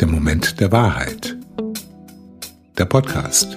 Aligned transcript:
Der 0.00 0.08
Moment 0.08 0.60
der 0.60 0.72
Wahrheit. 0.72 1.36
Der 2.78 2.84
Podcast 2.84 3.56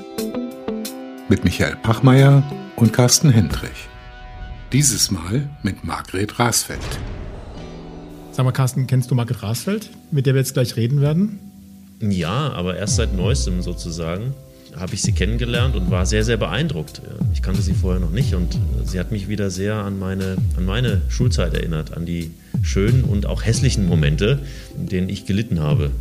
mit 1.29 1.43
Michael 1.43 1.75
Pachmeier 1.77 2.43
und 2.75 2.93
Carsten 2.93 3.29
Hendrich. 3.29 3.87
Dieses 4.71 5.11
Mal 5.11 5.49
mit 5.63 5.83
Margret 5.83 6.39
Rasfeld. 6.39 6.79
Sag 8.31 8.45
mal, 8.45 8.51
Carsten, 8.51 8.87
kennst 8.87 9.09
du 9.11 9.15
Margret 9.15 9.43
Rasfeld, 9.43 9.89
mit 10.11 10.25
der 10.25 10.33
wir 10.33 10.41
jetzt 10.41 10.53
gleich 10.53 10.75
reden 10.75 11.01
werden? 11.01 11.39
Ja, 11.99 12.51
aber 12.53 12.77
erst 12.77 12.97
seit 12.97 13.13
neuestem 13.15 13.61
sozusagen 13.61 14.33
habe 14.75 14.93
ich 14.93 15.01
sie 15.01 15.11
kennengelernt 15.11 15.75
und 15.75 15.89
war 15.91 16.05
sehr, 16.05 16.23
sehr 16.23 16.37
beeindruckt. 16.37 17.01
Ich 17.33 17.41
kannte 17.41 17.61
sie 17.61 17.73
vorher 17.73 17.99
noch 17.99 18.11
nicht 18.11 18.35
und 18.35 18.57
sie 18.85 18.99
hat 18.99 19.11
mich 19.11 19.27
wieder 19.27 19.49
sehr 19.49 19.75
an 19.75 19.97
meine, 19.97 20.37
an 20.57 20.65
meine 20.65 21.01
Schulzeit 21.09 21.53
erinnert, 21.53 21.95
an 21.95 22.05
die 22.05 22.31
schönen 22.61 23.03
und 23.03 23.25
auch 23.25 23.45
hässlichen 23.45 23.87
Momente, 23.87 24.39
in 24.77 24.87
denen 24.87 25.09
ich 25.09 25.25
gelitten 25.25 25.59
habe. 25.59 25.91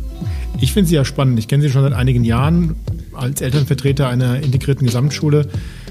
Ich 0.59 0.73
finde 0.73 0.89
sie 0.89 0.95
ja 0.95 1.05
spannend. 1.05 1.39
Ich 1.39 1.47
kenne 1.47 1.63
sie 1.63 1.69
schon 1.69 1.83
seit 1.83 1.93
einigen 1.93 2.23
Jahren 2.23 2.75
als 3.13 3.41
Elternvertreter 3.41 4.07
einer 4.07 4.41
integrierten 4.41 4.85
Gesamtschule. 4.85 5.47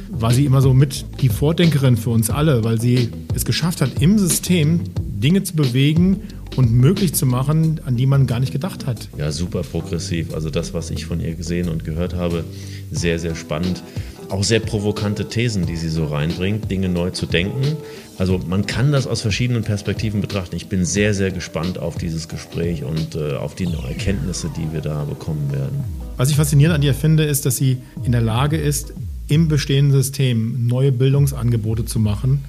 War 0.09 0.33
sie 0.33 0.45
immer 0.45 0.61
so 0.61 0.73
mit 0.73 1.05
die 1.21 1.29
Vordenkerin 1.29 1.97
für 1.97 2.11
uns 2.11 2.31
alle, 2.31 2.65
weil 2.65 2.81
sie 2.81 3.11
es 3.35 3.45
geschafft 3.45 3.81
hat, 3.81 4.01
im 4.01 4.19
System 4.19 4.81
Dinge 5.21 5.43
zu 5.43 5.55
bewegen 5.55 6.23
und 6.57 6.73
möglich 6.73 7.15
zu 7.15 7.27
machen, 7.27 7.81
an 7.85 7.97
die 7.97 8.07
man 8.07 8.27
gar 8.27 8.41
nicht 8.41 8.53
gedacht 8.53 8.87
hat. 8.87 9.09
Ja, 9.19 9.31
super 9.33 9.63
progressiv. 9.63 10.33
Also 10.35 10.51
das, 10.51 10.75
was 10.75 10.91
ich 10.91 11.07
von 11.07 11.21
ihr 11.21 11.35
gesehen 11.35 11.69
und 11.69 11.85
gehört 11.85 12.15
habe, 12.15 12.45
sehr, 12.91 13.19
sehr 13.19 13.35
spannend. 13.35 13.83
Auch 14.29 14.43
sehr 14.43 14.61
provokante 14.61 15.29
Thesen, 15.29 15.67
die 15.67 15.77
sie 15.77 15.89
so 15.89 16.07
reinbringt, 16.07 16.71
Dinge 16.71 16.89
neu 16.89 17.11
zu 17.11 17.27
denken. 17.27 17.77
Also 18.19 18.41
man 18.49 18.67
kann 18.67 18.91
das 18.91 19.07
aus 19.07 19.21
verschiedenen 19.21 19.63
Perspektiven 19.63 20.21
betrachten. 20.21 20.57
Ich 20.57 20.69
bin 20.69 20.85
sehr, 20.85 21.15
sehr 21.15 21.31
gespannt 21.31 21.79
auf 21.79 21.97
dieses 21.97 22.29
Gespräch 22.29 22.83
und 22.83 23.15
äh, 23.15 23.35
auf 23.35 23.55
die 23.55 23.67
Erkenntnisse, 23.67 24.51
die 24.57 24.73
wir 24.73 24.81
da 24.81 25.05
bekommen 25.05 25.53
werden. 25.53 25.85
Was 26.17 26.31
ich 26.31 26.37
faszinierend 26.37 26.77
an 26.77 26.83
ihr 26.83 26.95
finde, 26.95 27.25
ist, 27.25 27.47
dass 27.47 27.57
sie 27.57 27.79
in 28.05 28.13
der 28.13 28.23
Lage 28.23 28.57
ist, 28.57 28.95
im 29.29 29.49
bestehenden 29.49 29.93
System 29.93 30.67
neue 30.67 30.93
Bildungsangebote 30.93 31.85
zu 31.85 32.01
machen 32.01 32.43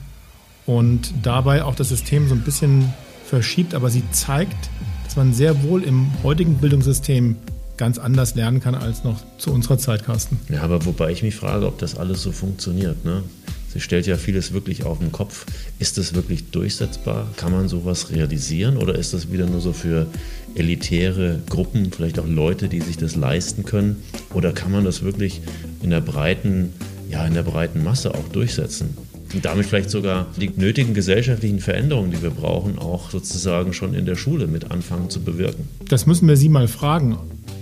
und 0.68 1.14
dabei 1.24 1.64
auch 1.64 1.74
das 1.74 1.90
System 1.90 2.28
so 2.28 2.36
ein 2.36 2.42
bisschen 2.42 2.94
verschiebt, 3.26 3.74
aber 3.74 3.90
sie 3.90 4.04
zeigt, 4.12 4.70
dass 5.06 5.16
man 5.16 5.34
sehr 5.34 5.64
wohl 5.64 5.84
im 5.84 6.12
heutigen 6.22 6.58
Bildungssystem 6.58 7.38
ganz 7.78 7.98
anders 7.98 8.36
lernen 8.36 8.60
kann 8.60 8.76
als 8.76 9.04
noch 9.04 9.22
zu 9.38 9.52
unserer 9.52 9.78
Zeit, 9.78 10.06
Carsten. 10.06 10.40
Ja, 10.50 10.62
aber 10.62 10.86
wobei 10.86 11.12
ich 11.12 11.24
mich 11.24 11.36
frage, 11.36 11.66
ob 11.68 11.78
das 11.80 11.96
alles 11.96 12.22
so 12.22 12.32
funktioniert. 12.32 13.06
Ne? 13.06 13.24
Sie 13.72 13.80
stellt 13.80 14.08
ja 14.08 14.18
vieles 14.18 14.54
wirklich 14.54 14.84
auf 14.84 15.00
den 15.00 15.12
Kopf. 15.12 15.46
Ist 15.78 15.98
das 15.98 16.16
wirklich 16.16 16.50
durchsetzbar? 16.50 17.28
Kann 17.38 17.52
man 17.52 17.68
sowas 17.68 18.10
realisieren 18.10 18.78
oder 18.78 18.96
ist 18.96 19.14
das 19.14 19.32
wieder 19.32 19.46
nur 19.46 19.62
so 19.62 19.74
für 19.74 20.08
elitäre 20.56 21.40
Gruppen, 21.48 21.92
vielleicht 21.92 22.20
auch 22.20 22.28
Leute, 22.28 22.68
die 22.68 22.82
sich 22.82 22.98
das 22.98 23.16
leisten 23.16 23.64
können? 23.64 23.98
Oder 24.34 24.52
kann 24.52 24.72
man 24.72 24.84
das 24.84 25.04
wirklich 25.04 25.42
in 25.84 25.92
der 25.92 26.02
breiten, 26.02 26.74
ja, 27.10 27.26
in 27.26 27.36
der 27.36 27.44
breiten 27.44 27.84
Masse 27.84 28.16
auch 28.16 28.28
durchsetzen? 28.30 28.98
Und 29.34 29.46
damit 29.46 29.66
vielleicht 29.66 29.90
sogar 29.90 30.28
die 30.40 30.50
nötigen 30.56 30.94
gesellschaftlichen 30.94 31.60
Veränderungen, 31.60 32.12
die 32.12 32.22
wir 32.22 32.30
brauchen, 32.30 32.80
auch 32.80 33.10
sozusagen 33.12 33.74
schon 33.74 33.94
in 33.94 34.06
der 34.06 34.16
Schule 34.16 34.48
mit 34.48 34.72
anfangen 34.72 35.10
zu 35.10 35.22
bewirken. 35.22 35.68
Das 35.90 36.06
müssen 36.06 36.28
wir 36.28 36.38
Sie 36.38 36.50
mal 36.50 36.68
fragen. 36.68 37.18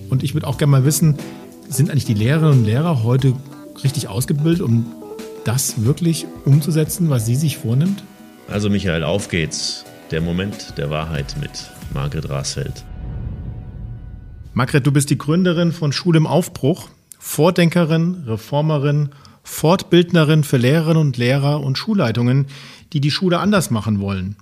Und 0.10 0.24
ich 0.24 0.34
würde 0.34 0.48
auch 0.48 0.58
gerne 0.58 0.72
mal 0.72 0.86
wissen, 0.86 1.16
sind 1.68 1.90
eigentlich 1.90 2.06
die 2.06 2.14
Lehrerinnen 2.14 2.60
und 2.60 2.66
Lehrer 2.66 3.04
heute 3.04 3.34
richtig 3.84 4.08
ausgebildet, 4.08 4.62
um 4.62 4.86
das 5.44 5.84
wirklich 5.84 6.26
umzusetzen, 6.44 7.10
was 7.10 7.26
sie 7.26 7.36
sich 7.36 7.58
vornimmt? 7.58 8.04
Also 8.48 8.70
Michael, 8.70 9.04
auf 9.04 9.30
geht's. 9.30 9.86
Der 10.12 10.22
Moment 10.22 10.78
der 10.78 10.92
Wahrheit 10.92 11.36
mit 11.40 11.72
Margret 11.94 12.30
Rasfeld. 12.30 12.84
Margret, 14.54 14.86
du 14.86 14.92
bist 14.92 15.10
die 15.10 15.18
Gründerin 15.18 15.72
von 15.72 15.92
Schule 15.92 16.18
im 16.18 16.28
Aufbruch, 16.28 16.90
Vordenkerin, 17.18 18.24
Reformerin 18.28 19.10
Fortbildnerin 19.46 20.44
für 20.44 20.58
Lehrerinnen 20.58 20.98
und 20.98 21.18
Lehrer 21.18 21.62
und 21.62 21.78
Schulleitungen, 21.78 22.48
die 22.92 23.00
die 23.00 23.12
Schule 23.12 23.40
anders 23.40 23.70
machen 23.70 24.02
wollen. 24.02 24.36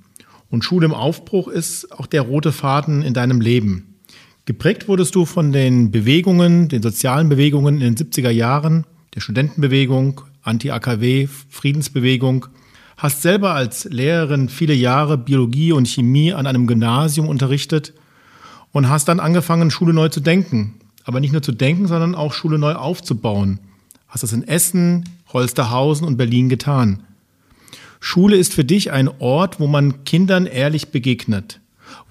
Und 0.50 0.64
Schule 0.64 0.86
im 0.86 0.94
Aufbruch 0.94 1.50
ist 1.50 1.92
auch 1.92 2.08
der 2.08 2.22
rote 2.22 2.54
Faden 2.54 3.02
in 3.02 3.14
deinem 3.14 3.42
Leben. 3.42 3.98
Geprägt 4.46 4.88
wurdest 4.88 5.14
du 5.14 5.26
von 5.26 5.52
den 5.52 5.92
Bewegungen, 5.92 6.70
den 6.70 6.82
sozialen 6.82 7.28
Bewegungen 7.28 7.82
in 7.82 7.96
den 7.96 7.96
70er 7.96 8.30
Jahren, 8.30 8.86
der 9.14 9.20
Studentenbewegung, 9.20 10.22
Anti-AKW, 10.42 11.28
Friedensbewegung, 11.50 12.48
hast 12.96 13.22
selber 13.22 13.54
als 13.54 13.84
Lehrerin 13.86 14.48
viele 14.48 14.74
Jahre 14.74 15.18
Biologie 15.18 15.74
und 15.74 15.88
Chemie 15.88 16.34
an 16.34 16.48
einem 16.48 16.66
Gymnasium 16.66 17.28
unterrichtet 17.28 17.94
und 18.72 18.90
hast 18.90 19.10
dann 19.10 19.20
angefangen, 19.20 19.70
Schule 19.70 19.94
neu 19.94 20.08
zu 20.08 20.22
denken. 20.22 20.76
Aber 21.04 21.20
nicht 21.20 21.34
nur 21.34 21.42
zu 21.42 21.52
denken, 21.52 21.88
sondern 21.88 22.16
auch 22.16 22.32
Schule 22.32 22.58
neu 22.58 22.74
aufzubauen– 22.74 23.60
hast 24.14 24.22
das 24.22 24.32
in 24.32 24.48
Essen, 24.48 25.10
Holsterhausen 25.34 26.06
und 26.06 26.18
Berlin 26.18 26.48
getan. 26.48 27.02
Schule 28.00 28.38
ist 28.38 28.54
für 28.54 28.64
dich 28.64 28.92
ein 28.92 29.08
Ort, 29.08 29.60
wo 29.60 29.66
man 29.66 30.04
Kindern 30.04 30.46
ehrlich 30.46 30.90
begegnet, 30.90 31.60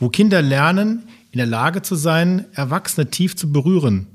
wo 0.00 0.08
Kinder 0.08 0.42
lernen, 0.42 1.04
in 1.30 1.38
der 1.38 1.46
Lage 1.46 1.80
zu 1.82 1.94
sein, 1.94 2.46
Erwachsene 2.54 3.08
tief 3.08 3.36
zu 3.36 3.52
berühren, 3.52 4.08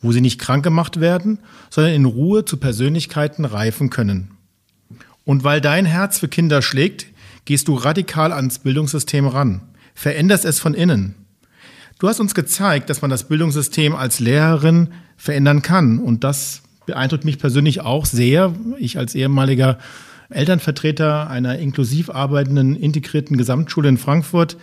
wo 0.00 0.10
sie 0.10 0.22
nicht 0.22 0.40
krank 0.40 0.64
gemacht 0.64 1.00
werden, 1.00 1.38
sondern 1.68 1.92
in 1.92 2.06
Ruhe 2.06 2.46
zu 2.46 2.56
Persönlichkeiten 2.56 3.44
reifen 3.44 3.90
können. 3.90 4.30
Und 5.24 5.44
weil 5.44 5.60
dein 5.60 5.84
Herz 5.84 6.18
für 6.18 6.28
Kinder 6.28 6.62
schlägt, 6.62 7.08
gehst 7.44 7.68
du 7.68 7.74
radikal 7.74 8.32
ans 8.32 8.60
Bildungssystem 8.60 9.26
ran, 9.26 9.60
veränderst 9.94 10.46
es 10.46 10.60
von 10.60 10.72
innen. 10.72 11.14
Du 11.98 12.08
hast 12.08 12.20
uns 12.20 12.34
gezeigt, 12.34 12.88
dass 12.88 13.02
man 13.02 13.10
das 13.10 13.28
Bildungssystem 13.28 13.94
als 13.94 14.18
Lehrerin 14.18 14.88
verändern 15.18 15.60
kann 15.60 15.98
und 15.98 16.24
das 16.24 16.62
beeindruckt 16.88 17.24
mich 17.24 17.38
persönlich 17.38 17.82
auch 17.82 18.06
sehr. 18.06 18.54
Ich 18.78 18.96
als 18.96 19.14
ehemaliger 19.14 19.78
Elternvertreter 20.30 21.28
einer 21.28 21.58
inklusiv 21.58 22.08
arbeitenden 22.08 22.74
integrierten 22.74 23.36
Gesamtschule 23.36 23.90
in 23.90 23.98
Frankfurt 23.98 24.56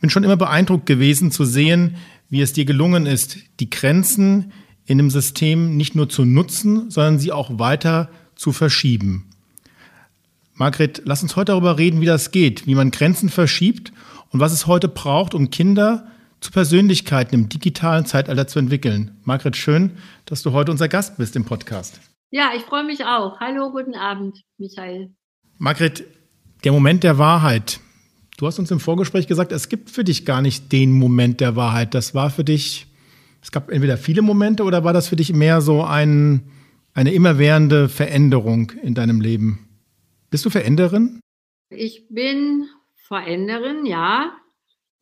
bin 0.00 0.08
schon 0.08 0.22
immer 0.22 0.36
beeindruckt 0.36 0.86
gewesen 0.86 1.30
zu 1.30 1.44
sehen, 1.44 1.96
wie 2.30 2.40
es 2.42 2.52
dir 2.52 2.64
gelungen 2.64 3.06
ist, 3.06 3.38
die 3.58 3.70
Grenzen 3.70 4.52
in 4.86 4.98
dem 4.98 5.10
System 5.10 5.76
nicht 5.76 5.94
nur 5.94 6.08
zu 6.08 6.24
nutzen, 6.24 6.90
sondern 6.90 7.18
sie 7.18 7.32
auch 7.32 7.58
weiter 7.58 8.08
zu 8.36 8.52
verschieben. 8.52 9.26
Margret, 10.54 11.02
lass 11.04 11.22
uns 11.22 11.34
heute 11.34 11.52
darüber 11.52 11.78
reden, 11.78 12.00
wie 12.00 12.06
das 12.06 12.30
geht, 12.30 12.66
wie 12.66 12.76
man 12.76 12.92
Grenzen 12.92 13.30
verschiebt 13.30 13.92
und 14.30 14.38
was 14.38 14.52
es 14.52 14.68
heute 14.68 14.88
braucht, 14.88 15.34
um 15.34 15.50
Kinder 15.50 16.06
zu 16.44 16.50
Persönlichkeiten 16.50 17.34
im 17.34 17.48
digitalen 17.48 18.04
Zeitalter 18.04 18.46
zu 18.46 18.58
entwickeln. 18.58 19.16
Margret, 19.24 19.56
schön, 19.56 19.92
dass 20.26 20.42
du 20.42 20.52
heute 20.52 20.70
unser 20.70 20.88
Gast 20.88 21.16
bist 21.16 21.36
im 21.36 21.46
Podcast. 21.46 22.00
Ja, 22.30 22.50
ich 22.54 22.62
freue 22.62 22.84
mich 22.84 23.02
auch. 23.06 23.40
Hallo, 23.40 23.70
guten 23.70 23.94
Abend, 23.94 24.42
Michael. 24.58 25.14
Margret, 25.56 26.04
der 26.62 26.72
Moment 26.72 27.02
der 27.02 27.16
Wahrheit. 27.16 27.80
Du 28.36 28.46
hast 28.46 28.58
uns 28.58 28.70
im 28.70 28.78
Vorgespräch 28.78 29.26
gesagt, 29.26 29.52
es 29.52 29.70
gibt 29.70 29.88
für 29.88 30.04
dich 30.04 30.26
gar 30.26 30.42
nicht 30.42 30.70
den 30.70 30.92
Moment 30.92 31.40
der 31.40 31.56
Wahrheit. 31.56 31.94
Das 31.94 32.14
war 32.14 32.28
für 32.28 32.44
dich, 32.44 32.88
es 33.40 33.50
gab 33.50 33.70
entweder 33.70 33.96
viele 33.96 34.20
Momente 34.20 34.64
oder 34.64 34.84
war 34.84 34.92
das 34.92 35.08
für 35.08 35.16
dich 35.16 35.32
mehr 35.32 35.62
so 35.62 35.82
ein, 35.82 36.50
eine 36.92 37.14
immerwährende 37.14 37.88
Veränderung 37.88 38.70
in 38.82 38.92
deinem 38.92 39.22
Leben? 39.22 39.66
Bist 40.28 40.44
du 40.44 40.50
Veränderin? 40.50 41.20
Ich 41.70 42.06
bin 42.10 42.66
Veränderin, 43.08 43.86
ja. 43.86 44.30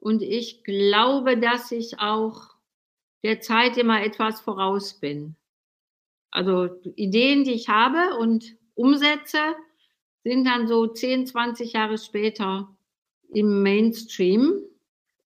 Und 0.02 0.20
ich 0.20 0.64
glaube, 0.64 1.38
dass 1.38 1.70
ich 1.70 2.00
auch 2.00 2.56
der 3.22 3.40
Zeit 3.40 3.76
immer 3.76 4.02
etwas 4.04 4.40
voraus 4.40 4.94
bin. 4.94 5.36
Also 6.32 6.70
Ideen, 6.96 7.44
die 7.44 7.52
ich 7.52 7.68
habe 7.68 8.16
und 8.18 8.56
umsetze, 8.74 9.38
sind 10.24 10.44
dann 10.44 10.66
so 10.66 10.88
10, 10.88 11.28
20 11.28 11.74
Jahre 11.74 11.98
später 11.98 12.68
im 13.32 13.62
Mainstream. 13.62 14.54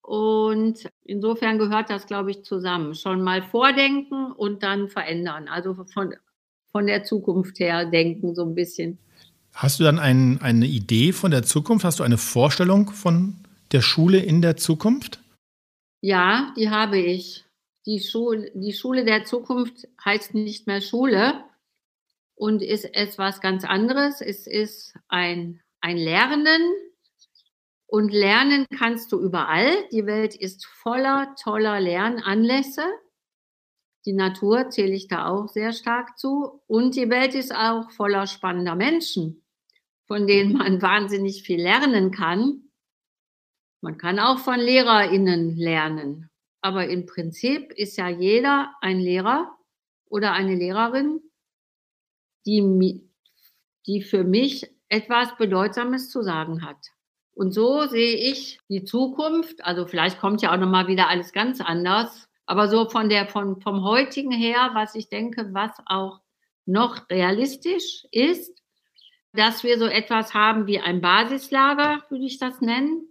Und 0.03 0.87
insofern 1.05 1.58
gehört 1.58 1.88
das, 1.88 2.06
glaube 2.06 2.32
ich, 2.32 2.44
zusammen. 2.44 2.94
Schon 2.94 3.22
mal 3.22 3.40
vordenken 3.40 4.31
und 4.32 4.62
dann 4.62 4.90
verändern. 4.90 5.49
Also 5.49 5.72
von, 5.72 6.14
von 6.70 6.87
der 6.87 7.02
Zukunft 7.02 7.61
her 7.61 7.87
denken 7.87 8.34
so 8.34 8.43
ein 8.43 8.55
bisschen. 8.55 8.99
Hast 9.55 9.81
du 9.81 9.84
dann 9.84 9.99
ein, 9.99 10.38
eine 10.43 10.67
Idee 10.67 11.14
von 11.14 11.31
der 11.31 11.44
Zukunft? 11.44 11.87
Hast 11.87 11.99
du 11.99 12.05
eine 12.05 12.19
Vorstellung 12.19 12.90
von 12.90 13.37
der 13.76 13.82
Schule 13.82 14.20
in 14.20 14.40
der 14.40 14.56
Zukunft? 14.56 15.20
Ja, 16.00 16.55
die 16.56 16.70
habe 16.70 16.96
ich. 16.96 17.44
Die 17.84 18.00
Schule, 18.00 18.50
die 18.55 18.73
Schule 18.73 19.05
der 19.05 19.25
Zukunft 19.25 19.87
heißt 20.02 20.32
nicht 20.32 20.67
mehr 20.67 20.81
Schule 20.81 21.44
und 22.34 22.62
ist 22.62 22.87
etwas 22.96 23.43
ganz 23.43 23.64
anderes. 23.64 24.23
Es 24.23 24.46
ist 24.46 24.94
ein, 25.08 25.61
ein 25.82 25.99
Lernen 25.99 26.62
und 27.84 28.14
lernen 28.14 28.64
kannst 28.78 29.12
du 29.12 29.20
überall. 29.20 29.70
Die 29.93 30.06
Welt 30.06 30.34
ist 30.34 30.64
voller 30.64 31.34
toller 31.38 31.79
Lernanlässe. 31.79 32.87
Die 34.06 34.14
Natur 34.14 34.70
zähle 34.70 34.94
ich 34.94 35.06
da 35.06 35.29
auch 35.29 35.49
sehr 35.49 35.75
stark 35.75 36.19
zu. 36.19 36.62
Und 36.67 36.96
die 36.96 37.11
Welt 37.11 37.34
ist 37.34 37.55
auch 37.55 37.90
voller 37.90 38.26
spannender 38.26 38.75
Menschen, 38.75 39.44
von 40.06 40.26
denen 40.26 40.55
man 40.55 40.81
wahnsinnig 40.81 41.43
viel 41.43 41.61
lernen 41.61 42.11
kann. 42.11 42.66
Man 43.81 43.99
kann 43.99 44.19
auch 44.19 44.38
von 44.38 44.58
LehrerInnen 44.58 45.56
lernen. 45.56 46.31
Aber 46.61 46.88
im 46.88 47.06
Prinzip 47.06 47.73
ist 47.73 47.96
ja 47.96 48.08
jeder 48.08 48.75
ein 48.81 48.99
Lehrer 48.99 49.56
oder 50.08 50.32
eine 50.32 50.55
Lehrerin, 50.55 51.20
die, 52.44 53.08
die 53.87 54.02
für 54.02 54.25
mich 54.25 54.70
etwas 54.88 55.37
Bedeutsames 55.37 56.11
zu 56.11 56.23
sagen 56.23 56.64
hat. 56.64 56.78
Und 57.34 57.52
so 57.52 57.87
sehe 57.87 58.17
ich 58.17 58.58
die 58.69 58.84
Zukunft. 58.84 59.62
Also 59.64 59.87
vielleicht 59.87 60.19
kommt 60.20 60.43
ja 60.43 60.52
auch 60.52 60.58
noch 60.58 60.69
mal 60.69 60.88
wieder 60.88 61.08
alles 61.08 61.32
ganz 61.32 61.61
anders. 61.61 62.29
Aber 62.46 62.69
so 62.69 62.88
von 62.88 63.08
der, 63.08 63.29
von, 63.29 63.61
vom 63.61 63.84
heutigen 63.84 64.32
her, 64.32 64.70
was 64.72 64.94
ich 64.94 65.08
denke, 65.08 65.52
was 65.52 65.72
auch 65.84 66.20
noch 66.64 67.08
realistisch 67.11 68.06
ist, 68.11 68.62
dass 69.32 69.64
wir 69.64 69.79
so 69.79 69.87
etwas 69.87 70.32
haben 70.32 70.67
wie 70.67 70.81
ein 70.81 71.00
Basislager, 71.00 72.02
würde 72.08 72.25
ich 72.25 72.38
das 72.38 72.61
nennen. 72.61 73.06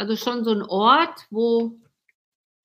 Also 0.00 0.16
schon 0.16 0.44
so 0.44 0.52
ein 0.52 0.62
Ort, 0.62 1.26
wo 1.28 1.78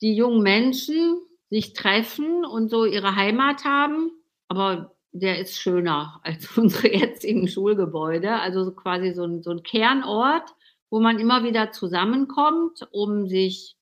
die 0.01 0.15
jungen 0.15 0.41
Menschen 0.41 1.19
sich 1.49 1.73
treffen 1.73 2.45
und 2.45 2.69
so 2.69 2.85
ihre 2.85 3.17
Heimat 3.17 3.65
haben. 3.65 4.09
Aber 4.47 4.95
der 5.11 5.39
ist 5.39 5.57
schöner 5.57 6.21
als 6.23 6.47
unsere 6.57 6.93
jetzigen 6.93 7.49
Schulgebäude. 7.49 8.39
Also 8.39 8.71
quasi 8.71 9.11
so 9.11 9.25
ein, 9.25 9.43
so 9.43 9.51
ein 9.51 9.63
Kernort, 9.63 10.49
wo 10.89 11.01
man 11.01 11.19
immer 11.19 11.43
wieder 11.43 11.73
zusammenkommt, 11.73 12.87
um 12.91 13.27
sich 13.27 13.75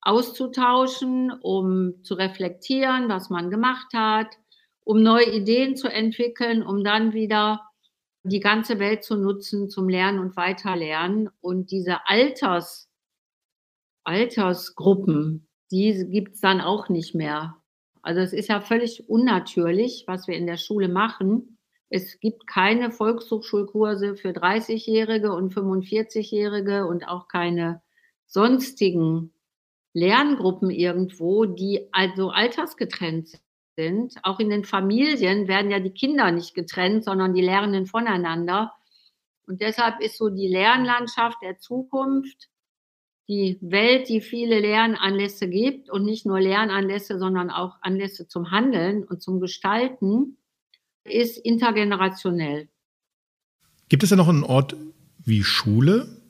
auszutauschen, 0.00 1.30
um 1.42 2.02
zu 2.02 2.14
reflektieren, 2.14 3.10
was 3.10 3.28
man 3.28 3.50
gemacht 3.50 3.92
hat, 3.92 4.38
um 4.84 5.02
neue 5.02 5.30
Ideen 5.34 5.76
zu 5.76 5.88
entwickeln, 5.88 6.62
um 6.62 6.82
dann 6.82 7.12
wieder 7.12 7.60
die 8.28 8.40
ganze 8.40 8.78
Welt 8.78 9.04
zu 9.04 9.16
nutzen 9.16 9.68
zum 9.68 9.88
Lernen 9.88 10.18
und 10.18 10.36
Weiterlernen. 10.36 11.28
Und 11.40 11.70
diese 11.70 12.06
Alters, 12.06 12.85
Altersgruppen, 14.06 15.48
die 15.70 16.06
gibt 16.10 16.34
es 16.34 16.40
dann 16.40 16.60
auch 16.60 16.88
nicht 16.88 17.14
mehr. 17.14 17.56
Also 18.02 18.20
es 18.20 18.32
ist 18.32 18.48
ja 18.48 18.60
völlig 18.60 19.08
unnatürlich, 19.08 20.04
was 20.06 20.28
wir 20.28 20.36
in 20.36 20.46
der 20.46 20.58
Schule 20.58 20.88
machen. 20.88 21.58
Es 21.88 22.20
gibt 22.20 22.46
keine 22.46 22.90
Volkshochschulkurse 22.90 24.16
für 24.16 24.28
30-Jährige 24.30 25.32
und 25.32 25.52
45-Jährige 25.52 26.86
und 26.86 27.08
auch 27.08 27.28
keine 27.28 27.82
sonstigen 28.26 29.32
Lerngruppen 29.92 30.70
irgendwo, 30.70 31.46
die 31.46 31.88
also 31.92 32.30
altersgetrennt 32.30 33.40
sind. 33.76 34.14
Auch 34.22 34.40
in 34.40 34.50
den 34.50 34.64
Familien 34.64 35.48
werden 35.48 35.70
ja 35.70 35.80
die 35.80 35.92
Kinder 35.92 36.30
nicht 36.30 36.54
getrennt, 36.54 37.04
sondern 37.04 37.34
die 37.34 37.42
lernen 37.42 37.86
voneinander. 37.86 38.72
Und 39.46 39.60
deshalb 39.60 40.00
ist 40.00 40.18
so 40.18 40.28
die 40.28 40.48
Lernlandschaft 40.48 41.38
der 41.42 41.58
Zukunft 41.58 42.48
die 43.28 43.58
Welt, 43.60 44.08
die 44.08 44.20
viele 44.20 44.60
Lernanlässe 44.60 45.48
gibt 45.48 45.90
und 45.90 46.04
nicht 46.04 46.26
nur 46.26 46.40
Lernanlässe, 46.40 47.18
sondern 47.18 47.50
auch 47.50 47.76
Anlässe 47.80 48.28
zum 48.28 48.50
Handeln 48.50 49.04
und 49.04 49.22
zum 49.22 49.40
Gestalten, 49.40 50.36
ist 51.04 51.38
intergenerationell. 51.38 52.68
Gibt 53.88 54.02
es 54.02 54.10
ja 54.10 54.16
noch 54.16 54.28
einen 54.28 54.44
Ort 54.44 54.76
wie 55.24 55.42
Schule? 55.42 56.22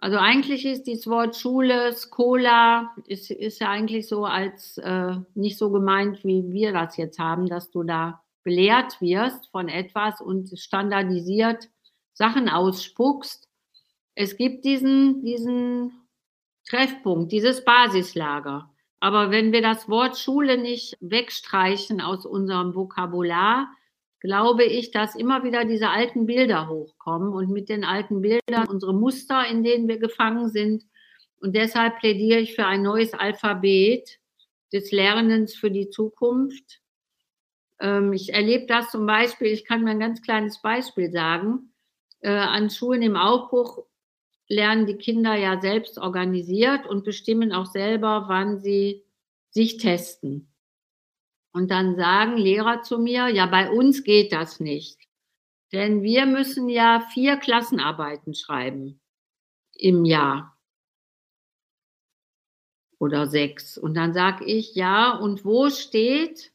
Also 0.00 0.16
eigentlich 0.16 0.64
ist 0.64 0.86
das 0.86 1.06
Wort 1.06 1.36
Schule, 1.36 1.92
Skola, 1.92 2.94
ist, 3.06 3.30
ist 3.30 3.60
ja 3.60 3.70
eigentlich 3.70 4.06
so 4.06 4.24
als 4.24 4.78
äh, 4.78 5.16
nicht 5.34 5.58
so 5.58 5.70
gemeint, 5.70 6.24
wie 6.24 6.52
wir 6.52 6.72
das 6.72 6.96
jetzt 6.96 7.18
haben, 7.18 7.46
dass 7.46 7.70
du 7.70 7.82
da 7.82 8.22
belehrt 8.44 9.00
wirst 9.00 9.50
von 9.50 9.68
etwas 9.68 10.20
und 10.20 10.56
standardisiert 10.58 11.68
Sachen 12.12 12.48
ausspuckst. 12.48 13.48
Es 14.14 14.36
gibt 14.36 14.64
diesen, 14.64 15.24
diesen 15.24 15.92
Treffpunkt, 16.68 17.32
dieses 17.32 17.64
Basislager. 17.64 18.70
Aber 19.00 19.30
wenn 19.30 19.52
wir 19.52 19.62
das 19.62 19.88
Wort 19.88 20.18
Schule 20.18 20.58
nicht 20.58 20.96
wegstreichen 21.00 22.00
aus 22.00 22.26
unserem 22.26 22.74
Vokabular, 22.74 23.68
glaube 24.20 24.64
ich, 24.64 24.90
dass 24.90 25.14
immer 25.14 25.44
wieder 25.44 25.64
diese 25.64 25.90
alten 25.90 26.26
Bilder 26.26 26.68
hochkommen 26.68 27.32
und 27.32 27.50
mit 27.50 27.68
den 27.68 27.84
alten 27.84 28.20
Bildern 28.20 28.68
unsere 28.68 28.92
Muster, 28.92 29.46
in 29.46 29.62
denen 29.62 29.86
wir 29.86 29.98
gefangen 29.98 30.48
sind. 30.48 30.84
Und 31.40 31.54
deshalb 31.54 32.00
plädiere 32.00 32.40
ich 32.40 32.56
für 32.56 32.66
ein 32.66 32.82
neues 32.82 33.14
Alphabet 33.14 34.18
des 34.72 34.90
Lernens 34.90 35.54
für 35.54 35.70
die 35.70 35.88
Zukunft. 35.88 36.80
Ähm, 37.80 38.12
ich 38.12 38.34
erlebe 38.34 38.66
das 38.66 38.90
zum 38.90 39.06
Beispiel, 39.06 39.48
ich 39.48 39.64
kann 39.64 39.84
mir 39.84 39.90
ein 39.90 40.00
ganz 40.00 40.20
kleines 40.20 40.60
Beispiel 40.60 41.12
sagen. 41.12 41.72
Äh, 42.20 42.30
an 42.30 42.70
Schulen 42.70 43.02
im 43.02 43.16
Aufbruch 43.16 43.84
lernen 44.48 44.86
die 44.86 44.96
Kinder 44.96 45.34
ja 45.34 45.60
selbst 45.60 45.98
organisiert 45.98 46.86
und 46.86 47.04
bestimmen 47.04 47.52
auch 47.52 47.66
selber, 47.66 48.24
wann 48.28 48.60
sie 48.60 49.04
sich 49.50 49.76
testen. 49.76 50.52
Und 51.52 51.70
dann 51.70 51.96
sagen 51.96 52.36
Lehrer 52.36 52.82
zu 52.82 52.98
mir, 52.98 53.28
ja, 53.28 53.46
bei 53.46 53.70
uns 53.70 54.04
geht 54.04 54.32
das 54.32 54.60
nicht. 54.60 54.98
Denn 55.72 56.02
wir 56.02 56.26
müssen 56.26 56.68
ja 56.68 57.06
vier 57.12 57.36
Klassenarbeiten 57.36 58.34
schreiben 58.34 59.00
im 59.74 60.04
Jahr. 60.04 60.56
Oder 62.98 63.28
sechs. 63.28 63.78
Und 63.78 63.94
dann 63.94 64.12
sage 64.12 64.44
ich, 64.44 64.74
ja, 64.74 65.12
und 65.16 65.44
wo 65.44 65.70
steht, 65.70 66.52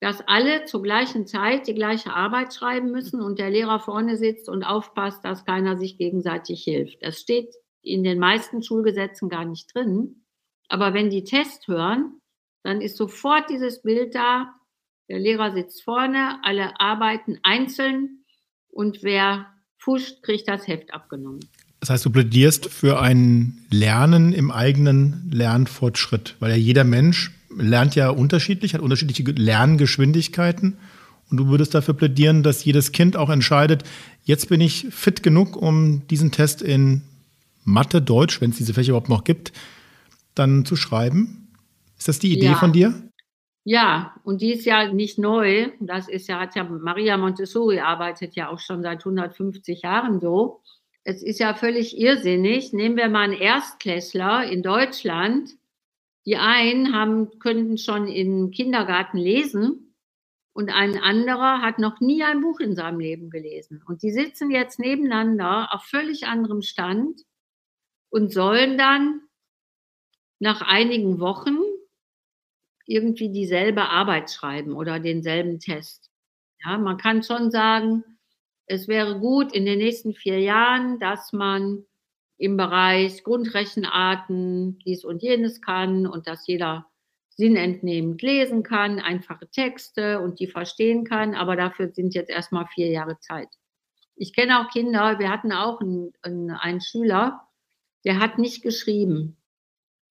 dass 0.00 0.26
alle 0.26 0.64
zur 0.64 0.82
gleichen 0.82 1.26
Zeit 1.26 1.66
die 1.66 1.74
gleiche 1.74 2.12
Arbeit 2.12 2.54
schreiben 2.54 2.90
müssen 2.90 3.20
und 3.20 3.38
der 3.38 3.50
Lehrer 3.50 3.80
vorne 3.80 4.16
sitzt 4.16 4.48
und 4.48 4.62
aufpasst, 4.62 5.24
dass 5.24 5.44
keiner 5.44 5.76
sich 5.76 5.98
gegenseitig 5.98 6.62
hilft. 6.62 7.02
Das 7.02 7.20
steht 7.20 7.54
in 7.82 8.04
den 8.04 8.18
meisten 8.18 8.62
Schulgesetzen 8.62 9.28
gar 9.28 9.44
nicht 9.44 9.74
drin. 9.74 10.24
Aber 10.68 10.94
wenn 10.94 11.10
die 11.10 11.24
Test 11.24 11.66
hören, 11.66 12.20
dann 12.62 12.80
ist 12.80 12.96
sofort 12.96 13.50
dieses 13.50 13.82
Bild 13.82 14.14
da. 14.14 14.54
Der 15.08 15.18
Lehrer 15.18 15.52
sitzt 15.52 15.82
vorne, 15.82 16.38
alle 16.42 16.78
arbeiten 16.80 17.40
einzeln 17.42 18.24
und 18.68 19.02
wer 19.02 19.46
fuscht, 19.78 20.22
kriegt 20.22 20.48
das 20.48 20.68
Heft 20.68 20.92
abgenommen. 20.92 21.40
Das 21.80 21.90
heißt, 21.90 22.04
du 22.04 22.10
plädierst 22.10 22.66
für 22.66 23.00
ein 23.00 23.58
Lernen 23.70 24.32
im 24.32 24.50
eigenen 24.50 25.30
Lernfortschritt, 25.32 26.36
weil 26.40 26.50
ja 26.50 26.56
jeder 26.56 26.84
Mensch 26.84 27.32
lernt 27.56 27.94
ja 27.94 28.10
unterschiedlich, 28.10 28.74
hat 28.74 28.80
unterschiedliche 28.80 29.22
Lerngeschwindigkeiten. 29.30 30.76
Und 31.30 31.36
du 31.36 31.48
würdest 31.48 31.74
dafür 31.74 31.94
plädieren, 31.94 32.42
dass 32.42 32.64
jedes 32.64 32.92
Kind 32.92 33.16
auch 33.16 33.28
entscheidet, 33.28 33.84
jetzt 34.24 34.48
bin 34.48 34.60
ich 34.60 34.86
fit 34.90 35.22
genug, 35.22 35.56
um 35.56 36.06
diesen 36.08 36.32
Test 36.32 36.62
in 36.62 37.02
Mathe, 37.64 38.00
Deutsch, 38.00 38.40
wenn 38.40 38.50
es 38.50 38.56
diese 38.56 38.74
Fächer 38.74 38.90
überhaupt 38.90 39.10
noch 39.10 39.24
gibt, 39.24 39.52
dann 40.34 40.64
zu 40.64 40.74
schreiben. 40.74 41.48
Ist 41.98 42.08
das 42.08 42.18
die 42.18 42.32
Idee 42.32 42.46
ja. 42.46 42.54
von 42.54 42.72
dir? 42.72 42.94
Ja, 43.64 44.14
und 44.24 44.40
die 44.40 44.52
ist 44.52 44.64
ja 44.64 44.90
nicht 44.90 45.18
neu. 45.18 45.68
Das 45.80 46.08
ist 46.08 46.28
ja, 46.28 46.40
hat 46.40 46.56
ja 46.56 46.64
Maria 46.64 47.18
Montessori 47.18 47.80
arbeitet 47.80 48.34
ja 48.34 48.48
auch 48.48 48.58
schon 48.58 48.82
seit 48.82 49.00
150 49.00 49.82
Jahren 49.82 50.20
so. 50.20 50.62
Es 51.08 51.22
ist 51.22 51.40
ja 51.40 51.54
völlig 51.54 51.96
irrsinnig. 51.96 52.74
Nehmen 52.74 52.98
wir 52.98 53.08
mal 53.08 53.22
einen 53.22 53.40
Erstklässler 53.40 54.44
in 54.44 54.62
Deutschland, 54.62 55.56
die 56.26 56.36
einen 56.36 56.94
haben, 56.94 57.38
könnten 57.38 57.78
schon 57.78 58.08
im 58.08 58.50
Kindergarten 58.50 59.16
lesen 59.16 59.94
und 60.52 60.68
ein 60.68 60.98
anderer 60.98 61.62
hat 61.62 61.78
noch 61.78 62.00
nie 62.00 62.22
ein 62.22 62.42
Buch 62.42 62.60
in 62.60 62.76
seinem 62.76 63.00
Leben 63.00 63.30
gelesen. 63.30 63.82
Und 63.86 64.02
die 64.02 64.10
sitzen 64.10 64.50
jetzt 64.50 64.78
nebeneinander 64.78 65.72
auf 65.72 65.84
völlig 65.84 66.26
anderem 66.26 66.60
Stand 66.60 67.22
und 68.10 68.30
sollen 68.30 68.76
dann 68.76 69.22
nach 70.40 70.60
einigen 70.60 71.20
Wochen 71.20 71.56
irgendwie 72.84 73.30
dieselbe 73.30 73.88
Arbeit 73.88 74.30
schreiben 74.30 74.74
oder 74.74 75.00
denselben 75.00 75.58
Test. 75.58 76.10
Ja, 76.62 76.76
man 76.76 76.98
kann 76.98 77.22
schon 77.22 77.50
sagen, 77.50 78.17
es 78.68 78.86
wäre 78.86 79.18
gut 79.18 79.52
in 79.52 79.64
den 79.64 79.78
nächsten 79.78 80.14
vier 80.14 80.40
Jahren, 80.40 81.00
dass 81.00 81.32
man 81.32 81.84
im 82.36 82.56
Bereich 82.56 83.24
Grundrechenarten 83.24 84.78
dies 84.84 85.04
und 85.04 85.22
jenes 85.22 85.60
kann 85.60 86.06
und 86.06 86.26
dass 86.26 86.46
jeder 86.46 86.86
sinnentnehmend 87.30 88.20
lesen 88.20 88.62
kann, 88.62 89.00
einfache 89.00 89.48
Texte 89.48 90.20
und 90.20 90.38
die 90.38 90.46
verstehen 90.46 91.04
kann. 91.04 91.34
Aber 91.34 91.56
dafür 91.56 91.92
sind 91.92 92.14
jetzt 92.14 92.30
erstmal 92.30 92.66
vier 92.66 92.88
Jahre 92.88 93.18
Zeit. 93.18 93.48
Ich 94.14 94.34
kenne 94.34 94.60
auch 94.60 94.70
Kinder, 94.70 95.18
wir 95.18 95.30
hatten 95.30 95.52
auch 95.52 95.80
einen, 95.80 96.12
einen 96.50 96.80
Schüler, 96.80 97.48
der 98.04 98.18
hat 98.18 98.38
nicht 98.38 98.62
geschrieben. 98.62 99.36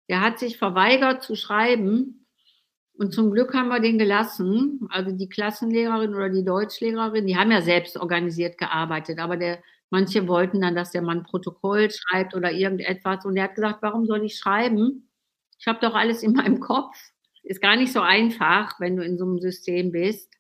Der 0.10 0.22
hat 0.22 0.40
sich 0.40 0.58
verweigert 0.58 1.22
zu 1.22 1.36
schreiben. 1.36 2.27
Und 2.98 3.14
zum 3.14 3.32
Glück 3.32 3.54
haben 3.54 3.70
wir 3.70 3.80
den 3.80 4.00
gelassen. 4.00 4.88
Also 4.90 5.12
die 5.12 5.30
Klassenlehrerin 5.30 6.16
oder 6.16 6.30
die 6.30 6.44
Deutschlehrerin, 6.44 7.28
die 7.28 7.38
haben 7.38 7.52
ja 7.52 7.62
selbst 7.62 7.98
organisiert 7.98 8.58
gearbeitet, 8.58 9.20
aber 9.20 9.38
der 9.38 9.60
Manche 9.90 10.28
wollten 10.28 10.62
dann, 10.62 10.76
dass 10.76 10.92
der 10.92 11.02
Mann 11.02 11.24
Protokoll 11.24 11.90
schreibt 11.90 12.36
oder 12.36 12.52
irgendetwas. 12.52 13.24
Und 13.26 13.38
er 13.38 13.46
hat 13.46 13.56
gesagt, 13.56 13.82
warum 13.82 14.06
soll 14.06 14.26
ich 14.26 14.38
schreiben? 14.38 15.10
Ich 15.60 15.68
habe 15.68 15.80
doch 15.80 15.96
alles 15.96 16.24
in 16.24 16.34
meinem 16.34 16.60
Kopf. 16.60 16.98
Ist 17.44 17.62
gar 17.62 17.78
nicht 17.78 17.94
so 17.94 18.02
einfach, 18.02 18.80
wenn 18.80 18.98
du 18.98 19.04
in 19.04 19.18
so 19.18 19.24
einem 19.24 19.40
System 19.40 19.92
bist. 19.92 20.34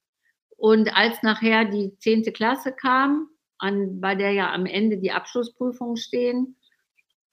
Und 0.57 0.95
als 0.97 1.23
nachher 1.23 1.65
die 1.65 1.97
zehnte 1.99 2.31
Klasse 2.31 2.73
kam, 2.73 3.29
an, 3.59 4.01
bei 4.01 4.15
der 4.15 4.31
ja 4.31 4.51
am 4.51 4.65
Ende 4.65 4.97
die 4.97 5.11
Abschlussprüfungen 5.11 5.97
stehen, 5.97 6.57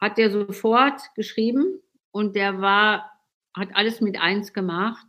hat 0.01 0.19
der 0.19 0.31
sofort 0.31 1.01
geschrieben 1.17 1.81
und 2.13 2.37
der 2.37 2.61
war, 2.61 3.11
hat 3.57 3.71
alles 3.75 4.01
mit 4.01 4.21
eins 4.21 4.53
gemacht, 4.53 5.07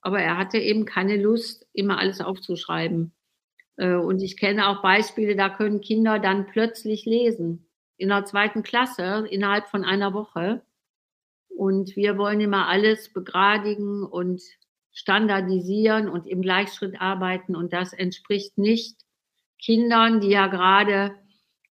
aber 0.00 0.20
er 0.20 0.36
hatte 0.36 0.58
eben 0.58 0.84
keine 0.84 1.16
Lust, 1.16 1.66
immer 1.72 1.98
alles 1.98 2.20
aufzuschreiben. 2.20 3.12
Äh, 3.76 3.94
und 3.94 4.22
ich 4.22 4.36
kenne 4.36 4.68
auch 4.68 4.82
Beispiele, 4.82 5.36
da 5.36 5.48
können 5.48 5.80
Kinder 5.80 6.18
dann 6.18 6.46
plötzlich 6.46 7.04
lesen. 7.04 7.66
In 7.96 8.08
der 8.08 8.24
zweiten 8.24 8.62
Klasse, 8.62 9.26
innerhalb 9.30 9.68
von 9.68 9.84
einer 9.84 10.14
Woche. 10.14 10.62
Und 11.48 11.96
wir 11.96 12.16
wollen 12.18 12.40
immer 12.40 12.68
alles 12.68 13.12
begradigen 13.12 14.04
und 14.04 14.40
standardisieren 14.92 16.08
und 16.08 16.26
im 16.26 16.42
Gleichschritt 16.42 17.00
arbeiten. 17.00 17.56
Und 17.56 17.72
das 17.72 17.92
entspricht 17.92 18.58
nicht 18.58 19.00
Kindern, 19.60 20.20
die 20.20 20.30
ja 20.30 20.46
gerade 20.46 21.14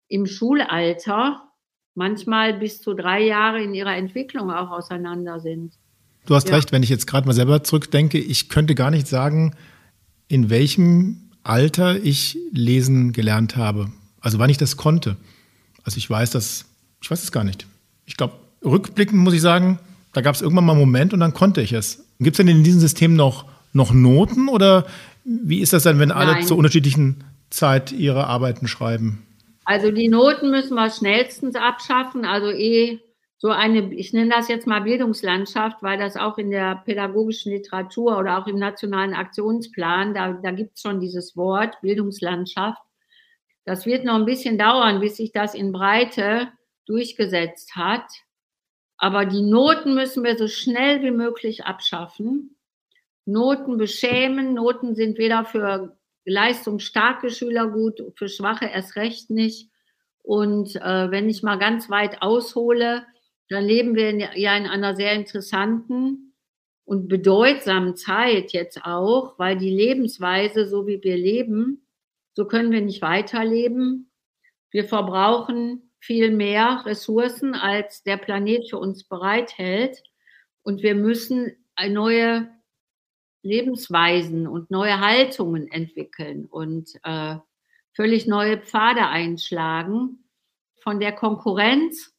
im 0.08 0.25
Schulalter 0.25 1.51
manchmal 1.94 2.53
bis 2.55 2.82
zu 2.82 2.94
drei 2.94 3.22
Jahre 3.22 3.62
in 3.62 3.74
ihrer 3.74 3.96
Entwicklung 3.96 4.51
auch 4.51 4.72
auseinander 4.72 5.39
sind. 5.39 5.75
Du 6.25 6.36
hast 6.36 6.50
ja. 6.50 6.55
recht, 6.55 6.72
wenn 6.72 6.84
ich 6.84 6.89
jetzt 6.89 7.08
gerade 7.08 7.27
mal 7.27 7.34
selber 7.34 7.63
zurückdenke, 7.63 8.17
ich 8.17 8.50
könnte 8.50 8.75
gar 8.75 8.91
nicht 8.91 9.08
sagen, 9.08 9.55
in 10.27 10.50
welchem 10.50 11.29
Alter 11.44 12.03
ich 12.03 12.38
lesen 12.51 13.13
gelernt 13.13 13.55
habe. 13.55 13.91
Also 14.20 14.39
wann 14.39 14.50
ich 14.50 14.58
das 14.58 14.77
konnte. 14.77 15.17
Also 15.84 15.98
ich 15.98 16.10
weiß 16.10 16.32
das, 16.32 16.65
ich 17.01 17.12
weiß 17.12 17.22
es 17.22 17.32
gar 17.32 17.44
nicht. 17.44 17.67
Ich 18.05 18.17
glaube, 18.17 18.34
rückblickend 18.63 19.22
muss 19.22 19.36
ich 19.36 19.41
sagen, 19.41 19.79
da 20.13 20.22
gab 20.22 20.34
es 20.34 20.41
irgendwann 20.41 20.65
mal 20.65 20.74
einen 20.74 20.82
Moment 20.82 21.13
und 21.13 21.20
dann 21.20 21.34
konnte 21.34 21.62
ich 21.62 21.74
es. 21.74 22.05
Gibt 22.20 22.36
es 22.36 22.38
denn 22.38 22.48
in 22.48 22.63
diesem 22.63 22.79
System 22.79 23.15
noch, 23.15 23.46
noch 23.74 23.94
Noten 23.94 24.48
oder 24.48 24.88
wie 25.24 25.60
ist 25.60 25.74
das 25.74 25.84
denn, 25.84 26.00
wenn 26.00 26.12
alle 26.12 26.34
Nein. 26.34 26.48
zur 26.48 26.58
unterschiedlichen 26.58 27.24
Zeit 27.50 27.91
ihre 27.91 28.27
Arbeiten 28.27 28.67
schreiben? 28.67 29.24
Also 29.65 29.91
die 29.91 30.08
Noten 30.08 30.51
müssen 30.51 30.75
wir 30.75 30.89
schnellstens 30.89 31.55
abschaffen. 31.55 32.25
Also 32.25 32.50
eh 32.50 33.00
so 33.45 33.51
eine, 33.51 33.93
ich 33.93 34.11
nenne 34.11 34.31
das 34.31 34.47
jetzt 34.47 34.65
mal 34.65 34.81
Bildungslandschaft, 34.81 35.83
weil 35.83 35.99
das 35.99 36.17
auch 36.17 36.39
in 36.39 36.49
der 36.49 36.81
pädagogischen 36.83 37.51
Literatur 37.51 38.17
oder 38.17 38.39
auch 38.39 38.47
im 38.47 38.57
nationalen 38.57 39.13
Aktionsplan, 39.13 40.15
da, 40.15 40.33
da 40.33 40.49
gibt 40.49 40.77
es 40.77 40.81
schon 40.81 40.99
dieses 40.99 41.37
Wort 41.37 41.79
Bildungslandschaft. 41.81 42.81
Das 43.63 43.85
wird 43.85 44.03
noch 44.03 44.15
ein 44.15 44.25
bisschen 44.25 44.57
dauern, 44.57 44.99
bis 44.99 45.17
sich 45.17 45.31
das 45.31 45.53
in 45.53 45.71
Breite 45.71 46.47
durchgesetzt 46.87 47.75
hat. 47.75 48.07
Aber 48.97 49.27
die 49.27 49.43
Noten 49.43 49.93
müssen 49.93 50.23
wir 50.23 50.39
so 50.39 50.47
schnell 50.47 51.03
wie 51.03 51.11
möglich 51.11 51.65
abschaffen. 51.65 52.55
Noten 53.25 53.77
beschämen. 53.77 54.55
Noten 54.55 54.95
sind 54.95 55.19
weder 55.19 55.45
für 55.45 55.95
leistungsstarke 56.25 57.29
Schüler 57.29 57.67
gut, 57.67 58.01
für 58.15 58.27
schwache 58.27 58.65
erst 58.65 58.95
recht 58.95 59.29
nicht. 59.29 59.69
Und 60.23 60.77
äh, 60.77 61.11
wenn 61.11 61.29
ich 61.29 61.43
mal 61.43 61.59
ganz 61.59 61.91
weit 61.91 62.23
aushole, 62.23 63.05
dann 63.49 63.65
leben 63.65 63.95
wir 63.95 64.09
in, 64.09 64.19
ja 64.19 64.57
in 64.57 64.65
einer 64.65 64.95
sehr 64.95 65.13
interessanten 65.13 66.33
und 66.85 67.07
bedeutsamen 67.07 67.95
Zeit 67.95 68.53
jetzt 68.53 68.85
auch, 68.85 69.37
weil 69.39 69.57
die 69.57 69.69
Lebensweise, 69.69 70.67
so 70.67 70.87
wie 70.87 71.01
wir 71.03 71.17
leben, 71.17 71.85
so 72.33 72.45
können 72.45 72.71
wir 72.71 72.81
nicht 72.81 73.01
weiterleben. 73.01 74.11
Wir 74.71 74.85
verbrauchen 74.85 75.91
viel 75.99 76.31
mehr 76.31 76.83
Ressourcen, 76.85 77.55
als 77.55 78.03
der 78.03 78.17
Planet 78.17 78.69
für 78.69 78.77
uns 78.77 79.03
bereithält. 79.03 80.03
Und 80.61 80.83
wir 80.83 80.95
müssen 80.95 81.55
neue 81.89 82.49
Lebensweisen 83.41 84.47
und 84.47 84.71
neue 84.71 84.99
Haltungen 84.99 85.71
entwickeln 85.71 86.45
und 86.45 86.89
äh, 87.03 87.35
völlig 87.93 88.27
neue 88.27 88.57
Pfade 88.57 89.07
einschlagen. 89.07 90.25
Von 90.81 90.99
der 90.99 91.13
Konkurrenz 91.13 92.14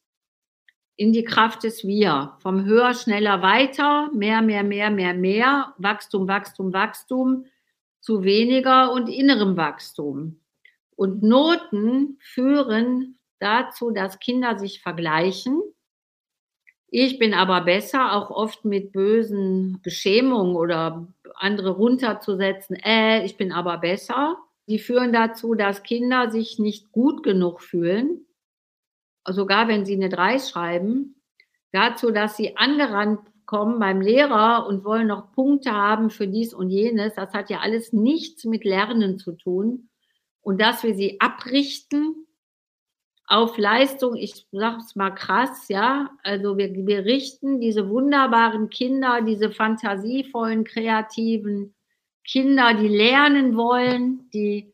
in 0.97 1.13
die 1.13 1.23
Kraft 1.23 1.63
des 1.63 1.85
Wir. 1.85 2.33
Vom 2.39 2.65
höher, 2.65 2.93
schneller, 2.93 3.41
weiter, 3.41 4.11
mehr, 4.13 4.41
mehr, 4.41 4.63
mehr, 4.63 4.91
mehr, 4.91 5.13
mehr, 5.13 5.73
Wachstum, 5.77 6.27
Wachstum, 6.27 6.73
Wachstum 6.73 7.45
zu 8.01 8.23
weniger 8.23 8.91
und 8.91 9.07
innerem 9.07 9.55
Wachstum. 9.55 10.41
Und 10.95 11.23
Noten 11.23 12.17
führen 12.19 13.17
dazu, 13.39 13.91
dass 13.91 14.19
Kinder 14.19 14.59
sich 14.59 14.81
vergleichen 14.81 15.61
ich 16.89 17.19
bin 17.19 17.33
aber 17.33 17.61
besser, 17.61 18.13
auch 18.13 18.29
oft 18.31 18.63
mit 18.63 18.93
bösen 18.93 19.81
Beschämungen 19.83 20.55
oder 20.55 21.07
andere 21.35 21.71
runterzusetzen. 21.71 22.77
Äh, 22.77 23.25
ich 23.25 23.35
bin 23.35 23.51
aber 23.51 23.77
besser. 23.77 24.37
Die 24.67 24.79
führen 24.79 25.11
dazu, 25.11 25.53
dass 25.53 25.83
Kinder 25.83 26.31
sich 26.31 26.59
nicht 26.59 26.91
gut 26.91 27.23
genug 27.23 27.61
fühlen, 27.61 28.25
sogar 29.33 29.67
wenn 29.67 29.85
sie 29.85 29.95
eine 29.95 30.09
3 30.09 30.39
schreiben. 30.39 31.21
Dazu, 31.71 32.11
dass 32.11 32.37
sie 32.37 32.57
angerannt 32.57 33.19
kommen 33.45 33.79
beim 33.79 34.01
Lehrer 34.01 34.67
und 34.67 34.83
wollen 34.83 35.07
noch 35.07 35.31
Punkte 35.31 35.71
haben 35.71 36.09
für 36.09 36.27
dies 36.27 36.53
und 36.53 36.69
jenes. 36.69 37.15
Das 37.15 37.33
hat 37.33 37.49
ja 37.49 37.59
alles 37.59 37.93
nichts 37.93 38.43
mit 38.43 38.65
Lernen 38.65 39.17
zu 39.17 39.31
tun. 39.31 39.89
Und 40.41 40.61
dass 40.61 40.83
wir 40.83 40.95
sie 40.95 41.19
abrichten 41.19 42.27
auf 43.25 43.57
Leistung, 43.57 44.15
ich 44.15 44.47
sage 44.51 44.77
es 44.79 44.95
mal 44.95 45.11
krass, 45.11 45.67
ja, 45.67 46.11
also 46.23 46.57
wir, 46.57 46.73
wir 46.73 47.03
richten 47.03 47.59
diese 47.59 47.89
wunderbaren 47.89 48.69
Kinder, 48.69 49.21
diese 49.21 49.51
fantasievollen, 49.51 50.63
kreativen 50.63 51.75
Kinder, 52.25 52.73
die 52.73 52.87
lernen 52.87 53.57
wollen, 53.57 54.29
die 54.33 54.73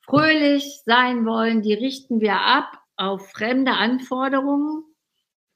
fröhlich 0.00 0.82
sein 0.84 1.26
wollen, 1.26 1.62
die 1.62 1.74
richten 1.74 2.20
wir 2.20 2.40
ab 2.40 2.79
auf 3.00 3.30
fremde 3.30 3.72
Anforderungen 3.72 4.84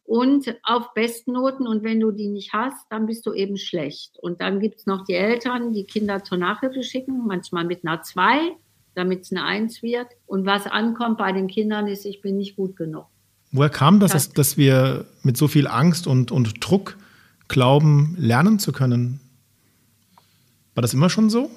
und 0.05 0.57
auf 0.63 0.95
Bestnoten. 0.95 1.67
Und 1.67 1.83
wenn 1.83 2.01
du 2.01 2.11
die 2.11 2.29
nicht 2.29 2.53
hast, 2.53 2.87
dann 2.91 3.07
bist 3.07 3.27
du 3.27 3.33
eben 3.33 3.57
schlecht. 3.57 4.19
Und 4.19 4.41
dann 4.41 4.61
gibt 4.61 4.81
es 4.81 4.87
noch 4.87 5.05
die 5.05 5.15
Eltern, 5.15 5.73
die 5.73 5.85
Kinder 5.85 6.25
zur 6.25 6.39
Nachhilfe 6.39 6.83
schicken, 6.83 7.27
manchmal 7.27 7.65
mit 7.65 7.87
einer 7.87 8.03
2 8.03 8.57
damit 8.95 9.23
es 9.23 9.33
eine 9.33 9.45
Eins 9.45 9.83
wird. 9.83 10.09
Und 10.27 10.47
was 10.47 10.67
ankommt 10.67 11.19
bei 11.19 11.33
den 11.33 11.49
Kindern 11.49 11.87
ist, 11.87 12.05
ich 12.05 12.21
bin 12.21 12.37
nicht 12.37 12.57
gut 12.57 12.77
genug. 12.77 13.07
Woher 13.53 13.71
kam 13.71 14.01
das, 14.01 14.13
dass, 14.13 14.33
dass 14.33 14.57
wir 14.57 15.07
mit 15.23 15.37
so 15.37 15.49
viel 15.49 15.67
Angst 15.67 16.07
und, 16.07 16.33
und 16.33 16.65
Druck 16.67 16.97
glauben, 17.47 18.17
lernen 18.19 18.59
zu 18.59 18.73
können? 18.73 19.21
War 20.75 20.83
das 20.83 20.95
immer 20.95 21.09
schon 21.09 21.31
so? 21.31 21.51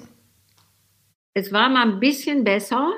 Es 1.34 1.52
war 1.52 1.68
mal 1.68 1.90
ein 1.90 2.00
bisschen 2.00 2.44
besser, 2.44 2.90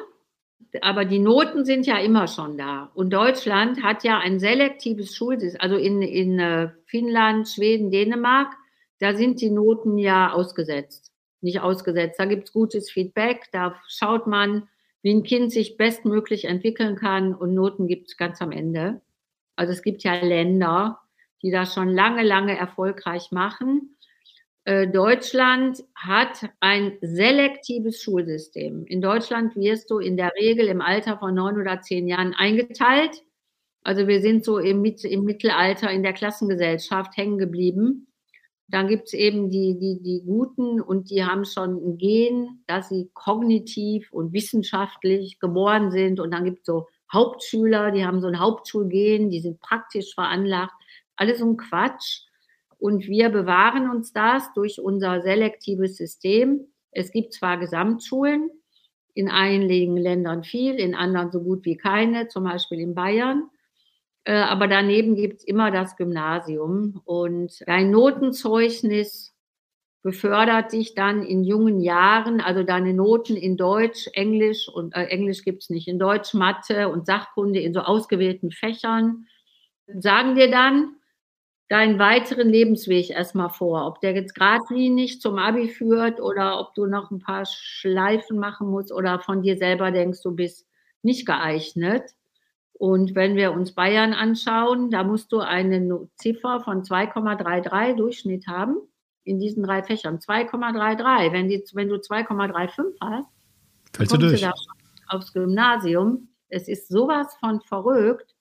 aber 0.82 1.04
die 1.04 1.18
Noten 1.18 1.64
sind 1.64 1.86
ja 1.86 1.98
immer 1.98 2.28
schon 2.28 2.56
da. 2.56 2.90
Und 2.94 3.10
Deutschland 3.12 3.82
hat 3.82 4.04
ja 4.04 4.18
ein 4.18 4.38
selektives 4.38 5.14
Schulsystem. 5.14 5.60
Also 5.60 5.76
in, 5.76 6.02
in 6.02 6.38
äh, 6.38 6.70
Finnland, 6.86 7.48
Schweden, 7.48 7.90
Dänemark, 7.90 8.54
da 8.98 9.14
sind 9.14 9.40
die 9.40 9.50
Noten 9.50 9.98
ja 9.98 10.32
ausgesetzt 10.32 11.10
nicht 11.42 11.60
ausgesetzt. 11.60 12.18
Da 12.18 12.24
gibt 12.24 12.48
es 12.48 12.52
gutes 12.52 12.90
Feedback, 12.90 13.48
da 13.52 13.80
schaut 13.88 14.26
man, 14.26 14.68
wie 15.02 15.14
ein 15.14 15.22
Kind 15.22 15.52
sich 15.52 15.76
bestmöglich 15.76 16.44
entwickeln 16.44 16.96
kann 16.96 17.34
und 17.34 17.54
Noten 17.54 17.86
gibt 17.86 18.08
es 18.08 18.16
ganz 18.16 18.42
am 18.42 18.52
Ende. 18.52 19.00
Also 19.56 19.72
es 19.72 19.82
gibt 19.82 20.02
ja 20.02 20.14
Länder, 20.14 21.00
die 21.42 21.50
das 21.50 21.74
schon 21.74 21.88
lange, 21.88 22.22
lange 22.22 22.56
erfolgreich 22.56 23.32
machen. 23.32 23.96
Äh, 24.64 24.88
Deutschland 24.88 25.82
hat 25.94 26.50
ein 26.60 26.98
selektives 27.00 28.02
Schulsystem. 28.02 28.84
In 28.86 29.00
Deutschland 29.00 29.56
wirst 29.56 29.90
du 29.90 29.98
in 29.98 30.16
der 30.16 30.32
Regel 30.34 30.66
im 30.68 30.80
Alter 30.80 31.18
von 31.18 31.34
neun 31.34 31.58
oder 31.58 31.80
zehn 31.80 32.06
Jahren 32.06 32.34
eingeteilt. 32.34 33.22
Also 33.82 34.06
wir 34.06 34.20
sind 34.20 34.44
so 34.44 34.58
im, 34.58 34.84
im 34.84 35.24
Mittelalter 35.24 35.90
in 35.90 36.02
der 36.02 36.12
Klassengesellschaft 36.12 37.16
hängen 37.16 37.38
geblieben. 37.38 38.06
Dann 38.68 38.86
gibt 38.86 39.08
es 39.08 39.14
eben 39.14 39.50
die, 39.50 39.78
die, 39.78 40.00
die 40.00 40.22
Guten 40.24 40.80
und 40.80 41.10
die 41.10 41.24
haben 41.24 41.44
schon 41.44 41.76
ein 41.76 41.98
Gen, 41.98 42.62
dass 42.66 42.88
sie 42.88 43.10
kognitiv 43.14 44.12
und 44.12 44.32
wissenschaftlich 44.32 45.40
geboren 45.40 45.90
sind. 45.90 46.20
Und 46.20 46.32
dann 46.32 46.44
gibt 46.44 46.60
es 46.60 46.66
so 46.66 46.86
Hauptschüler, 47.12 47.90
die 47.90 48.04
haben 48.04 48.20
so 48.20 48.28
ein 48.28 48.38
Hauptschulgen, 48.38 49.30
die 49.30 49.40
sind 49.40 49.58
praktisch 49.60 50.14
veranlagt. 50.14 50.72
Alles 51.16 51.40
so 51.40 51.46
ein 51.46 51.56
Quatsch. 51.56 52.20
Und 52.80 53.06
wir 53.06 53.28
bewahren 53.28 53.90
uns 53.90 54.12
das 54.12 54.52
durch 54.54 54.80
unser 54.80 55.20
selektives 55.20 55.96
System. 55.96 56.66
Es 56.90 57.12
gibt 57.12 57.34
zwar 57.34 57.58
Gesamtschulen, 57.58 58.50
in 59.14 59.28
einigen 59.28 59.96
Ländern 59.96 60.44
viel, 60.44 60.76
in 60.76 60.94
anderen 60.94 61.30
so 61.30 61.42
gut 61.42 61.64
wie 61.64 61.76
keine, 61.76 62.28
zum 62.28 62.44
Beispiel 62.44 62.80
in 62.80 62.94
Bayern. 62.94 63.50
Äh, 64.24 64.34
aber 64.34 64.66
daneben 64.66 65.14
gibt 65.14 65.38
es 65.38 65.44
immer 65.44 65.70
das 65.70 65.96
Gymnasium 65.96 67.02
und 67.04 67.62
dein 67.66 67.90
Notenzeugnis 67.90 69.34
befördert 70.02 70.72
dich 70.72 70.94
dann 70.94 71.22
in 71.22 71.44
jungen 71.44 71.80
Jahren, 71.80 72.40
also 72.40 72.62
deine 72.62 72.94
Noten 72.94 73.36
in 73.36 73.58
Deutsch, 73.58 74.08
Englisch 74.14 74.68
und 74.68 74.94
äh, 74.96 75.04
Englisch 75.04 75.44
gibt 75.44 75.64
es 75.64 75.70
nicht, 75.70 75.88
in 75.88 75.98
Deutsch, 75.98 76.32
Mathe 76.32 76.88
und 76.88 77.04
Sachkunde 77.04 77.60
in 77.60 77.74
so 77.74 77.80
ausgewählten 77.80 78.50
Fächern, 78.50 79.26
sagen 79.86 80.34
dir 80.34 80.50
dann 80.50 80.96
deinen 81.70 82.00
weiteren 82.00 82.48
Lebensweg 82.48 83.10
erstmal 83.10 83.48
vor, 83.48 83.86
ob 83.86 84.00
der 84.00 84.12
jetzt 84.12 84.34
geradlinig 84.34 85.20
zum 85.20 85.38
Abi 85.38 85.68
führt 85.68 86.20
oder 86.20 86.58
ob 86.58 86.74
du 86.74 86.86
noch 86.86 87.12
ein 87.12 87.20
paar 87.20 87.46
Schleifen 87.46 88.38
machen 88.38 88.68
musst 88.68 88.92
oder 88.92 89.20
von 89.20 89.40
dir 89.40 89.56
selber 89.56 89.92
denkst, 89.92 90.20
du 90.22 90.34
bist 90.34 90.66
nicht 91.02 91.26
geeignet. 91.26 92.02
Und 92.72 93.14
wenn 93.14 93.36
wir 93.36 93.52
uns 93.52 93.72
Bayern 93.72 94.14
anschauen, 94.14 94.90
da 94.90 95.04
musst 95.04 95.30
du 95.30 95.38
eine 95.38 96.08
Ziffer 96.16 96.60
von 96.60 96.82
2,33 96.82 97.94
Durchschnitt 97.94 98.48
haben 98.48 98.76
in 99.22 99.38
diesen 99.38 99.62
drei 99.62 99.84
Fächern. 99.84 100.18
2,33. 100.18 101.32
Wenn, 101.32 101.48
wenn 101.50 101.88
du 101.88 101.96
2,35 101.96 102.94
hast, 103.00 103.28
Fällst 103.94 104.12
du 104.12 104.16
durch. 104.16 104.40
Du 104.40 104.50
aufs 105.06 105.32
Gymnasium. 105.32 106.30
Es 106.48 106.66
ist 106.66 106.88
sowas 106.88 107.36
von 107.38 107.60
verrückt. 107.60 108.34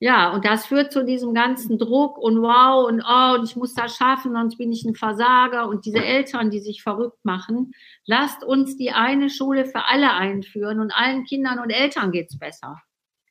Ja, 0.00 0.34
und 0.34 0.44
das 0.44 0.66
führt 0.66 0.92
zu 0.92 1.04
diesem 1.04 1.34
ganzen 1.34 1.78
Druck 1.78 2.18
und 2.18 2.42
wow 2.42 2.86
und 2.86 3.00
oh, 3.00 3.38
und 3.38 3.44
ich 3.48 3.56
muss 3.56 3.74
das 3.74 3.96
schaffen, 3.96 4.32
sonst 4.32 4.58
bin 4.58 4.72
ich 4.72 4.84
ein 4.84 4.94
Versager. 4.94 5.68
Und 5.68 5.86
diese 5.86 6.04
Eltern, 6.04 6.50
die 6.50 6.60
sich 6.60 6.82
verrückt 6.82 7.24
machen, 7.24 7.72
lasst 8.04 8.44
uns 8.44 8.76
die 8.76 8.90
eine 8.90 9.30
Schule 9.30 9.64
für 9.64 9.86
alle 9.86 10.12
einführen 10.12 10.80
und 10.80 10.90
allen 10.92 11.24
Kindern 11.24 11.58
und 11.58 11.70
Eltern 11.70 12.10
geht's 12.12 12.38
besser. 12.38 12.82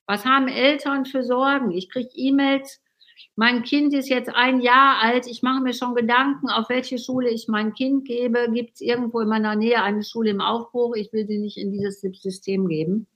Was 0.07 0.25
haben 0.25 0.47
Eltern 0.47 1.05
für 1.05 1.23
Sorgen? 1.23 1.71
Ich 1.71 1.89
kriege 1.89 2.09
E-Mails, 2.15 2.81
mein 3.35 3.63
Kind 3.63 3.93
ist 3.93 4.09
jetzt 4.09 4.29
ein 4.29 4.61
Jahr 4.61 5.01
alt, 5.01 5.27
ich 5.27 5.41
mache 5.43 5.61
mir 5.61 5.73
schon 5.73 5.95
Gedanken, 5.95 6.49
auf 6.49 6.69
welche 6.69 6.97
Schule 6.97 7.29
ich 7.29 7.47
mein 7.47 7.73
Kind 7.73 8.05
gebe. 8.05 8.47
Gibt 8.51 8.75
es 8.75 8.81
irgendwo 8.81 9.19
in 9.21 9.27
meiner 9.27 9.55
Nähe 9.55 9.81
eine 9.81 10.03
Schule 10.03 10.31
im 10.31 10.41
Aufbruch? 10.41 10.95
Ich 10.95 11.11
will 11.13 11.27
sie 11.27 11.39
nicht 11.39 11.57
in 11.57 11.71
dieses 11.71 12.01
System 12.01 12.67
geben. 12.67 13.07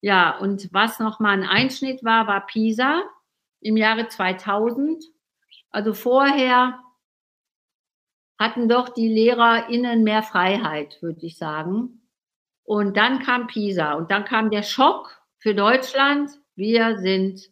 Ja, 0.00 0.38
und 0.38 0.72
was 0.72 0.98
nochmal 0.98 1.34
ein 1.34 1.48
Einschnitt 1.48 2.02
war, 2.04 2.26
war 2.26 2.46
PISA 2.46 3.02
im 3.60 3.76
Jahre 3.76 4.08
2000. 4.08 5.04
Also 5.70 5.92
vorher 5.92 6.80
hatten 8.38 8.68
doch 8.68 8.88
die 8.88 9.08
LehrerInnen 9.08 10.02
mehr 10.02 10.22
Freiheit, 10.22 10.96
würde 11.02 11.26
ich 11.26 11.36
sagen. 11.36 12.00
Und 12.64 12.96
dann 12.96 13.18
kam 13.18 13.46
PISA 13.46 13.92
und 13.94 14.10
dann 14.10 14.24
kam 14.24 14.50
der 14.50 14.62
Schock 14.62 15.22
für 15.38 15.54
Deutschland. 15.54 16.30
Wir 16.54 16.98
sind 16.98 17.50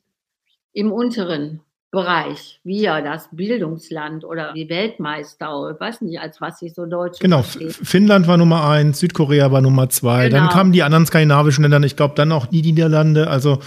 im 0.73 0.93
unteren 0.93 1.62
Bereich, 1.90 2.61
wir, 2.64 3.00
das 3.00 3.30
Bildungsland 3.33 4.23
oder 4.23 4.52
die 4.52 4.68
Weltmeister, 4.68 5.71
ich 5.73 5.80
weiß 5.80 6.02
nicht, 6.02 6.21
als 6.21 6.38
was 6.38 6.59
sich 6.59 6.75
so 6.75 6.85
Deutsch. 6.85 7.18
Genau, 7.18 7.40
versteht. 7.40 7.87
Finnland 7.87 8.28
war 8.28 8.37
Nummer 8.37 8.68
eins, 8.68 9.00
Südkorea 9.00 9.50
war 9.52 9.62
Nummer 9.62 9.88
zwei, 9.88 10.28
genau. 10.28 10.42
dann 10.42 10.49
kamen 10.50 10.73
die 10.73 10.83
anderen 10.83 11.07
skandinavischen 11.07 11.62
Länder, 11.62 11.83
ich 11.87 11.97
glaube 11.97 12.14
dann 12.14 12.30
auch 12.33 12.45
die 12.45 12.61
Niederlande, 12.61 13.28
also. 13.28 13.61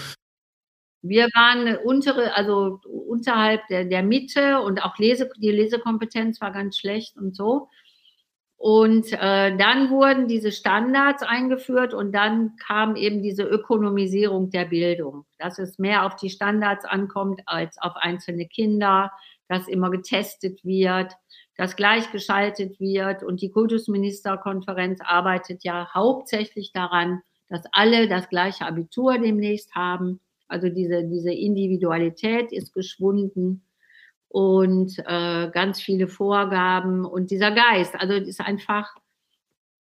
Wir 1.01 1.29
waren 1.33 1.75
untere, 1.77 2.35
also 2.35 2.79
unterhalb 2.85 3.67
der, 3.69 3.85
der 3.85 4.03
Mitte 4.03 4.61
und 4.61 4.83
auch 4.83 4.99
Lese, 4.99 5.27
die 5.37 5.49
Lesekompetenz 5.49 6.39
war 6.41 6.51
ganz 6.51 6.77
schlecht 6.77 7.17
und 7.17 7.35
so. 7.35 7.69
Und 8.61 9.11
äh, 9.13 9.57
dann 9.57 9.89
wurden 9.89 10.27
diese 10.27 10.51
Standards 10.51 11.23
eingeführt 11.23 11.95
und 11.95 12.11
dann 12.11 12.57
kam 12.57 12.95
eben 12.95 13.23
diese 13.23 13.41
Ökonomisierung 13.41 14.51
der 14.51 14.65
Bildung, 14.65 15.25
dass 15.39 15.57
es 15.57 15.79
mehr 15.79 16.05
auf 16.05 16.15
die 16.15 16.29
Standards 16.29 16.85
ankommt 16.85 17.41
als 17.47 17.81
auf 17.81 17.93
einzelne 17.95 18.45
Kinder, 18.45 19.11
dass 19.47 19.67
immer 19.67 19.89
getestet 19.89 20.63
wird, 20.63 21.11
dass 21.57 21.75
gleichgeschaltet 21.75 22.79
wird. 22.79 23.23
Und 23.23 23.41
die 23.41 23.49
Kultusministerkonferenz 23.49 24.99
arbeitet 25.03 25.63
ja 25.63 25.89
hauptsächlich 25.91 26.71
daran, 26.71 27.23
dass 27.49 27.63
alle 27.71 28.07
das 28.07 28.29
gleiche 28.29 28.67
Abitur 28.67 29.17
demnächst 29.17 29.73
haben. 29.73 30.19
Also 30.47 30.69
diese, 30.69 31.03
diese 31.05 31.33
Individualität 31.33 32.51
ist 32.51 32.75
geschwunden 32.75 33.63
und 34.31 34.97
äh, 34.99 35.49
ganz 35.51 35.81
viele 35.81 36.07
Vorgaben 36.07 37.03
und 37.03 37.31
dieser 37.31 37.51
Geist. 37.51 37.95
Also 37.99 38.13
es 38.13 38.29
ist 38.29 38.39
einfach 38.39 38.95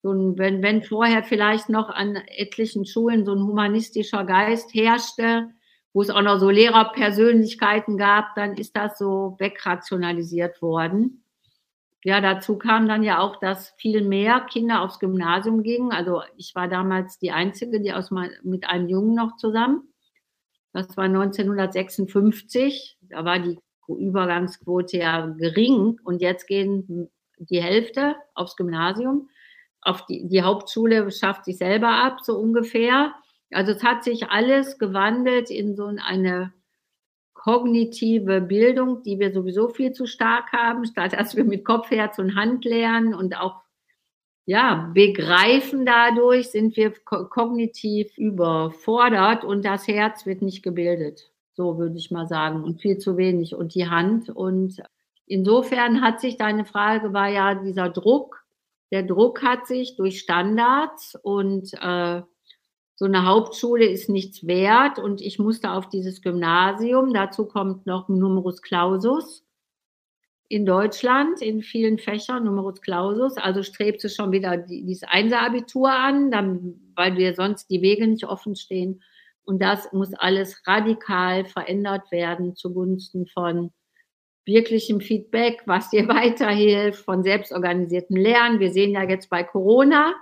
so 0.02 0.12
ein, 0.12 0.38
wenn, 0.38 0.62
wenn 0.62 0.82
vorher 0.82 1.22
vielleicht 1.22 1.68
noch 1.68 1.90
an 1.90 2.16
etlichen 2.16 2.86
Schulen 2.86 3.26
so 3.26 3.34
ein 3.34 3.42
humanistischer 3.42 4.24
Geist 4.24 4.72
herrschte, 4.72 5.50
wo 5.92 6.00
es 6.00 6.08
auch 6.08 6.22
noch 6.22 6.38
so 6.38 6.48
Lehrerpersönlichkeiten 6.48 7.98
gab, 7.98 8.34
dann 8.34 8.56
ist 8.56 8.76
das 8.76 8.96
so 8.96 9.36
wegrationalisiert 9.38 10.62
worden. 10.62 11.22
Ja, 12.02 12.22
dazu 12.22 12.56
kam 12.56 12.88
dann 12.88 13.02
ja 13.02 13.18
auch, 13.18 13.36
dass 13.40 13.74
viel 13.76 14.02
mehr 14.02 14.40
Kinder 14.40 14.80
aufs 14.80 15.00
Gymnasium 15.00 15.62
gingen. 15.62 15.92
Also 15.92 16.22
ich 16.38 16.54
war 16.54 16.66
damals 16.66 17.18
die 17.18 17.32
Einzige, 17.32 17.78
die 17.78 17.92
aus 17.92 18.10
mein, 18.10 18.30
mit 18.42 18.66
einem 18.66 18.88
Jungen 18.88 19.14
noch 19.14 19.36
zusammen. 19.36 19.82
Das 20.72 20.96
war 20.96 21.04
1956. 21.04 22.96
Da 23.02 23.26
war 23.26 23.38
die 23.38 23.58
Übergangsquote 23.88 24.98
ja 24.98 25.26
gering 25.26 25.98
und 26.04 26.20
jetzt 26.20 26.46
gehen 26.46 27.10
die 27.38 27.62
Hälfte 27.62 28.16
aufs 28.34 28.56
Gymnasium. 28.56 29.28
Auf 29.82 30.06
die, 30.06 30.28
die 30.28 30.42
Hauptschule 30.42 31.10
schafft 31.10 31.46
sich 31.46 31.58
selber 31.58 31.88
ab, 31.88 32.18
so 32.22 32.38
ungefähr. 32.38 33.14
Also 33.50 33.72
es 33.72 33.82
hat 33.82 34.04
sich 34.04 34.28
alles 34.28 34.78
gewandelt 34.78 35.50
in 35.50 35.74
so 35.74 35.86
eine 35.86 36.52
kognitive 37.32 38.42
Bildung, 38.42 39.02
die 39.02 39.18
wir 39.18 39.32
sowieso 39.32 39.68
viel 39.68 39.92
zu 39.92 40.06
stark 40.06 40.52
haben, 40.52 40.84
statt 40.84 41.14
dass 41.14 41.34
wir 41.34 41.44
mit 41.44 41.64
Kopf, 41.64 41.90
Herz 41.90 42.18
und 42.18 42.36
Hand 42.36 42.66
lernen 42.66 43.14
und 43.14 43.36
auch 43.36 43.62
ja, 44.44 44.90
begreifen 44.92 45.86
dadurch, 45.86 46.50
sind 46.50 46.76
wir 46.76 46.92
kognitiv 47.04 48.16
überfordert 48.18 49.44
und 49.44 49.64
das 49.64 49.86
Herz 49.86 50.26
wird 50.26 50.42
nicht 50.42 50.62
gebildet. 50.62 51.29
So 51.60 51.76
würde 51.76 51.98
ich 51.98 52.10
mal 52.10 52.26
sagen. 52.26 52.64
Und 52.64 52.80
viel 52.80 52.96
zu 52.96 53.18
wenig. 53.18 53.54
Und 53.54 53.74
die 53.74 53.86
Hand. 53.86 54.30
Und 54.30 54.82
insofern 55.26 56.00
hat 56.00 56.18
sich 56.18 56.38
deine 56.38 56.64
Frage, 56.64 57.12
war 57.12 57.28
ja 57.28 57.54
dieser 57.54 57.90
Druck. 57.90 58.42
Der 58.90 59.02
Druck 59.02 59.42
hat 59.42 59.66
sich 59.66 59.94
durch 59.96 60.20
Standards 60.20 61.18
und 61.22 61.74
äh, 61.74 62.22
so 62.94 63.04
eine 63.04 63.26
Hauptschule 63.26 63.84
ist 63.84 64.08
nichts 64.08 64.46
wert 64.46 64.98
und 64.98 65.20
ich 65.20 65.38
musste 65.38 65.72
auf 65.72 65.90
dieses 65.90 66.22
Gymnasium. 66.22 67.12
Dazu 67.12 67.44
kommt 67.44 67.84
noch 67.84 68.08
Numerus 68.08 68.62
Clausus 68.62 69.44
in 70.48 70.64
Deutschland 70.64 71.42
in 71.42 71.60
vielen 71.60 71.98
Fächern, 71.98 72.44
Numerus 72.44 72.80
Clausus. 72.80 73.36
Also 73.36 73.62
strebst 73.62 74.02
du 74.02 74.08
schon 74.08 74.32
wieder 74.32 74.56
dieses 74.56 75.02
Einser-Abitur 75.02 75.92
an, 75.92 76.30
dann, 76.30 76.80
weil 76.96 77.16
dir 77.16 77.34
sonst 77.34 77.70
die 77.70 77.82
Wege 77.82 78.06
nicht 78.06 78.24
offen 78.24 78.56
stehen. 78.56 79.02
Und 79.44 79.60
das 79.62 79.92
muss 79.92 80.14
alles 80.14 80.66
radikal 80.66 81.44
verändert 81.44 82.10
werden 82.10 82.54
zugunsten 82.54 83.26
von 83.26 83.72
wirklichem 84.46 85.00
Feedback, 85.00 85.62
was 85.66 85.90
dir 85.90 86.08
weiterhilft, 86.08 87.04
von 87.04 87.22
selbstorganisiertem 87.22 88.16
Lernen. 88.16 88.60
Wir 88.60 88.72
sehen 88.72 88.92
ja 88.92 89.02
jetzt 89.02 89.30
bei 89.30 89.42
Corona, 89.42 90.14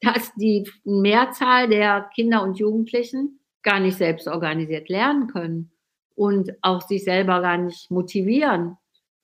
dass 0.00 0.32
die 0.34 0.68
Mehrzahl 0.84 1.68
der 1.68 2.10
Kinder 2.14 2.42
und 2.42 2.58
Jugendlichen 2.58 3.40
gar 3.62 3.80
nicht 3.80 3.98
selbstorganisiert 3.98 4.88
lernen 4.88 5.26
können 5.26 5.72
und 6.14 6.52
auch 6.62 6.80
sich 6.80 7.04
selber 7.04 7.40
gar 7.42 7.58
nicht 7.58 7.90
motivieren 7.90 8.76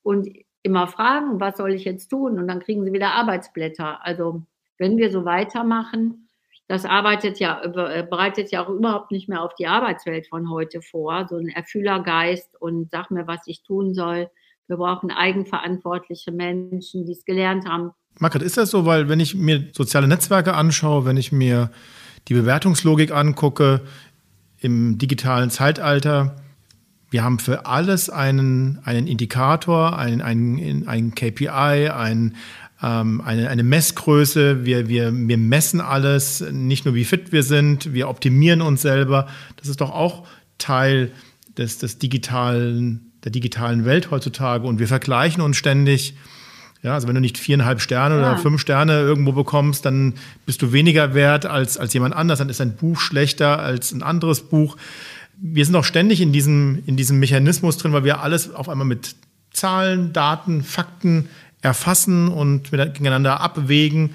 und 0.03 0.29
immer 0.63 0.89
fragen, 0.89 1.41
was 1.41 1.57
soll 1.57 1.73
ich 1.75 1.85
jetzt 1.85 2.09
tun? 2.09 2.39
Und 2.39 2.49
dann 2.49 2.61
kriegen 2.61 2.85
sie 2.85 2.93
wieder 2.93 3.13
Arbeitsblätter. 3.13 4.05
Also 4.05 4.43
wenn 4.79 4.99
wir 4.99 5.11
so 5.11 5.25
weitermachen, 5.25 6.26
das 6.69 6.85
arbeitet 6.85 7.39
ja, 7.39 7.63
äh, 7.63 8.05
bereitet 8.09 8.51
ja 8.51 8.65
auch 8.65 8.69
überhaupt 8.69 9.13
nicht 9.13 9.29
mehr 9.29 9.43
auf 9.43 9.55
die 9.55 9.67
Arbeitswelt 9.67 10.27
von 10.29 10.51
heute 10.51 10.83
vor. 10.83 11.27
So 11.29 11.37
ein 11.37 11.49
Erfüllergeist 11.49 12.61
und 12.61 12.91
sag 12.91 13.11
mir, 13.11 13.27
was 13.27 13.47
ich 13.47 13.63
tun 13.63 13.95
soll. 13.95 14.29
Wir 14.67 14.77
brauchen 14.77 15.13
eigenverantwortliche 15.13 16.33
Menschen, 16.33 17.07
die 17.07 17.13
es 17.13 17.25
gelernt 17.25 17.69
haben. 17.69 17.93
Margret, 18.19 18.43
ist 18.43 18.57
das 18.57 18.71
so? 18.71 18.85
Weil 18.85 19.09
wenn 19.09 19.21
ich 19.21 19.35
mir 19.35 19.69
soziale 19.73 20.09
Netzwerke 20.09 20.55
anschaue, 20.55 21.05
wenn 21.05 21.17
ich 21.17 21.31
mir 21.31 21.71
die 22.27 22.35
Bewertungslogik 22.35 23.13
angucke 23.13 23.83
im 24.59 24.99
digitalen 24.99 25.51
Zeitalter, 25.51 26.35
wir 27.11 27.23
haben 27.23 27.39
für 27.39 27.67
alles 27.67 28.11
einen, 28.11 28.81
einen 28.85 29.07
Indikator, 29.07 29.97
einen, 29.97 30.21
einen, 30.21 30.89
einen 30.89 31.15
KPI, 31.15 31.91
einen, 31.91 32.35
ähm, 32.83 33.21
eine, 33.21 33.49
eine 33.49 33.63
Messgröße. 33.63 34.65
Wir, 34.65 34.89
wir, 34.89 35.13
wir 35.13 35.39
messen 35.39 35.81
alles, 35.81 36.45
nicht 36.51 36.85
nur 36.85 36.95
wie 36.95 37.05
fit 37.05 37.33
wir 37.33 37.43
sind, 37.43 37.93
wir 37.93 38.09
optimieren 38.09 38.63
uns 38.63 38.83
selber. 38.83 39.29
Das 39.57 39.69
ist 39.69 39.81
doch 39.81 39.91
auch 39.91 40.27
Teil 40.59 41.13
des, 41.57 41.79
des 41.79 41.99
digitalen, 41.99 43.13
der 43.25 43.33
digitalen 43.33 43.85
Welt 43.85 44.11
heutzutage. 44.11 44.67
Und 44.67 44.79
wir 44.79 44.89
vergleichen 44.89 45.43
uns 45.43 45.57
ständig. 45.57 46.15
Ja, 46.83 46.95
also 46.95 47.09
wenn 47.09 47.15
du 47.15 47.21
nicht 47.21 47.39
viereinhalb 47.39 47.81
Sterne 47.81 48.17
ja. 48.17 48.21
oder 48.21 48.39
fünf 48.39 48.61
Sterne 48.61 49.01
irgendwo 49.01 49.33
bekommst, 49.33 49.85
dann 49.85 50.15
bist 50.45 50.63
du 50.63 50.73
weniger 50.73 51.15
wert 51.15 51.47
als, 51.47 51.79
als 51.79 51.95
jemand 51.95 52.15
anders. 52.15 52.39
Dann 52.39 52.49
ist 52.49 52.61
ein 52.61 52.77
Buch 52.77 53.01
schlechter 53.01 53.59
als 53.59 53.93
ein 53.93 54.03
anderes 54.03 54.43
Buch. 54.43 54.77
Wir 55.39 55.65
sind 55.65 55.75
auch 55.75 55.85
ständig 55.85 56.21
in 56.21 56.33
diesem, 56.33 56.83
in 56.87 56.97
diesem 56.97 57.19
Mechanismus 57.19 57.77
drin, 57.79 57.93
weil 57.93 58.05
wir 58.05 58.21
alles 58.21 58.55
auf 58.55 58.69
einmal 58.69 58.87
mit 58.87 59.17
Zahlen, 59.53 60.13
Daten, 60.13 60.63
Fakten 60.63 61.29
erfassen 61.63 62.29
und 62.29 62.71
gegeneinander 62.71 63.41
abwägen. 63.41 64.15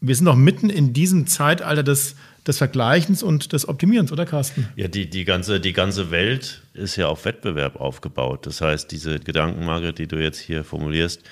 Wir 0.00 0.14
sind 0.14 0.24
noch 0.24 0.36
mitten 0.36 0.68
in 0.68 0.92
diesem 0.92 1.26
Zeitalter 1.26 1.82
des, 1.82 2.16
des 2.46 2.58
Vergleichens 2.58 3.22
und 3.22 3.52
des 3.52 3.68
Optimierens, 3.68 4.12
oder 4.12 4.26
Carsten? 4.26 4.68
Ja, 4.76 4.88
die, 4.88 5.08
die, 5.08 5.24
ganze, 5.24 5.60
die 5.60 5.72
ganze 5.72 6.10
Welt 6.10 6.62
ist 6.74 6.96
ja 6.96 7.06
auf 7.06 7.24
Wettbewerb 7.24 7.76
aufgebaut. 7.76 8.46
Das 8.46 8.60
heißt, 8.60 8.90
diese 8.90 9.20
Gedanken, 9.20 9.64
Margret, 9.64 9.98
die 9.98 10.08
du 10.08 10.16
jetzt 10.16 10.40
hier 10.40 10.64
formulierst, 10.64 11.22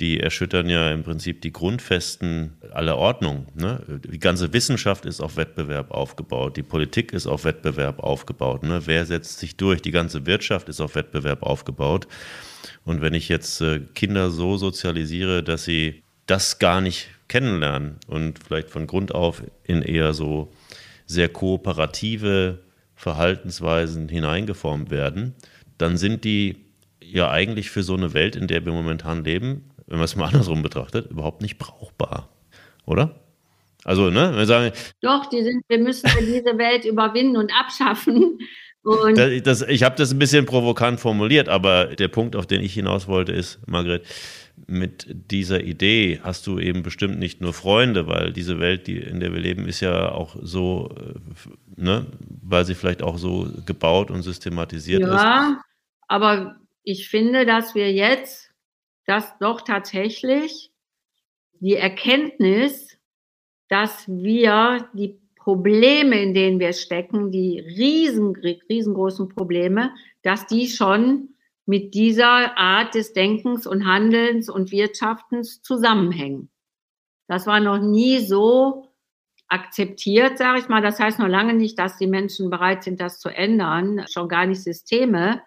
die 0.00 0.18
erschüttern 0.20 0.68
ja 0.68 0.90
im 0.90 1.04
Prinzip 1.04 1.42
die 1.42 1.52
Grundfesten 1.52 2.54
aller 2.72 2.98
Ordnung. 2.98 3.46
Ne? 3.54 3.80
Die 4.10 4.18
ganze 4.18 4.52
Wissenschaft 4.52 5.06
ist 5.06 5.20
auf 5.20 5.36
Wettbewerb 5.36 5.90
aufgebaut, 5.90 6.56
die 6.56 6.62
Politik 6.62 7.12
ist 7.12 7.26
auf 7.26 7.44
Wettbewerb 7.44 8.00
aufgebaut. 8.00 8.62
Ne? 8.62 8.82
Wer 8.84 9.06
setzt 9.06 9.38
sich 9.38 9.56
durch? 9.56 9.80
Die 9.80 9.90
ganze 9.90 10.26
Wirtschaft 10.26 10.68
ist 10.68 10.80
auf 10.80 10.94
Wettbewerb 10.94 11.42
aufgebaut. 11.42 12.08
Und 12.84 13.00
wenn 13.00 13.14
ich 13.14 13.28
jetzt 13.28 13.60
äh, 13.60 13.80
Kinder 13.94 14.30
so 14.30 14.56
sozialisiere, 14.56 15.42
dass 15.42 15.64
sie 15.64 16.02
das 16.26 16.58
gar 16.58 16.80
nicht 16.80 17.08
kennenlernen 17.28 17.96
und 18.06 18.38
vielleicht 18.38 18.70
von 18.70 18.86
Grund 18.86 19.14
auf 19.14 19.42
in 19.64 19.82
eher 19.82 20.12
so 20.12 20.52
sehr 21.06 21.28
kooperative 21.28 22.60
Verhaltensweisen 22.94 24.08
hineingeformt 24.08 24.90
werden, 24.90 25.34
dann 25.78 25.96
sind 25.96 26.24
die 26.24 26.64
ja 27.02 27.30
eigentlich 27.30 27.70
für 27.70 27.82
so 27.82 27.94
eine 27.94 28.14
Welt, 28.14 28.36
in 28.36 28.46
der 28.46 28.64
wir 28.64 28.72
momentan 28.72 29.24
leben, 29.24 29.70
wenn 29.86 29.98
man 29.98 30.04
es 30.04 30.16
mal 30.16 30.26
andersrum 30.28 30.62
betrachtet, 30.62 31.10
überhaupt 31.10 31.42
nicht 31.42 31.58
brauchbar. 31.58 32.28
Oder? 32.86 33.20
Also, 33.84 34.10
ne, 34.10 34.36
wir 34.36 34.46
sagen. 34.46 34.72
Doch, 35.00 35.26
die 35.26 35.42
sind, 35.42 35.64
wir 35.68 35.78
müssen 35.78 36.08
diese 36.20 36.56
Welt 36.56 36.84
überwinden 36.84 37.36
und 37.36 37.52
abschaffen. 37.52 38.38
Das, 38.84 39.42
das, 39.42 39.62
ich 39.62 39.84
habe 39.84 39.94
das 39.96 40.12
ein 40.12 40.18
bisschen 40.18 40.44
provokant 40.44 40.98
formuliert, 40.98 41.48
aber 41.48 41.86
der 41.86 42.08
Punkt, 42.08 42.34
auf 42.34 42.46
den 42.46 42.62
ich 42.62 42.74
hinaus 42.74 43.06
wollte, 43.06 43.32
ist, 43.32 43.60
Margret, 43.66 44.02
mit 44.66 45.06
dieser 45.30 45.62
Idee 45.62 46.20
hast 46.22 46.46
du 46.46 46.58
eben 46.58 46.82
bestimmt 46.82 47.18
nicht 47.18 47.40
nur 47.40 47.52
Freunde, 47.52 48.06
weil 48.06 48.32
diese 48.32 48.58
Welt, 48.58 48.86
die, 48.86 48.98
in 48.98 49.20
der 49.20 49.32
wir 49.32 49.40
leben, 49.40 49.66
ist 49.66 49.80
ja 49.80 50.10
auch 50.10 50.36
so, 50.40 50.94
äh, 50.98 51.80
ne, 51.80 52.06
weil 52.42 52.64
sie 52.64 52.74
vielleicht 52.74 53.02
auch 53.02 53.18
so 53.18 53.48
gebaut 53.66 54.10
und 54.10 54.22
systematisiert 54.22 55.02
ja, 55.02 55.14
ist. 55.14 55.22
Ja, 55.22 55.60
aber 56.08 56.56
ich 56.82 57.08
finde, 57.08 57.46
dass 57.46 57.74
wir 57.74 57.92
jetzt 57.92 58.52
dass 59.06 59.36
doch 59.38 59.62
tatsächlich 59.62 60.72
die 61.60 61.76
Erkenntnis, 61.76 62.98
dass 63.68 64.06
wir 64.08 64.88
die 64.92 65.18
Probleme, 65.42 66.22
in 66.22 66.34
denen 66.34 66.60
wir 66.60 66.72
stecken, 66.72 67.32
die 67.32 67.58
riesen, 67.58 68.36
riesengroßen 68.36 69.28
Probleme, 69.28 69.92
dass 70.22 70.46
die 70.46 70.68
schon 70.68 71.30
mit 71.66 71.94
dieser 71.94 72.56
Art 72.56 72.94
des 72.94 73.12
Denkens 73.12 73.66
und 73.66 73.86
Handelns 73.86 74.48
und 74.48 74.70
Wirtschaftens 74.70 75.60
zusammenhängen. 75.62 76.50
Das 77.26 77.46
war 77.46 77.58
noch 77.58 77.78
nie 77.78 78.20
so 78.20 78.88
akzeptiert, 79.48 80.38
sage 80.38 80.60
ich 80.60 80.68
mal. 80.68 80.80
Das 80.80 81.00
heißt 81.00 81.18
noch 81.18 81.28
lange 81.28 81.54
nicht, 81.54 81.78
dass 81.78 81.98
die 81.98 82.06
Menschen 82.06 82.48
bereit 82.48 82.84
sind, 82.84 83.00
das 83.00 83.18
zu 83.18 83.28
ändern, 83.28 84.04
schon 84.08 84.28
gar 84.28 84.46
nicht 84.46 84.62
Systeme. 84.62 85.42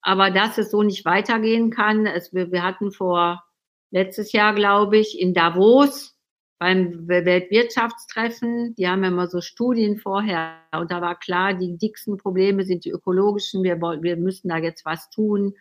Aber 0.00 0.30
dass 0.30 0.56
es 0.56 0.70
so 0.70 0.82
nicht 0.82 1.04
weitergehen 1.04 1.70
kann, 1.70 2.06
es, 2.06 2.32
wir 2.32 2.62
hatten 2.62 2.92
vor 2.92 3.44
letztes 3.90 4.32
Jahr, 4.32 4.54
glaube 4.54 4.96
ich, 4.96 5.20
in 5.20 5.34
Davos 5.34 6.17
beim 6.58 7.06
Weltwirtschaftstreffen, 7.06 8.74
die 8.74 8.88
haben 8.88 9.04
ja 9.04 9.10
immer 9.10 9.28
so 9.28 9.40
Studien 9.40 9.96
vorher 9.96 10.56
und 10.72 10.90
da 10.90 11.00
war 11.00 11.18
klar, 11.18 11.54
die 11.54 11.78
dicksten 11.78 12.16
Probleme 12.16 12.64
sind 12.64 12.84
die 12.84 12.90
ökologischen, 12.90 13.62
wir, 13.62 13.80
wir 13.80 14.16
müssen 14.16 14.48
da 14.48 14.58
jetzt 14.58 14.84
was 14.84 15.08
tun. 15.10 15.54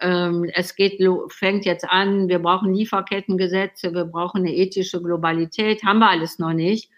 Ähm, 0.00 0.44
es 0.54 0.74
geht, 0.74 1.02
fängt 1.28 1.64
jetzt 1.64 1.88
an, 1.88 2.28
wir 2.28 2.40
brauchen 2.40 2.74
Lieferkettengesetze, 2.74 3.94
wir 3.94 4.04
brauchen 4.04 4.42
eine 4.42 4.54
ethische 4.54 5.00
Globalität, 5.02 5.82
haben 5.82 6.00
wir 6.00 6.10
alles 6.10 6.38
noch 6.38 6.52
nicht. 6.52 6.90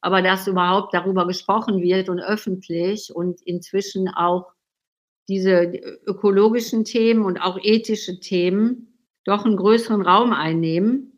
Aber 0.00 0.22
dass 0.22 0.46
überhaupt 0.46 0.94
darüber 0.94 1.26
gesprochen 1.26 1.82
wird 1.82 2.08
und 2.08 2.20
öffentlich 2.20 3.14
und 3.14 3.42
inzwischen 3.42 4.08
auch 4.08 4.52
diese 5.28 5.72
ökologischen 6.06 6.84
Themen 6.84 7.24
und 7.24 7.38
auch 7.38 7.58
ethische 7.60 8.20
Themen 8.20 8.94
doch 9.24 9.44
einen 9.44 9.56
größeren 9.56 10.02
Raum 10.02 10.32
einnehmen. 10.32 11.15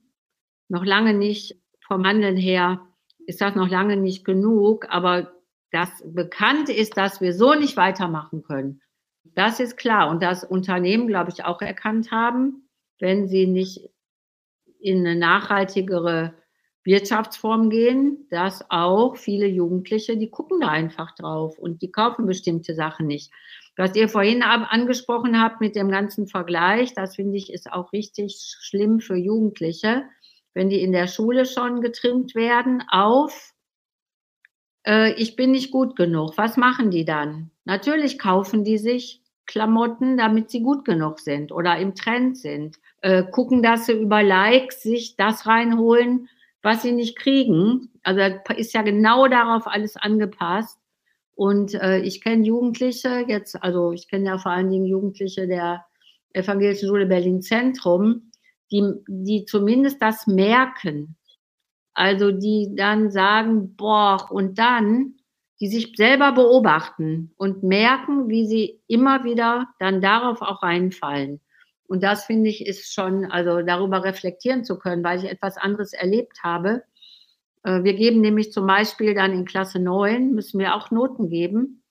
Noch 0.69 0.85
lange 0.85 1.15
nicht 1.15 1.57
vom 1.87 2.05
Handeln 2.05 2.37
her 2.37 2.87
ist 3.27 3.41
das 3.41 3.55
noch 3.55 3.69
lange 3.69 3.97
nicht 3.97 4.25
genug, 4.25 4.87
aber 4.89 5.33
das 5.71 5.91
bekannt 6.05 6.69
ist, 6.69 6.97
dass 6.97 7.21
wir 7.21 7.35
so 7.35 7.55
nicht 7.55 7.77
weitermachen 7.77 8.43
können. 8.43 8.81
Das 9.25 9.61
ist 9.61 9.77
klar 9.77 10.09
und 10.09 10.23
das 10.23 10.45
Unternehmen, 10.45 11.07
glaube 11.07 11.31
ich, 11.31 11.45
auch 11.45 11.61
erkannt 11.61 12.11
haben, 12.11 12.69
wenn 12.99 13.29
sie 13.29 13.47
nicht 13.47 13.91
in 14.81 15.07
eine 15.07 15.19
nachhaltigere 15.19 16.35
Wirtschaftsform 16.85 17.69
gehen, 17.69 18.27
dass 18.31 18.65
auch 18.71 19.17
viele 19.17 19.47
Jugendliche, 19.47 20.17
die 20.17 20.31
gucken 20.31 20.61
da 20.61 20.69
einfach 20.69 21.15
drauf 21.15 21.59
und 21.59 21.83
die 21.83 21.91
kaufen 21.91 22.25
bestimmte 22.25 22.75
Sachen 22.75 23.07
nicht. 23.07 23.31
Was 23.77 23.95
ihr 23.95 24.09
vorhin 24.09 24.43
angesprochen 24.43 25.41
habt 25.41 25.61
mit 25.61 25.77
dem 25.77 25.91
ganzen 25.91 26.27
Vergleich, 26.27 26.95
das 26.95 27.17
finde 27.17 27.37
ich 27.37 27.53
ist 27.53 27.71
auch 27.71 27.93
richtig 27.93 28.57
schlimm 28.61 29.01
für 29.01 29.17
Jugendliche, 29.17 30.05
wenn 30.59 30.71
die 30.71 30.83
in 30.83 30.90
der 30.90 31.07
Schule 31.07 31.47
schon 31.47 31.83
getrimmt 31.83 32.35
werden 32.35 32.83
auf, 32.90 33.55
äh, 34.85 35.12
ich 35.12 35.37
bin 35.37 35.53
nicht 35.53 35.71
gut 35.71 35.94
genug. 35.94 36.37
Was 36.37 36.57
machen 36.57 36.90
die 36.90 37.05
dann? 37.05 37.53
Natürlich 37.64 38.18
kaufen 38.18 38.64
die 38.64 38.77
sich 38.77 39.23
Klamotten, 39.47 40.16
damit 40.16 40.51
sie 40.51 40.64
gut 40.64 40.85
genug 40.85 41.21
sind 41.21 41.53
oder 41.53 41.79
im 41.79 41.94
Trend 41.94 42.37
sind. 42.37 42.77
Äh, 43.03 43.23
gucken, 43.31 43.62
dass 43.62 43.87
sie 43.87 43.92
über 43.92 44.25
Likes 44.25 44.83
sich 44.83 45.14
das 45.14 45.47
reinholen, 45.47 46.29
was 46.61 46.83
sie 46.83 46.90
nicht 46.90 47.16
kriegen. 47.16 47.92
Also 48.03 48.21
ist 48.57 48.75
ja 48.75 48.83
genau 48.83 49.29
darauf 49.29 49.68
alles 49.68 49.97
angepasst. 49.97 50.81
Und 51.37 51.75
äh, 51.75 52.01
ich 52.01 52.21
kenne 52.21 52.44
Jugendliche 52.44 53.25
jetzt, 53.29 53.62
also 53.62 53.92
ich 53.92 54.09
kenne 54.09 54.27
ja 54.27 54.38
vor 54.38 54.51
allen 54.51 54.71
Dingen 54.71 54.87
Jugendliche 54.87 55.47
der 55.47 55.85
Evangelischen 56.33 56.88
Schule 56.88 57.07
Berlin 57.07 57.42
Zentrum, 57.42 58.28
die, 58.71 58.85
die 59.09 59.45
zumindest 59.45 60.01
das 60.03 60.27
merken. 60.27 61.17
Also 61.95 62.31
die 62.31 62.75
dann 62.77 63.11
sagen, 63.11 63.77
boah, 63.77 64.31
und 64.31 64.59
dann, 64.59 65.15
die 65.61 65.69
sich 65.69 65.95
selber 65.97 66.33
beobachten 66.33 67.33
und 67.37 67.63
merken, 67.63 68.29
wie 68.29 68.47
sie 68.47 68.81
immer 68.87 69.25
wieder 69.25 69.69
dann 69.81 70.01
darauf 70.01 70.41
auch 70.41 70.63
reinfallen. 70.63 71.41
Und 71.89 72.03
das 72.03 72.25
finde 72.25 72.51
ich 72.51 72.67
ist 72.67 72.93
schon, 72.93 73.25
also 73.25 73.63
darüber 73.63 74.05
reflektieren 74.05 74.65
zu 74.65 74.79
können, 74.79 75.03
weil 75.03 75.19
ich 75.19 75.31
etwas 75.31 75.57
anderes 75.57 75.93
erlebt 75.93 76.43
habe 76.43 76.85
äh, 77.69 77.85
wir 77.85 77.95
geben 77.95 78.21
nämlich 78.21 78.53
zum 78.53 78.67
Beispiel 78.67 79.15
dann 79.15 79.33
in 79.33 79.45
Klasse 79.45 79.79
9, 79.79 80.33
müssen 80.33 80.59
wir 80.59 80.75
auch 80.75 80.91
Noten 80.91 81.29
geben. 81.29 81.83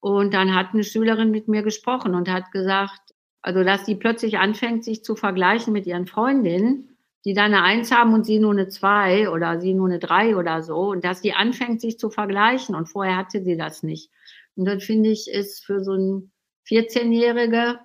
Und 0.00 0.32
dann 0.32 0.54
hat 0.54 0.68
eine 0.72 0.84
Schülerin 0.84 1.30
mit 1.30 1.48
mir 1.48 1.62
gesprochen 1.62 2.14
und 2.14 2.28
hat 2.28 2.52
gesagt, 2.52 3.14
also 3.42 3.64
dass 3.64 3.86
sie 3.86 3.94
plötzlich 3.94 4.38
anfängt, 4.38 4.84
sich 4.84 5.04
zu 5.04 5.16
vergleichen 5.16 5.72
mit 5.72 5.86
ihren 5.86 6.06
Freundinnen, 6.06 6.96
die 7.24 7.34
dann 7.34 7.54
eine 7.54 7.62
Eins 7.62 7.92
haben 7.92 8.14
und 8.14 8.24
sie 8.24 8.38
nur 8.38 8.52
eine 8.52 8.68
Zwei 8.68 9.28
oder 9.30 9.60
sie 9.60 9.74
nur 9.74 9.88
eine 9.88 9.98
Drei 9.98 10.36
oder 10.36 10.62
so. 10.62 10.90
Und 10.90 11.04
dass 11.04 11.20
sie 11.20 11.32
anfängt, 11.32 11.80
sich 11.80 11.98
zu 11.98 12.10
vergleichen. 12.10 12.74
Und 12.74 12.86
vorher 12.86 13.16
hatte 13.16 13.42
sie 13.42 13.56
das 13.56 13.82
nicht. 13.82 14.10
Und 14.56 14.64
das 14.64 14.84
finde 14.84 15.10
ich, 15.10 15.28
ist 15.30 15.64
für 15.64 15.82
so 15.82 15.94
ein 15.94 16.32
14-Jährige, 16.68 17.80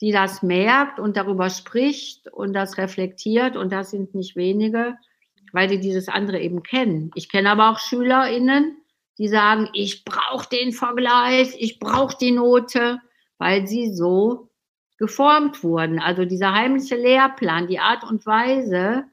die 0.00 0.12
das 0.12 0.42
merkt 0.42 0.98
und 0.98 1.16
darüber 1.16 1.50
spricht 1.50 2.28
und 2.28 2.52
das 2.52 2.78
reflektiert, 2.78 3.56
und 3.56 3.72
das 3.72 3.90
sind 3.90 4.14
nicht 4.14 4.36
wenige, 4.36 4.96
weil 5.52 5.68
die 5.68 5.80
dieses 5.80 6.08
andere 6.08 6.40
eben 6.40 6.62
kennen. 6.62 7.10
Ich 7.14 7.30
kenne 7.30 7.50
aber 7.50 7.70
auch 7.70 7.78
SchülerInnen, 7.78 8.76
die 9.18 9.28
sagen, 9.28 9.68
ich 9.72 10.04
brauche 10.04 10.48
den 10.48 10.72
Vergleich, 10.72 11.54
ich 11.58 11.78
brauche 11.78 12.16
die 12.20 12.32
Note, 12.32 13.00
weil 13.38 13.66
sie 13.66 13.94
so 13.94 14.50
geformt 15.04 15.62
wurden. 15.62 15.98
Also 15.98 16.24
dieser 16.24 16.54
heimliche 16.54 16.96
Lehrplan, 16.96 17.66
die 17.66 17.78
Art 17.78 18.04
und 18.04 18.24
Weise, 18.24 19.04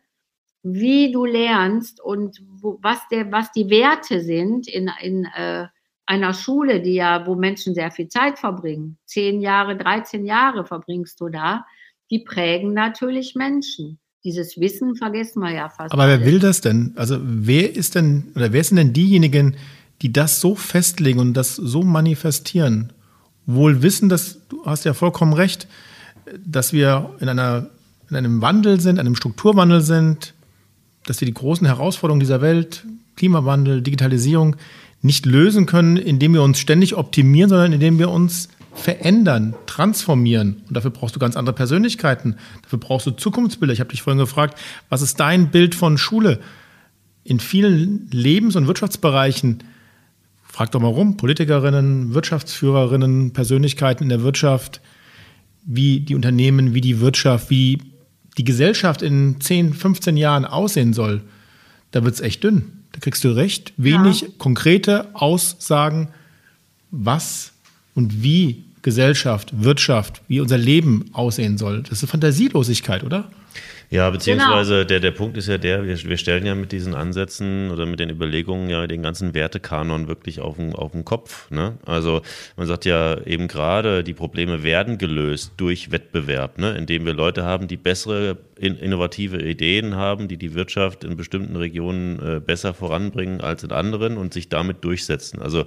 wie 0.64 1.12
du 1.12 1.26
lernst 1.26 2.00
und 2.02 2.42
wo, 2.62 2.80
was, 2.82 3.00
der, 3.10 3.32
was 3.32 3.52
die 3.52 3.70
Werte 3.70 4.22
sind 4.22 4.68
in, 4.68 4.90
in 5.02 5.26
äh, 5.26 5.68
einer 6.06 6.34
Schule, 6.34 6.82
die 6.82 6.94
ja, 6.94 7.26
wo 7.28 7.36
Menschen 7.36 7.74
sehr 7.74 7.92
viel 7.92 8.08
Zeit 8.08 8.40
verbringen, 8.40 8.98
zehn 9.06 9.42
Jahre, 9.42 9.76
13 9.76 10.26
Jahre 10.26 10.66
verbringst 10.66 11.20
du 11.20 11.30
da, 11.30 11.66
die 12.10 12.20
prägen 12.20 12.74
natürlich 12.74 13.36
Menschen 13.36 14.00
dieses 14.24 14.60
Wissen 14.60 14.96
vergessen 14.96 15.42
wir 15.42 15.52
ja 15.52 15.70
fast. 15.70 15.92
Aber 15.92 16.08
wer 16.08 16.24
will 16.24 16.40
das 16.40 16.62
denn? 16.62 16.94
Also 16.96 17.18
wer 17.22 17.76
ist 17.76 17.96
denn 17.96 18.32
oder 18.36 18.54
wer 18.54 18.64
sind 18.64 18.78
denn 18.78 18.94
diejenigen, 18.94 19.56
die 20.04 20.14
das 20.14 20.40
so 20.40 20.54
festlegen 20.56 21.20
und 21.20 21.34
das 21.34 21.56
so 21.56 21.82
manifestieren? 21.82 22.94
Wohl 23.46 23.82
wissen, 23.82 24.10
dass 24.10 24.40
du 24.50 24.66
hast 24.66 24.86
ja 24.86 24.94
vollkommen 24.94 25.34
recht, 25.34 25.68
dass 26.46 26.74
wir 26.74 27.16
in 27.20 27.30
einer 27.30 27.70
in 28.12 28.18
einem 28.18 28.42
Wandel 28.42 28.80
sind, 28.80 29.00
einem 29.00 29.16
Strukturwandel 29.16 29.82
sind, 29.82 30.34
dass 31.06 31.22
wir 31.22 31.26
die 31.26 31.34
großen 31.34 31.66
Herausforderungen 31.66 32.20
dieser 32.20 32.42
Welt, 32.42 32.86
Klimawandel, 33.16 33.82
Digitalisierung, 33.82 34.58
nicht 35.02 35.26
lösen 35.26 35.66
können, 35.66 35.98
indem 35.98 36.34
wir 36.34 36.44
uns 36.44 36.60
ständig 36.60 36.96
optimieren, 36.96 37.50
sondern 37.50 37.72
indem 37.72 37.98
wir 37.98 38.10
uns 38.10 38.50
verändern, 38.74 39.56
transformieren. 39.66 40.62
Und 40.68 40.76
dafür 40.78 40.92
brauchst 40.92 41.16
du 41.16 41.20
ganz 41.20 41.36
andere 41.36 41.56
Persönlichkeiten. 41.56 42.36
Dafür 42.64 42.80
brauchst 42.80 43.08
du 43.08 43.12
Zukunftsbilder. 43.12 43.74
Ich 43.74 43.80
habe 43.80 43.90
dich 43.90 44.02
vorhin 44.02 44.20
gefragt, 44.20 44.60
was 44.90 45.02
ist 45.02 45.20
dein 45.20 45.50
Bild 45.50 45.74
von 45.74 45.98
Schule? 45.98 46.40
In 47.24 47.40
vielen 47.40 48.10
Lebens- 48.12 48.56
und 48.56 48.68
Wirtschaftsbereichen, 48.68 49.64
frag 50.52 50.72
doch 50.72 50.82
mal 50.82 50.90
rum, 50.90 51.18
Politikerinnen, 51.18 52.14
Wirtschaftsführerinnen, 52.14 53.32
Persönlichkeiten 53.32 54.04
in 54.04 54.10
der 54.10 54.24
Wirtschaft, 54.24 54.82
wie 55.64 56.02
die 56.02 56.16
Unternehmen, 56.16 56.74
wie 56.74 56.82
die 56.82 57.00
Wirtschaft, 57.00 57.50
wie 57.50 57.80
die 58.38 58.44
Gesellschaft 58.44 59.02
in 59.02 59.40
10, 59.40 59.74
15 59.74 60.18
Jahren 60.18 60.46
aussehen 60.46 60.94
soll, 60.94 61.22
da 61.92 62.04
wird 62.04 62.16
es 62.16 62.22
echt 62.22 62.44
dünn. 62.44 62.84
Da 62.92 63.00
kriegst 63.00 63.24
du 63.24 63.30
recht 63.30 63.74
wenig 63.78 64.22
ja. 64.22 64.28
konkrete 64.38 65.16
Aussagen, 65.16 66.10
was 66.90 67.54
und 67.96 68.22
wie 68.22 68.66
Gesellschaft, 68.82 69.64
Wirtschaft, 69.64 70.22
wie 70.28 70.42
unser 70.42 70.58
Leben 70.58 71.06
aussehen 71.14 71.58
soll. 71.58 71.84
Das 71.84 72.04
ist 72.04 72.10
Fantasielosigkeit, 72.10 73.04
oder? 73.04 73.30
Ja, 73.92 74.10
beziehungsweise 74.10 74.76
genau. 74.76 74.88
der, 74.88 75.00
der 75.02 75.12
Punkt 75.12 75.36
ist 75.36 75.50
ja 75.50 75.58
der, 75.58 75.86
wir, 75.86 76.02
wir 76.02 76.16
stellen 76.16 76.46
ja 76.46 76.56
mit 76.56 76.72
diesen 76.72 76.96
Ansätzen 76.96 77.72
oder 77.72 77.86
mit 77.86 78.00
den 78.00 78.10
Überlegungen 78.10 78.70
ja 78.70 78.88
den 78.88 79.04
ganzen 79.04 79.34
Wertekanon 79.34 80.08
wirklich 80.08 80.40
auf 80.40 80.56
den, 80.56 80.74
auf 80.74 80.94
den 80.94 81.04
Kopf. 81.04 81.52
Ne? 81.52 81.78
Also 81.86 82.22
man 82.56 82.68
sagt 82.68 82.86
ja 82.86 83.20
eben 83.26 83.50
gerade, 83.50 84.06
die 84.06 84.14
Probleme 84.14 84.64
werden 84.64 84.98
gelöst 84.98 85.52
durch 85.58 85.92
Wettbewerb, 85.92 86.58
ne? 86.58 86.72
indem 86.78 87.06
wir 87.06 87.14
Leute 87.14 87.44
haben, 87.44 87.68
die 87.68 87.76
bessere 87.76 88.38
innovative 88.62 89.42
Ideen 89.42 89.96
haben, 89.96 90.28
die 90.28 90.38
die 90.38 90.54
Wirtschaft 90.54 91.04
in 91.04 91.18
bestimmten 91.18 91.56
Regionen 91.56 92.20
äh, 92.20 92.40
besser 92.40 92.74
voranbringen 92.74 93.42
als 93.42 93.64
in 93.64 93.72
anderen 93.72 94.18
und 94.18 94.34
sich 94.34 94.50
damit 94.50 94.84
durchsetzen. 94.84 95.42
Also 95.42 95.66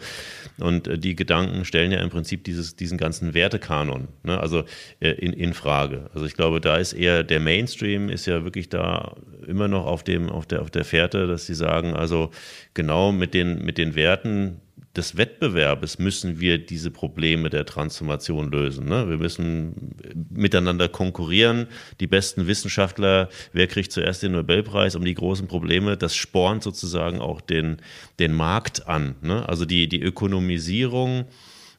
und 0.58 0.88
äh, 0.88 0.98
die 0.98 1.16
Gedanken 1.16 1.64
stellen 1.64 1.92
ja 1.92 2.00
im 2.00 2.10
Prinzip 2.10 2.44
dieses, 2.44 2.76
diesen 2.76 2.98
ganzen 2.98 3.34
Wertekanon, 3.34 4.08
ne? 4.22 4.40
also 4.40 4.64
äh, 5.00 5.10
in, 5.10 5.32
in 5.32 5.54
Frage. 5.54 6.10
Also 6.14 6.26
ich 6.26 6.34
glaube, 6.34 6.60
da 6.60 6.76
ist 6.76 6.92
eher 6.92 7.24
der 7.24 7.40
Mainstream 7.40 8.08
ist 8.08 8.26
ja 8.26 8.44
wirklich 8.44 8.68
da 8.68 9.16
immer 9.46 9.68
noch 9.68 9.86
auf 9.86 10.04
dem 10.04 10.28
auf 10.30 10.46
der 10.46 10.62
auf 10.62 10.70
der 10.70 10.84
Fährte, 10.84 11.26
dass 11.26 11.46
sie 11.46 11.54
sagen, 11.54 11.94
also 11.94 12.30
genau 12.74 13.12
mit 13.12 13.34
den 13.34 13.64
mit 13.64 13.78
den 13.78 13.94
Werten 13.94 14.60
des 14.96 15.16
Wettbewerbes 15.16 15.98
müssen 15.98 16.40
wir 16.40 16.58
diese 16.58 16.90
Probleme 16.90 17.50
der 17.50 17.66
Transformation 17.66 18.50
lösen. 18.50 18.86
Ne? 18.86 19.08
Wir 19.08 19.18
müssen 19.18 19.96
miteinander 20.30 20.88
konkurrieren. 20.88 21.66
Die 22.00 22.06
besten 22.06 22.46
Wissenschaftler, 22.46 23.28
wer 23.52 23.66
kriegt 23.66 23.90
zuerst 23.90 24.22
den 24.22 24.32
Nobelpreis 24.32 24.94
um 24.94 25.04
die 25.04 25.14
großen 25.14 25.48
Probleme? 25.48 25.96
Das 25.96 26.14
spornt 26.14 26.62
sozusagen 26.62 27.20
auch 27.20 27.40
den, 27.40 27.78
den 28.20 28.32
Markt 28.32 28.86
an. 28.86 29.16
Ne? 29.20 29.48
Also 29.48 29.64
die, 29.64 29.88
die 29.88 30.00
Ökonomisierung 30.00 31.24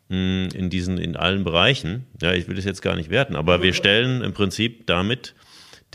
hm, 0.10 0.50
in 0.54 0.70
diesen, 0.70 0.98
in 0.98 1.16
allen 1.16 1.44
Bereichen. 1.44 2.06
Ja, 2.22 2.34
ich 2.34 2.48
will 2.48 2.56
das 2.56 2.66
jetzt 2.66 2.82
gar 2.82 2.96
nicht 2.96 3.10
werten, 3.10 3.36
aber 3.36 3.64
wir 3.64 3.74
stellen 3.74 4.22
im 4.22 4.34
Prinzip 4.34 4.88
damit 4.88 5.36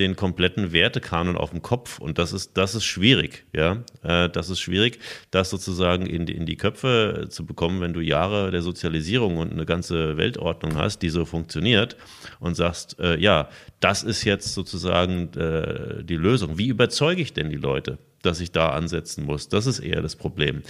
den 0.00 0.16
kompletten 0.16 0.72
Wertekanon 0.72 1.36
auf 1.36 1.50
dem 1.50 1.62
Kopf 1.62 1.98
und 1.98 2.18
das 2.18 2.32
ist, 2.32 2.56
das 2.56 2.74
ist 2.74 2.84
schwierig, 2.84 3.44
ja. 3.52 3.84
Äh, 4.02 4.28
das 4.28 4.50
ist 4.50 4.60
schwierig, 4.60 4.98
das 5.30 5.50
sozusagen 5.50 6.06
in 6.06 6.26
die, 6.26 6.34
in 6.34 6.46
die 6.46 6.56
Köpfe 6.56 7.26
zu 7.28 7.46
bekommen, 7.46 7.80
wenn 7.80 7.92
du 7.92 8.00
Jahre 8.00 8.50
der 8.50 8.62
Sozialisierung 8.62 9.36
und 9.36 9.52
eine 9.52 9.66
ganze 9.66 10.16
Weltordnung 10.16 10.76
hast, 10.76 11.02
die 11.02 11.10
so 11.10 11.24
funktioniert 11.24 11.96
und 12.40 12.56
sagst, 12.56 12.98
äh, 12.98 13.16
ja, 13.18 13.48
das 13.78 14.02
ist 14.02 14.24
jetzt 14.24 14.54
sozusagen 14.54 15.32
äh, 15.34 16.02
die 16.02 16.16
Lösung. 16.16 16.58
Wie 16.58 16.68
überzeuge 16.68 17.22
ich 17.22 17.32
denn 17.32 17.50
die 17.50 17.56
Leute, 17.56 17.98
dass 18.22 18.40
ich 18.40 18.52
da 18.52 18.70
ansetzen 18.70 19.24
muss? 19.24 19.48
Das 19.48 19.66
ist 19.66 19.80
eher 19.80 20.02
das 20.02 20.16
Problem. 20.16 20.62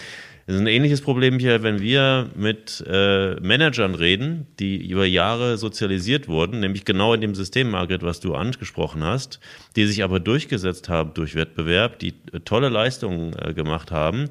Das 0.46 0.56
ist 0.56 0.62
ein 0.62 0.66
ähnliches 0.66 1.00
Problem 1.00 1.38
hier, 1.38 1.62
wenn 1.62 1.80
wir 1.80 2.28
mit 2.34 2.82
äh, 2.86 3.36
Managern 3.36 3.94
reden, 3.94 4.46
die 4.58 4.88
über 4.88 5.06
Jahre 5.06 5.58
sozialisiert 5.58 6.26
wurden, 6.26 6.60
nämlich 6.60 6.84
genau 6.84 7.14
in 7.14 7.20
dem 7.20 7.34
System, 7.34 7.70
Margret, 7.70 8.02
was 8.02 8.20
du 8.20 8.34
angesprochen 8.34 9.04
hast, 9.04 9.38
die 9.76 9.86
sich 9.86 10.02
aber 10.02 10.18
durchgesetzt 10.18 10.88
haben 10.88 11.14
durch 11.14 11.36
Wettbewerb, 11.36 11.98
die 12.00 12.14
äh, 12.32 12.40
tolle 12.44 12.68
Leistungen 12.68 13.34
äh, 13.38 13.54
gemacht 13.54 13.92
haben 13.92 14.28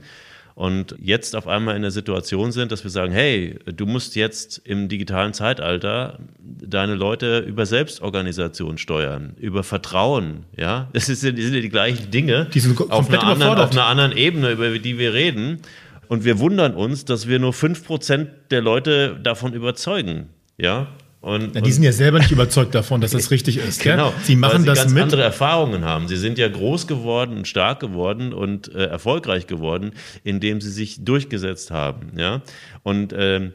und 0.60 0.94
jetzt 1.02 1.38
auf 1.38 1.48
einmal 1.48 1.78
in 1.78 1.84
der 1.84 1.92
Situation 1.92 2.52
sind, 2.52 2.74
dass 2.74 2.84
wir 2.84 2.92
sagen, 2.92 3.14
hey, 3.14 3.58
du 3.66 3.86
musst 3.86 4.18
jetzt 4.18 4.58
im 4.66 4.90
digitalen 4.90 5.34
Zeitalter 5.34 6.20
deine 6.38 6.96
Leute 6.96 7.40
über 7.40 7.66
Selbstorganisation 7.66 8.78
steuern, 8.78 9.38
über 9.40 9.64
Vertrauen, 9.64 10.44
ja, 10.58 10.90
das, 10.94 11.08
ist, 11.08 11.24
das 11.24 11.34
sind 11.34 11.54
ja 11.54 11.62
die 11.62 11.70
gleichen 11.70 12.12
Dinge 12.12 12.50
die 12.54 12.60
sind 12.60 12.78
auf, 12.92 13.08
einer 13.08 13.24
anderen, 13.24 13.58
auf 13.58 13.72
einer 13.72 13.86
anderen 13.86 14.12
Ebene, 14.12 14.52
über 14.52 14.78
die 14.78 14.98
wir 14.98 15.14
reden. 15.14 15.62
Und 16.10 16.26
wir 16.26 16.40
wundern 16.40 16.74
uns, 16.76 17.06
dass 17.06 17.30
wir 17.30 17.40
nur 17.40 17.54
5% 17.54 18.28
der 18.52 18.60
Leute 18.60 19.18
davon 19.24 19.54
überzeugen. 19.54 20.28
Ja, 20.58 20.88
und, 21.22 21.56
ja, 21.56 21.62
die 21.62 21.72
sind 21.72 21.84
ja 21.84 21.92
selber 21.92 22.20
nicht 22.20 22.32
überzeugt 22.32 22.74
davon, 22.74 23.02
dass 23.02 23.12
das 23.12 23.30
richtig 23.32 23.58
ist. 23.58 23.84
Genau. 23.84 24.14
Sie 24.24 24.36
machen 24.36 24.54
weil 24.54 24.60
sie 24.62 24.66
das 24.68 24.80
ganz 24.80 24.94
mit. 24.94 25.04
andere 25.04 25.22
Erfahrungen 25.22 25.84
haben. 25.84 26.08
Sie 26.08 26.16
sind 26.16 26.38
ja 26.38 26.48
groß 26.48 26.88
geworden 26.88 27.38
und 27.38 27.48
stark 27.48 27.82
geworden 27.82 28.32
und 28.32 28.74
äh, 28.74 28.86
erfolgreich 28.86 29.46
geworden, 29.46 29.92
indem 30.24 30.62
sie 30.62 30.72
sich 30.72 31.04
durchgesetzt 31.04 31.72
haben. 31.72 32.14
Ja. 32.18 32.42
Und 32.84 33.14
ähm, 33.18 33.54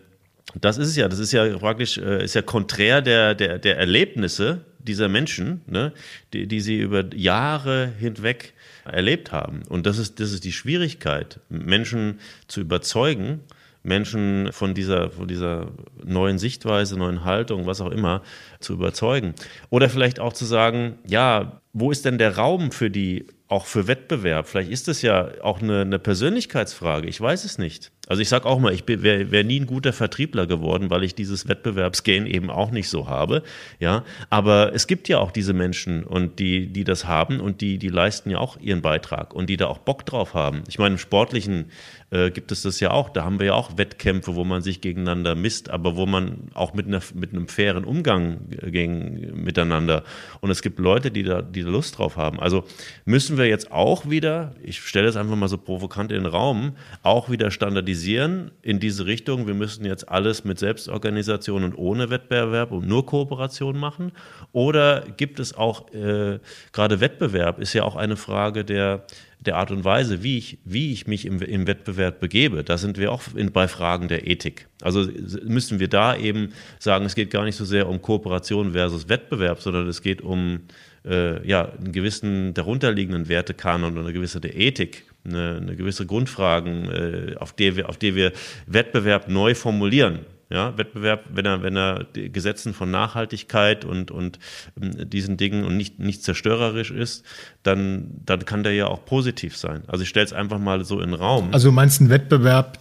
das 0.60 0.76
ist 0.76 0.88
es 0.88 0.96
ja. 0.96 1.08
Das 1.08 1.18
ist 1.18 1.32
ja 1.32 1.56
praktisch 1.56 1.96
äh, 1.96 2.24
ist 2.24 2.34
ja 2.34 2.42
konträr 2.42 3.00
der 3.00 3.34
der 3.34 3.58
der 3.58 3.78
Erlebnisse 3.78 4.60
dieser 4.78 5.08
Menschen, 5.08 5.62
ne, 5.66 5.92
die, 6.32 6.46
die 6.46 6.60
sie 6.60 6.78
über 6.78 7.04
Jahre 7.14 7.92
hinweg 7.98 8.52
erlebt 8.84 9.32
haben. 9.32 9.62
Und 9.68 9.86
das 9.86 9.98
ist, 9.98 10.20
das 10.20 10.32
ist 10.32 10.44
die 10.44 10.52
Schwierigkeit, 10.52 11.40
Menschen 11.48 12.20
zu 12.48 12.60
überzeugen, 12.60 13.40
Menschen 13.84 14.50
von 14.52 14.74
dieser, 14.74 15.10
von 15.10 15.28
dieser 15.28 15.68
neuen 16.04 16.38
Sichtweise, 16.38 16.98
neuen 16.98 17.24
Haltung, 17.24 17.66
was 17.66 17.80
auch 17.80 17.90
immer, 17.90 18.22
zu 18.58 18.72
überzeugen. 18.72 19.34
Oder 19.70 19.88
vielleicht 19.88 20.18
auch 20.18 20.32
zu 20.32 20.46
sagen, 20.46 20.98
ja, 21.06 21.60
wo 21.72 21.90
ist 21.90 22.04
denn 22.04 22.18
der 22.18 22.36
Raum 22.36 22.72
für 22.72 22.90
die, 22.90 23.26
auch 23.46 23.66
für 23.66 23.86
Wettbewerb? 23.86 24.48
Vielleicht 24.48 24.70
ist 24.70 24.88
es 24.88 25.02
ja 25.02 25.28
auch 25.42 25.60
eine, 25.60 25.82
eine 25.82 25.98
Persönlichkeitsfrage. 25.98 27.06
Ich 27.06 27.20
weiß 27.20 27.44
es 27.44 27.58
nicht. 27.58 27.92
Also 28.06 28.20
ich 28.20 28.28
sage 28.28 28.46
auch 28.46 28.58
mal, 28.58 28.74
ich 28.74 28.86
wäre 28.86 29.30
wär 29.30 29.44
nie 29.44 29.60
ein 29.60 29.66
guter 29.66 29.92
Vertriebler 29.92 30.46
geworden, 30.46 30.90
weil 30.90 31.04
ich 31.04 31.14
dieses 31.14 31.48
Wettbewerbsgain 31.48 32.26
eben 32.26 32.50
auch 32.50 32.70
nicht 32.70 32.88
so 32.88 33.08
habe. 33.08 33.42
Ja, 33.80 34.04
aber 34.28 34.74
es 34.74 34.86
gibt 34.86 35.08
ja 35.08 35.18
auch 35.18 35.30
diese 35.30 35.54
Menschen 35.54 36.04
und 36.04 36.38
die, 36.38 36.66
die 36.66 36.84
das 36.84 37.06
haben 37.06 37.40
und 37.40 37.62
die, 37.62 37.78
die 37.78 37.88
leisten 37.88 38.30
ja 38.30 38.38
auch 38.38 38.60
ihren 38.60 38.82
Beitrag 38.82 39.32
und 39.32 39.48
die 39.48 39.56
da 39.56 39.66
auch 39.66 39.78
Bock 39.78 40.04
drauf 40.04 40.34
haben. 40.34 40.64
Ich 40.68 40.78
meine, 40.78 40.94
im 40.94 40.98
Sportlichen 40.98 41.66
äh, 42.10 42.30
gibt 42.30 42.52
es 42.52 42.62
das 42.62 42.78
ja 42.80 42.90
auch. 42.90 43.08
Da 43.08 43.24
haben 43.24 43.38
wir 43.38 43.46
ja 43.46 43.54
auch 43.54 43.78
Wettkämpfe, 43.78 44.34
wo 44.34 44.44
man 44.44 44.60
sich 44.60 44.82
gegeneinander 44.82 45.34
misst, 45.34 45.70
aber 45.70 45.96
wo 45.96 46.04
man 46.04 46.50
auch 46.52 46.74
mit, 46.74 46.86
einer, 46.86 47.00
mit 47.14 47.32
einem 47.32 47.48
fairen 47.48 47.84
Umgang 47.84 48.40
gegen, 48.50 49.42
miteinander. 49.44 50.04
Und 50.42 50.50
es 50.50 50.60
gibt 50.60 50.78
Leute, 50.78 51.10
die 51.10 51.22
da, 51.22 51.40
die 51.40 51.62
da 51.62 51.70
Lust 51.70 51.96
drauf 51.96 52.16
haben. 52.18 52.38
Also 52.38 52.64
müssen 53.06 53.38
wir 53.38 53.46
jetzt 53.46 53.72
auch 53.72 54.10
wieder, 54.10 54.54
ich 54.62 54.80
stelle 54.80 55.08
es 55.08 55.16
einfach 55.16 55.36
mal 55.36 55.48
so 55.48 55.56
provokant 55.56 56.12
in 56.12 56.24
den 56.24 56.26
Raum, 56.26 56.76
auch 57.02 57.30
wieder 57.30 57.50
standardisieren 57.50 57.93
sensibilisieren 57.94 58.50
in 58.62 58.80
diese 58.80 59.06
Richtung, 59.06 59.46
wir 59.46 59.54
müssen 59.54 59.84
jetzt 59.84 60.08
alles 60.08 60.44
mit 60.44 60.58
Selbstorganisation 60.58 61.64
und 61.64 61.74
ohne 61.74 62.10
Wettbewerb 62.10 62.72
und 62.72 62.86
nur 62.86 63.06
Kooperation 63.06 63.78
machen? 63.78 64.12
Oder 64.52 65.04
gibt 65.16 65.40
es 65.40 65.54
auch, 65.54 65.92
äh, 65.92 66.38
gerade 66.72 67.00
Wettbewerb 67.00 67.60
ist 67.60 67.72
ja 67.72 67.84
auch 67.84 67.96
eine 67.96 68.16
Frage 68.16 68.64
der, 68.64 69.04
der 69.40 69.56
Art 69.56 69.70
und 69.70 69.84
Weise, 69.84 70.22
wie 70.22 70.38
ich, 70.38 70.58
wie 70.64 70.92
ich 70.92 71.06
mich 71.06 71.26
im, 71.26 71.40
im 71.42 71.66
Wettbewerb 71.66 72.20
begebe. 72.20 72.64
Da 72.64 72.78
sind 72.78 72.98
wir 72.98 73.12
auch 73.12 73.22
in, 73.34 73.52
bei 73.52 73.68
Fragen 73.68 74.08
der 74.08 74.26
Ethik. 74.26 74.68
Also 74.82 75.06
müssen 75.44 75.80
wir 75.80 75.88
da 75.88 76.16
eben 76.16 76.52
sagen, 76.78 77.04
es 77.04 77.14
geht 77.14 77.30
gar 77.30 77.44
nicht 77.44 77.56
so 77.56 77.64
sehr 77.64 77.88
um 77.88 78.00
Kooperation 78.00 78.72
versus 78.72 79.08
Wettbewerb, 79.08 79.60
sondern 79.60 79.86
es 79.88 80.02
geht 80.02 80.22
um 80.22 80.60
äh, 81.04 81.46
ja, 81.46 81.70
einen 81.70 81.92
gewissen 81.92 82.54
darunterliegenden 82.54 83.28
Wertekanon 83.28 83.92
und 83.92 84.04
eine 84.04 84.12
gewisse 84.12 84.38
Ethik 84.38 85.04
eine, 85.24 85.58
eine 85.60 85.76
gewisse 85.76 86.06
Grundfragen, 86.06 86.90
äh, 86.90 87.34
auf, 87.36 87.52
der 87.52 87.76
wir, 87.76 87.88
auf 87.88 87.96
der 87.96 88.14
wir 88.14 88.32
Wettbewerb 88.66 89.28
neu 89.28 89.54
formulieren. 89.54 90.20
Ja, 90.50 90.76
Wettbewerb, 90.76 91.24
wenn 91.32 91.46
er, 91.46 91.62
wenn 91.62 91.76
er 91.76 92.06
Gesetzen 92.12 92.74
von 92.74 92.90
Nachhaltigkeit 92.90 93.84
und, 93.84 94.10
und 94.10 94.38
ähm, 94.80 95.08
diesen 95.08 95.36
Dingen 95.36 95.64
und 95.64 95.76
nicht, 95.76 95.98
nicht 95.98 96.22
zerstörerisch 96.22 96.90
ist, 96.90 97.24
dann, 97.62 98.10
dann 98.24 98.44
kann 98.44 98.62
der 98.62 98.72
ja 98.72 98.86
auch 98.86 99.04
positiv 99.04 99.56
sein. 99.56 99.82
Also 99.86 100.02
ich 100.02 100.10
stelle 100.10 100.26
es 100.26 100.32
einfach 100.32 100.58
mal 100.58 100.84
so 100.84 101.00
in 101.00 101.10
den 101.10 101.18
Raum. 101.18 101.48
Also 101.52 101.68
du 101.68 101.72
meinst 101.72 102.00
einen 102.00 102.10
Wettbewerb, 102.10 102.78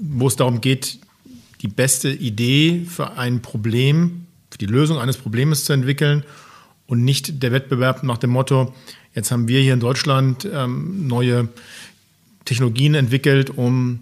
wo 0.00 0.28
es 0.28 0.36
darum 0.36 0.60
geht, 0.60 0.98
die 1.62 1.68
beste 1.68 2.10
Idee 2.10 2.86
für 2.88 3.18
ein 3.18 3.42
Problem, 3.42 4.26
für 4.50 4.58
die 4.58 4.66
Lösung 4.66 4.98
eines 4.98 5.16
Problems 5.16 5.64
zu 5.64 5.72
entwickeln 5.72 6.22
und 6.86 7.04
nicht 7.04 7.42
der 7.42 7.52
Wettbewerb 7.52 8.02
nach 8.02 8.18
dem 8.18 8.30
Motto, 8.30 8.74
Jetzt 9.14 9.30
haben 9.30 9.46
wir 9.48 9.60
hier 9.60 9.74
in 9.74 9.80
Deutschland 9.80 10.48
ähm, 10.52 11.06
neue 11.06 11.48
Technologien 12.44 12.94
entwickelt, 12.94 13.50
um 13.50 14.00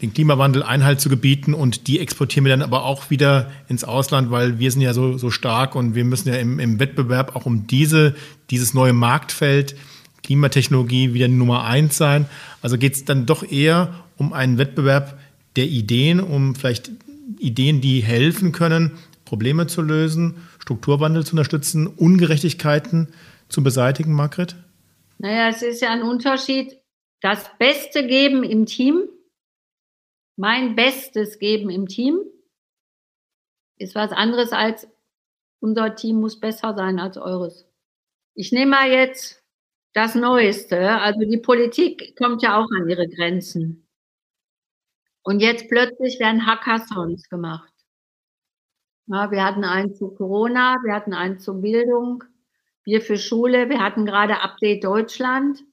den 0.00 0.12
Klimawandel 0.12 0.62
Einhalt 0.62 1.00
zu 1.00 1.08
gebieten 1.08 1.54
und 1.54 1.86
die 1.86 1.98
exportieren 1.98 2.44
wir 2.44 2.50
dann 2.50 2.62
aber 2.62 2.84
auch 2.84 3.10
wieder 3.10 3.50
ins 3.68 3.84
Ausland, 3.84 4.30
weil 4.30 4.58
wir 4.58 4.70
sind 4.70 4.82
ja 4.82 4.92
so, 4.92 5.18
so 5.18 5.30
stark 5.30 5.74
und 5.74 5.94
wir 5.94 6.04
müssen 6.04 6.28
ja 6.28 6.36
im, 6.36 6.58
im 6.60 6.78
Wettbewerb 6.78 7.34
auch 7.36 7.46
um 7.46 7.66
diese, 7.66 8.14
dieses 8.50 8.74
neue 8.74 8.92
Marktfeld 8.92 9.76
Klimatechnologie 10.22 11.14
wieder 11.14 11.28
Nummer 11.28 11.64
eins 11.64 11.96
sein. 11.96 12.26
Also 12.62 12.78
geht 12.78 12.94
es 12.94 13.04
dann 13.04 13.26
doch 13.26 13.50
eher 13.50 13.92
um 14.16 14.32
einen 14.32 14.58
Wettbewerb 14.58 15.18
der 15.56 15.66
Ideen, 15.66 16.20
um 16.20 16.54
vielleicht 16.54 16.90
Ideen, 17.38 17.80
die 17.80 18.02
helfen 18.02 18.52
können, 18.52 18.92
Probleme 19.24 19.66
zu 19.66 19.82
lösen, 19.82 20.34
Strukturwandel 20.58 21.24
zu 21.24 21.32
unterstützen, 21.32 21.86
Ungerechtigkeiten 21.86 23.08
zu 23.08 23.12
beseitigen, 23.62 24.12
Margret? 24.12 24.56
Naja, 25.18 25.48
es 25.48 25.62
ist 25.62 25.80
ja 25.80 25.90
ein 25.90 26.02
Unterschied. 26.02 26.80
Das 27.20 27.50
Beste 27.58 28.06
geben 28.06 28.42
im 28.42 28.66
Team, 28.66 29.08
mein 30.36 30.74
Bestes 30.74 31.38
geben 31.38 31.70
im 31.70 31.86
Team, 31.86 32.20
ist 33.78 33.94
was 33.94 34.12
anderes 34.12 34.52
als 34.52 34.88
unser 35.60 35.94
Team 35.94 36.20
muss 36.20 36.38
besser 36.38 36.74
sein 36.74 36.98
als 36.98 37.16
eures. 37.16 37.66
ich 38.34 38.52
nehme 38.52 38.72
mal 38.72 38.90
jetzt 38.90 39.42
das 39.94 40.14
Neueste. 40.14 40.90
Also 41.00 41.20
die 41.20 41.38
Politik 41.38 42.16
kommt 42.18 42.42
ja 42.42 42.58
auch 42.58 42.68
an 42.76 42.88
ihre 42.88 43.08
Grenzen. 43.08 43.88
Und 45.22 45.40
jetzt 45.40 45.68
plötzlich 45.70 46.20
werden 46.20 46.44
Hackathons 46.44 47.28
gemacht. 47.30 47.72
Ja, 49.06 49.30
wir 49.30 49.42
hatten 49.42 49.64
einen 49.64 49.94
zu 49.94 50.10
Corona, 50.14 50.76
wir 50.84 50.94
hatten 50.94 51.14
einen 51.14 51.38
zur 51.38 51.60
Bildung, 51.62 52.24
wir 52.84 53.00
für 53.00 53.16
Schule, 53.16 53.68
wir 53.68 53.80
hatten 53.80 54.06
gerade 54.06 54.40
Update 54.40 54.84
Deutschland, 54.84 55.64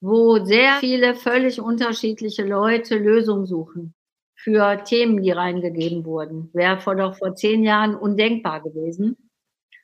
wo 0.00 0.42
sehr 0.44 0.76
viele 0.80 1.14
völlig 1.14 1.60
unterschiedliche 1.60 2.44
Leute 2.44 2.96
Lösungen 2.96 3.46
suchen 3.46 3.94
für 4.34 4.82
Themen, 4.84 5.22
die 5.22 5.30
reingegeben 5.30 6.04
wurden. 6.04 6.48
Wäre 6.54 6.80
vor 6.80 6.96
doch 6.96 7.16
vor 7.16 7.34
zehn 7.34 7.62
Jahren 7.62 7.94
undenkbar 7.94 8.62
gewesen. 8.62 9.16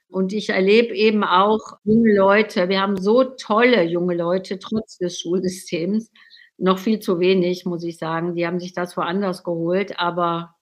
Und 0.08 0.32
ich 0.32 0.48
erlebe 0.48 0.94
eben 0.94 1.24
auch 1.24 1.78
junge 1.84 2.16
Leute. 2.16 2.68
Wir 2.68 2.80
haben 2.80 2.96
so 2.96 3.24
tolle 3.24 3.82
junge 3.82 4.14
Leute, 4.14 4.58
trotz 4.58 4.96
des 4.96 5.20
Schulsystems. 5.20 6.10
Noch 6.58 6.78
viel 6.78 7.00
zu 7.00 7.20
wenig, 7.20 7.66
muss 7.66 7.84
ich 7.84 7.98
sagen. 7.98 8.34
Die 8.34 8.46
haben 8.46 8.60
sich 8.60 8.72
das 8.72 8.96
woanders 8.96 9.44
geholt, 9.44 9.98
aber 9.98 10.54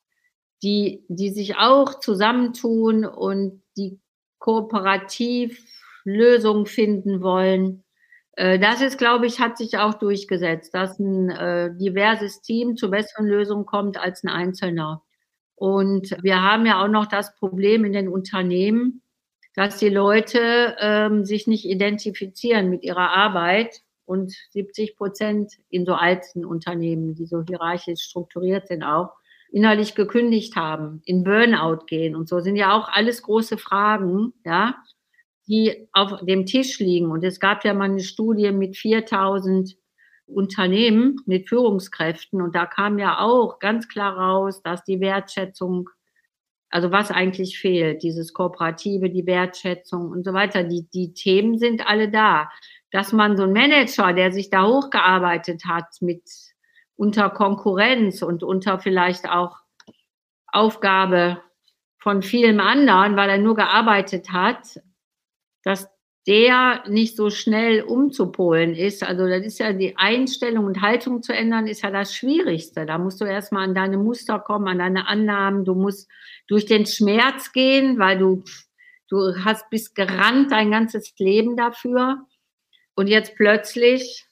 die, 0.62 1.04
die 1.08 1.30
sich 1.30 1.56
auch 1.56 2.00
zusammentun 2.00 3.04
und 3.04 3.62
die 3.76 4.00
kooperativ 4.38 5.64
Lösungen 6.04 6.66
finden 6.66 7.22
wollen. 7.22 7.84
Äh, 8.32 8.58
das 8.58 8.80
ist, 8.80 8.98
glaube 8.98 9.26
ich, 9.26 9.40
hat 9.40 9.58
sich 9.58 9.78
auch 9.78 9.94
durchgesetzt, 9.94 10.74
dass 10.74 10.98
ein 10.98 11.30
äh, 11.30 11.74
diverses 11.76 12.40
Team 12.42 12.76
zu 12.76 12.90
besseren 12.90 13.26
Lösungen 13.26 13.66
kommt 13.66 13.98
als 13.98 14.22
ein 14.22 14.28
Einzelner. 14.28 15.02
Und 15.56 16.16
wir 16.22 16.42
haben 16.42 16.66
ja 16.66 16.82
auch 16.82 16.88
noch 16.88 17.06
das 17.06 17.34
Problem 17.36 17.84
in 17.84 17.92
den 17.92 18.08
Unternehmen, 18.08 19.02
dass 19.54 19.78
die 19.78 19.88
Leute 19.88 20.76
ähm, 20.80 21.24
sich 21.24 21.46
nicht 21.46 21.64
identifizieren 21.64 22.70
mit 22.70 22.82
ihrer 22.82 23.10
Arbeit 23.10 23.82
und 24.04 24.34
70 24.50 24.96
Prozent 24.96 25.52
in 25.70 25.86
so 25.86 25.94
alten 25.94 26.44
Unternehmen, 26.44 27.14
die 27.14 27.26
so 27.26 27.42
hierarchisch 27.42 28.02
strukturiert 28.02 28.68
sind, 28.68 28.82
auch 28.82 29.12
innerlich 29.52 29.94
gekündigt 29.94 30.56
haben, 30.56 31.00
in 31.04 31.22
Burnout 31.22 31.86
gehen 31.86 32.16
und 32.16 32.28
so 32.28 32.40
sind 32.40 32.56
ja 32.56 32.76
auch 32.76 32.88
alles 32.88 33.22
große 33.22 33.56
Fragen, 33.56 34.32
ja, 34.44 34.74
die 35.46 35.88
auf 35.92 36.20
dem 36.24 36.46
Tisch 36.46 36.78
liegen. 36.78 37.10
Und 37.10 37.24
es 37.24 37.40
gab 37.40 37.64
ja 37.64 37.74
mal 37.74 37.84
eine 37.84 38.00
Studie 38.00 38.50
mit 38.52 38.76
4000 38.76 39.76
Unternehmen 40.26 41.16
mit 41.26 41.48
Führungskräften 41.48 42.40
und 42.40 42.54
da 42.54 42.64
kam 42.64 42.98
ja 42.98 43.18
auch 43.18 43.58
ganz 43.58 43.88
klar 43.88 44.16
raus, 44.16 44.62
dass 44.62 44.82
die 44.82 45.00
Wertschätzung 45.00 45.90
also 46.74 46.90
was 46.90 47.12
eigentlich 47.12 47.60
fehlt, 47.60 48.02
dieses 48.02 48.32
Kooperative, 48.32 49.08
die 49.08 49.26
Wertschätzung 49.26 50.10
und 50.10 50.24
so 50.24 50.32
weiter. 50.32 50.64
Die, 50.64 50.88
die 50.92 51.14
Themen 51.14 51.56
sind 51.56 51.86
alle 51.86 52.10
da. 52.10 52.50
Dass 52.90 53.12
man 53.12 53.36
so 53.36 53.44
ein 53.44 53.52
Manager, 53.52 54.12
der 54.12 54.32
sich 54.32 54.50
da 54.50 54.66
hochgearbeitet 54.66 55.66
hat 55.68 55.86
mit 56.00 56.22
unter 56.96 57.30
Konkurrenz 57.30 58.22
und 58.22 58.42
unter 58.42 58.80
vielleicht 58.80 59.28
auch 59.28 59.58
Aufgabe 60.48 61.40
von 61.96 62.22
vielen 62.22 62.58
anderen, 62.58 63.14
weil 63.14 63.30
er 63.30 63.38
nur 63.38 63.54
gearbeitet 63.54 64.32
hat, 64.32 64.80
dass 65.64 65.88
der 66.26 66.82
nicht 66.88 67.16
so 67.16 67.28
schnell 67.28 67.82
umzupolen 67.82 68.74
ist. 68.74 69.02
Also 69.02 69.28
das 69.28 69.44
ist 69.44 69.58
ja 69.58 69.72
die 69.72 69.96
Einstellung 69.98 70.64
und 70.64 70.80
Haltung 70.80 71.22
zu 71.22 71.34
ändern, 71.34 71.66
ist 71.66 71.82
ja 71.82 71.90
das 71.90 72.14
Schwierigste. 72.14 72.86
Da 72.86 72.96
musst 72.96 73.20
du 73.20 73.26
erstmal 73.26 73.64
an 73.64 73.74
deine 73.74 73.98
Muster 73.98 74.38
kommen, 74.38 74.68
an 74.68 74.78
deine 74.78 75.06
Annahmen. 75.06 75.64
Du 75.64 75.74
musst 75.74 76.10
durch 76.48 76.64
den 76.64 76.86
Schmerz 76.86 77.52
gehen, 77.52 77.98
weil 77.98 78.18
du, 78.18 78.42
du 79.08 79.44
hast 79.44 79.68
bist 79.68 79.94
gerannt 79.94 80.50
dein 80.50 80.70
ganzes 80.70 81.12
Leben 81.18 81.56
dafür. 81.56 82.26
Und 82.94 83.08
jetzt 83.08 83.34
plötzlich 83.36 84.26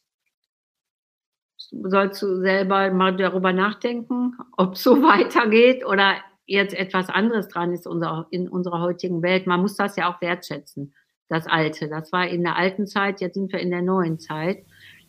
sollst 1.59 2.23
du 2.23 2.40
selber 2.40 2.90
mal 2.90 3.16
darüber 3.16 3.53
nachdenken, 3.53 4.35
ob 4.57 4.79
so 4.79 5.03
weitergeht 5.03 5.85
oder 5.85 6.16
jetzt 6.47 6.75
etwas 6.75 7.11
anderes 7.11 7.49
dran 7.49 7.73
ist 7.73 7.87
in 8.31 8.49
unserer 8.49 8.81
heutigen 8.81 9.23
Welt. 9.23 9.47
Man 9.47 9.61
muss 9.61 9.77
das 9.77 9.97
ja 9.97 10.11
auch 10.11 10.23
wertschätzen 10.23 10.95
das 11.33 11.47
Alte. 11.47 11.88
Das 11.88 12.12
war 12.12 12.29
in 12.29 12.42
der 12.42 12.57
alten 12.57 12.87
Zeit, 12.87 13.21
jetzt 13.21 13.35
sind 13.35 13.53
wir 13.53 13.61
in 13.61 13.71
der 13.71 13.83
neuen 13.83 14.18
Zeit. 14.18 14.64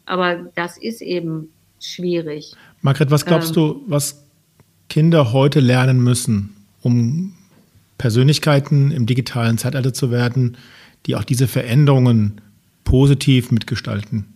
Aber 0.05 0.35
das 0.55 0.77
ist 0.77 1.01
eben 1.01 1.53
schwierig. 1.79 2.53
Margret, 2.81 3.11
was 3.11 3.25
glaubst 3.25 3.49
ähm, 3.49 3.55
du, 3.55 3.83
was 3.87 4.25
Kinder 4.89 5.33
heute 5.33 5.59
lernen 5.59 6.01
müssen, 6.01 6.55
um 6.81 7.33
Persönlichkeiten 7.97 8.91
im 8.91 9.05
digitalen 9.05 9.57
Zeitalter 9.57 9.93
zu 9.93 10.11
werden, 10.11 10.57
die 11.05 11.15
auch 11.15 11.23
diese 11.23 11.47
Veränderungen 11.47 12.41
positiv 12.83 13.51
mitgestalten? 13.51 14.33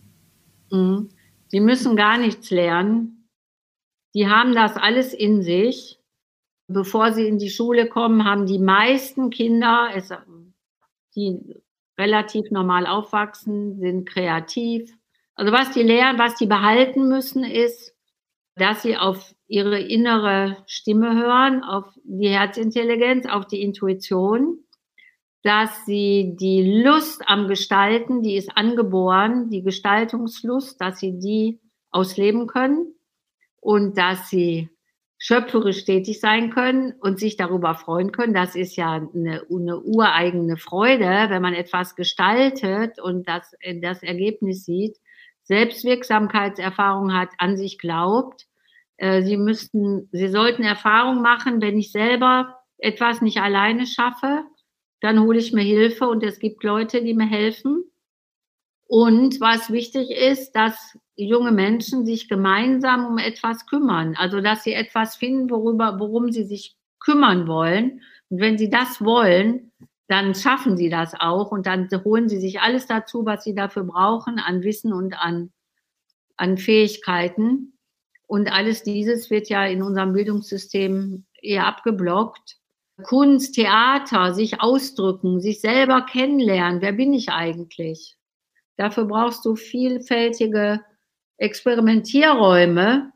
Mhm. 0.70 1.08
Sie 1.48 1.60
müssen 1.60 1.96
gar 1.96 2.18
nichts 2.18 2.50
lernen. 2.50 3.28
Die 4.14 4.26
haben 4.26 4.54
das 4.54 4.76
alles 4.76 5.14
in 5.14 5.42
sich. 5.42 5.98
Bevor 6.70 7.14
sie 7.14 7.26
in 7.26 7.38
die 7.38 7.48
Schule 7.48 7.88
kommen, 7.88 8.24
haben 8.24 8.44
die 8.44 8.58
meisten 8.58 9.30
Kinder, 9.30 9.88
die 11.16 11.38
relativ 11.98 12.50
normal 12.50 12.86
aufwachsen, 12.86 13.78
sind 13.78 14.08
kreativ. 14.08 14.90
Also 15.34 15.52
was 15.52 15.72
die 15.72 15.82
lernen, 15.82 16.18
was 16.18 16.36
die 16.36 16.46
behalten 16.46 17.08
müssen, 17.08 17.44
ist, 17.44 17.94
dass 18.56 18.82
sie 18.82 18.96
auf 18.96 19.34
ihre 19.46 19.80
innere 19.80 20.58
Stimme 20.66 21.14
hören, 21.16 21.62
auf 21.62 21.86
die 22.04 22.28
Herzintelligenz, 22.28 23.26
auf 23.26 23.46
die 23.46 23.62
Intuition, 23.62 24.58
dass 25.42 25.86
sie 25.86 26.36
die 26.38 26.82
Lust 26.82 27.22
am 27.26 27.48
Gestalten, 27.48 28.22
die 28.22 28.36
ist 28.36 28.50
angeboren, 28.56 29.48
die 29.48 29.62
Gestaltungslust, 29.62 30.80
dass 30.80 30.98
sie 30.98 31.18
die 31.18 31.60
ausleben 31.90 32.46
können 32.46 32.94
und 33.60 33.96
dass 33.96 34.28
sie 34.28 34.68
schöpferisch 35.18 35.84
tätig 35.84 36.20
sein 36.20 36.50
können 36.50 36.92
und 37.00 37.18
sich 37.18 37.36
darüber 37.36 37.74
freuen 37.74 38.12
können. 38.12 38.34
Das 38.34 38.54
ist 38.54 38.76
ja 38.76 38.92
eine, 38.92 39.42
eine 39.50 39.80
ureigene 39.80 40.56
Freude, 40.56 41.26
wenn 41.28 41.42
man 41.42 41.54
etwas 41.54 41.96
gestaltet 41.96 43.00
und 43.00 43.28
das, 43.28 43.52
das 43.82 44.02
Ergebnis 44.02 44.64
sieht, 44.64 44.96
Selbstwirksamkeitserfahrung 45.42 47.12
hat, 47.14 47.30
an 47.38 47.56
sich 47.56 47.78
glaubt. 47.78 48.46
Äh, 48.96 49.22
sie 49.22 49.36
müssten, 49.36 50.08
sie 50.12 50.28
sollten 50.28 50.62
Erfahrung 50.62 51.20
machen, 51.20 51.60
wenn 51.60 51.78
ich 51.78 51.90
selber 51.90 52.56
etwas 52.78 53.20
nicht 53.20 53.38
alleine 53.38 53.86
schaffe, 53.86 54.44
dann 55.00 55.20
hole 55.20 55.38
ich 55.38 55.52
mir 55.52 55.62
Hilfe 55.62 56.08
und 56.08 56.22
es 56.22 56.38
gibt 56.38 56.62
Leute, 56.62 57.02
die 57.02 57.14
mir 57.14 57.26
helfen. 57.26 57.84
Und 58.86 59.40
was 59.40 59.70
wichtig 59.70 60.10
ist, 60.10 60.52
dass 60.52 60.96
junge 61.26 61.52
Menschen 61.52 62.06
sich 62.06 62.28
gemeinsam 62.28 63.06
um 63.06 63.18
etwas 63.18 63.66
kümmern. 63.66 64.14
Also, 64.16 64.40
dass 64.40 64.62
sie 64.62 64.72
etwas 64.72 65.16
finden, 65.16 65.50
worüber, 65.50 65.98
worum 65.98 66.30
sie 66.30 66.44
sich 66.44 66.76
kümmern 67.00 67.48
wollen. 67.48 68.02
Und 68.28 68.40
wenn 68.40 68.58
sie 68.58 68.70
das 68.70 69.02
wollen, 69.02 69.72
dann 70.06 70.34
schaffen 70.34 70.76
sie 70.76 70.88
das 70.88 71.14
auch 71.18 71.50
und 71.50 71.66
dann 71.66 71.88
holen 72.04 72.28
sie 72.28 72.38
sich 72.38 72.60
alles 72.60 72.86
dazu, 72.86 73.26
was 73.26 73.44
sie 73.44 73.54
dafür 73.54 73.84
brauchen, 73.84 74.38
an 74.38 74.62
Wissen 74.62 74.92
und 74.92 75.14
an, 75.18 75.50
an 76.36 76.56
Fähigkeiten. 76.56 77.78
Und 78.26 78.50
alles 78.52 78.82
dieses 78.82 79.30
wird 79.30 79.48
ja 79.48 79.66
in 79.66 79.82
unserem 79.82 80.12
Bildungssystem 80.12 81.24
eher 81.42 81.66
abgeblockt. 81.66 82.56
Kunst, 83.02 83.54
Theater, 83.54 84.34
sich 84.34 84.60
ausdrücken, 84.60 85.40
sich 85.40 85.60
selber 85.60 86.02
kennenlernen. 86.02 86.80
Wer 86.80 86.92
bin 86.92 87.12
ich 87.12 87.30
eigentlich? 87.30 88.16
Dafür 88.76 89.06
brauchst 89.06 89.44
du 89.44 89.56
vielfältige 89.56 90.80
Experimentierräume. 91.38 93.12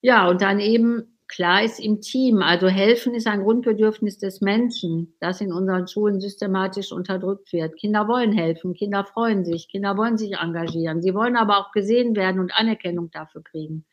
Ja, 0.00 0.28
und 0.28 0.40
dann 0.42 0.58
eben, 0.60 1.18
klar 1.28 1.62
ist 1.62 1.78
im 1.78 2.00
Team, 2.00 2.42
also 2.42 2.68
helfen 2.68 3.14
ist 3.14 3.26
ein 3.26 3.42
Grundbedürfnis 3.42 4.18
des 4.18 4.40
Menschen, 4.40 5.14
das 5.20 5.40
in 5.40 5.52
unseren 5.52 5.86
Schulen 5.86 6.20
systematisch 6.20 6.92
unterdrückt 6.92 7.52
wird. 7.52 7.76
Kinder 7.76 8.08
wollen 8.08 8.32
helfen, 8.32 8.74
Kinder 8.74 9.04
freuen 9.04 9.44
sich, 9.44 9.68
Kinder 9.68 9.96
wollen 9.96 10.18
sich 10.18 10.34
engagieren. 10.34 11.02
Sie 11.02 11.14
wollen 11.14 11.36
aber 11.36 11.58
auch 11.58 11.72
gesehen 11.72 12.16
werden 12.16 12.40
und 12.40 12.54
Anerkennung 12.54 13.10
dafür 13.10 13.42
kriegen. 13.42 13.84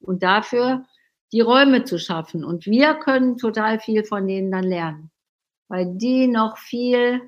Und 0.00 0.22
dafür 0.22 0.84
die 1.32 1.40
Räume 1.40 1.84
zu 1.84 1.98
schaffen. 1.98 2.44
Und 2.44 2.66
wir 2.66 2.94
können 2.94 3.36
total 3.36 3.80
viel 3.80 4.04
von 4.04 4.26
denen 4.26 4.50
dann 4.52 4.64
lernen, 4.64 5.10
weil 5.68 5.94
die 5.96 6.26
noch 6.26 6.58
viel 6.58 7.22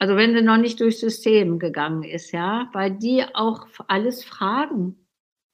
also 0.00 0.16
wenn 0.16 0.34
sie 0.34 0.40
noch 0.40 0.56
nicht 0.56 0.80
durchs 0.80 0.98
System 0.98 1.58
gegangen 1.58 2.04
ist, 2.04 2.32
ja, 2.32 2.70
weil 2.72 2.90
die 2.90 3.22
auch 3.34 3.66
alles 3.86 4.24
fragen. 4.24 4.96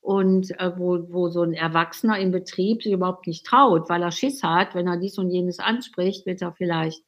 Und 0.00 0.52
äh, 0.60 0.70
wo, 0.78 1.12
wo 1.12 1.30
so 1.30 1.42
ein 1.42 1.52
Erwachsener 1.52 2.20
im 2.20 2.30
Betrieb 2.30 2.80
sich 2.84 2.92
überhaupt 2.92 3.26
nicht 3.26 3.44
traut, 3.44 3.88
weil 3.88 4.02
er 4.02 4.12
Schiss 4.12 4.44
hat, 4.44 4.76
wenn 4.76 4.86
er 4.86 4.98
dies 4.98 5.18
und 5.18 5.30
jenes 5.30 5.58
anspricht, 5.58 6.26
wird 6.26 6.42
er 6.42 6.52
vielleicht, 6.52 7.02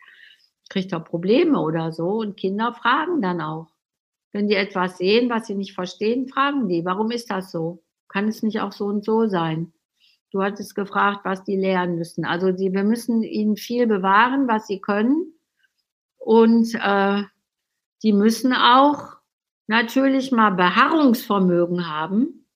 kriegt 0.68 0.90
er 0.90 0.98
Probleme 0.98 1.60
oder 1.60 1.92
so. 1.92 2.08
Und 2.18 2.36
Kinder 2.36 2.74
fragen 2.74 3.22
dann 3.22 3.40
auch. 3.40 3.68
Wenn 4.32 4.48
die 4.48 4.56
etwas 4.56 4.98
sehen, 4.98 5.30
was 5.30 5.46
sie 5.46 5.54
nicht 5.54 5.74
verstehen, 5.74 6.26
fragen 6.26 6.68
die, 6.68 6.84
warum 6.84 7.12
ist 7.12 7.30
das 7.30 7.52
so? 7.52 7.84
Kann 8.08 8.26
es 8.26 8.42
nicht 8.42 8.60
auch 8.60 8.72
so 8.72 8.86
und 8.86 9.04
so 9.04 9.28
sein? 9.28 9.72
Du 10.32 10.42
hattest 10.42 10.74
gefragt, 10.74 11.20
was 11.22 11.44
die 11.44 11.56
lernen 11.56 11.98
müssen. 11.98 12.24
Also 12.24 12.50
die, 12.50 12.72
wir 12.72 12.82
müssen 12.82 13.22
ihnen 13.22 13.56
viel 13.56 13.86
bewahren, 13.86 14.48
was 14.48 14.66
sie 14.66 14.80
können 14.80 15.37
und 16.28 16.74
äh, 16.74 17.22
die 18.02 18.12
müssen 18.12 18.52
auch 18.52 19.16
natürlich 19.66 20.30
mal 20.30 20.50
Beharrungsvermögen 20.50 21.88
haben. 21.88 22.46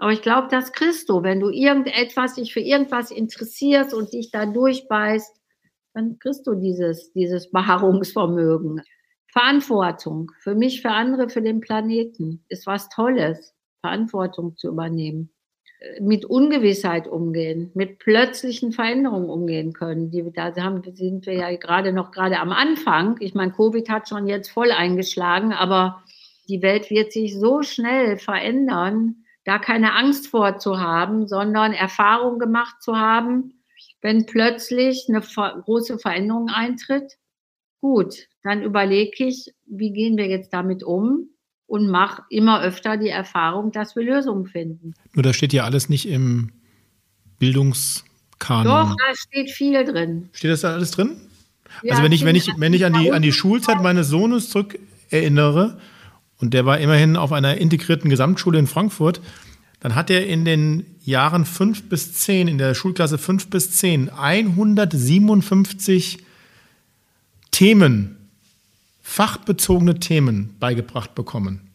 Aber 0.00 0.10
ich 0.10 0.22
glaube, 0.22 0.48
das 0.50 0.72
kriegst 0.72 1.08
du, 1.08 1.22
wenn 1.22 1.38
du 1.38 1.48
irgendetwas, 1.48 2.34
dich 2.34 2.52
für 2.52 2.58
irgendwas 2.58 3.12
interessierst 3.12 3.94
und 3.94 4.12
dich 4.12 4.32
da 4.32 4.44
durchbeißt, 4.44 5.40
dann 5.94 6.18
kriegst 6.18 6.44
du 6.48 6.56
dieses, 6.56 7.12
dieses 7.12 7.48
Beharrungsvermögen. 7.52 8.82
Verantwortung 9.28 10.32
für 10.40 10.56
mich, 10.56 10.82
für 10.82 10.90
andere, 10.90 11.28
für 11.28 11.42
den 11.42 11.60
Planeten 11.60 12.44
ist 12.48 12.66
was 12.66 12.88
Tolles, 12.88 13.54
Verantwortung 13.82 14.56
zu 14.56 14.66
übernehmen. 14.66 15.32
Mit 16.00 16.24
Ungewissheit 16.24 17.08
umgehen, 17.08 17.70
mit 17.74 17.98
plötzlichen 17.98 18.72
Veränderungen 18.72 19.28
umgehen 19.28 19.72
können. 19.72 20.10
Die, 20.10 20.24
da 20.32 20.54
haben, 20.56 20.82
sind 20.94 21.26
wir 21.26 21.34
ja 21.34 21.56
gerade 21.56 21.92
noch 21.92 22.12
gerade 22.12 22.38
am 22.38 22.52
Anfang. 22.52 23.16
Ich 23.20 23.34
meine, 23.34 23.52
Covid 23.52 23.88
hat 23.88 24.08
schon 24.08 24.28
jetzt 24.28 24.50
voll 24.50 24.70
eingeschlagen, 24.70 25.52
aber 25.52 26.02
die 26.48 26.62
Welt 26.62 26.90
wird 26.90 27.12
sich 27.12 27.38
so 27.38 27.62
schnell 27.62 28.16
verändern, 28.16 29.24
da 29.44 29.58
keine 29.58 29.94
Angst 29.94 30.28
vor 30.28 30.58
zu 30.58 30.78
haben, 30.78 31.26
sondern 31.26 31.72
Erfahrung 31.72 32.38
gemacht 32.38 32.80
zu 32.80 32.96
haben, 32.96 33.62
wenn 34.00 34.26
plötzlich 34.26 35.06
eine 35.08 35.20
große 35.20 35.98
Veränderung 35.98 36.48
eintritt. 36.48 37.18
Gut, 37.80 38.28
dann 38.44 38.62
überlege 38.62 39.24
ich, 39.24 39.52
wie 39.66 39.92
gehen 39.92 40.16
wir 40.16 40.26
jetzt 40.26 40.52
damit 40.52 40.84
um 40.84 41.31
und 41.72 41.88
mache 41.88 42.22
immer 42.28 42.60
öfter 42.60 42.98
die 42.98 43.08
Erfahrung, 43.08 43.72
dass 43.72 43.96
wir 43.96 44.02
Lösungen 44.02 44.46
finden. 44.46 44.92
Nur 45.14 45.22
da 45.22 45.32
steht 45.32 45.54
ja 45.54 45.64
alles 45.64 45.88
nicht 45.88 46.06
im 46.06 46.52
Bildungskanon. 47.38 48.66
Doch, 48.66 48.94
da 48.94 49.14
steht 49.14 49.50
viel 49.50 49.82
drin. 49.82 50.28
Steht 50.34 50.50
das 50.50 50.60
da 50.60 50.74
alles 50.74 50.90
drin? 50.90 51.16
Ja, 51.82 51.92
also 51.92 52.02
wenn 52.02 52.12
ich, 52.12 52.26
wenn 52.26 52.36
ich, 52.36 52.50
wenn 52.58 52.74
ich 52.74 52.84
an 52.84 52.92
die, 52.92 53.10
an 53.10 53.22
die 53.22 53.32
Schulzeit 53.32 53.82
meines 53.82 54.08
Sohnes 54.08 54.50
zurück 54.50 54.78
erinnere, 55.08 55.80
und 56.36 56.52
der 56.52 56.66
war 56.66 56.78
immerhin 56.78 57.16
auf 57.16 57.32
einer 57.32 57.56
integrierten 57.56 58.10
Gesamtschule 58.10 58.58
in 58.58 58.66
Frankfurt, 58.66 59.22
dann 59.80 59.94
hat 59.94 60.10
er 60.10 60.26
in 60.26 60.44
den 60.44 60.84
Jahren 61.00 61.46
5 61.46 61.88
bis 61.88 62.12
10, 62.12 62.48
in 62.48 62.58
der 62.58 62.74
Schulklasse 62.74 63.16
5 63.16 63.48
bis 63.48 63.70
10, 63.70 64.10
157 64.10 66.18
Themen, 67.50 68.21
fachbezogene 69.02 70.00
Themen 70.00 70.56
beigebracht 70.58 71.14
bekommen. 71.14 71.70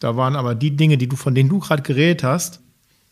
Da 0.00 0.16
waren 0.16 0.36
aber 0.36 0.54
die 0.54 0.76
Dinge, 0.76 0.98
die 0.98 1.08
du, 1.08 1.16
von 1.16 1.34
denen 1.34 1.48
du 1.48 1.60
gerade 1.60 1.82
geredet 1.82 2.24
hast, 2.24 2.60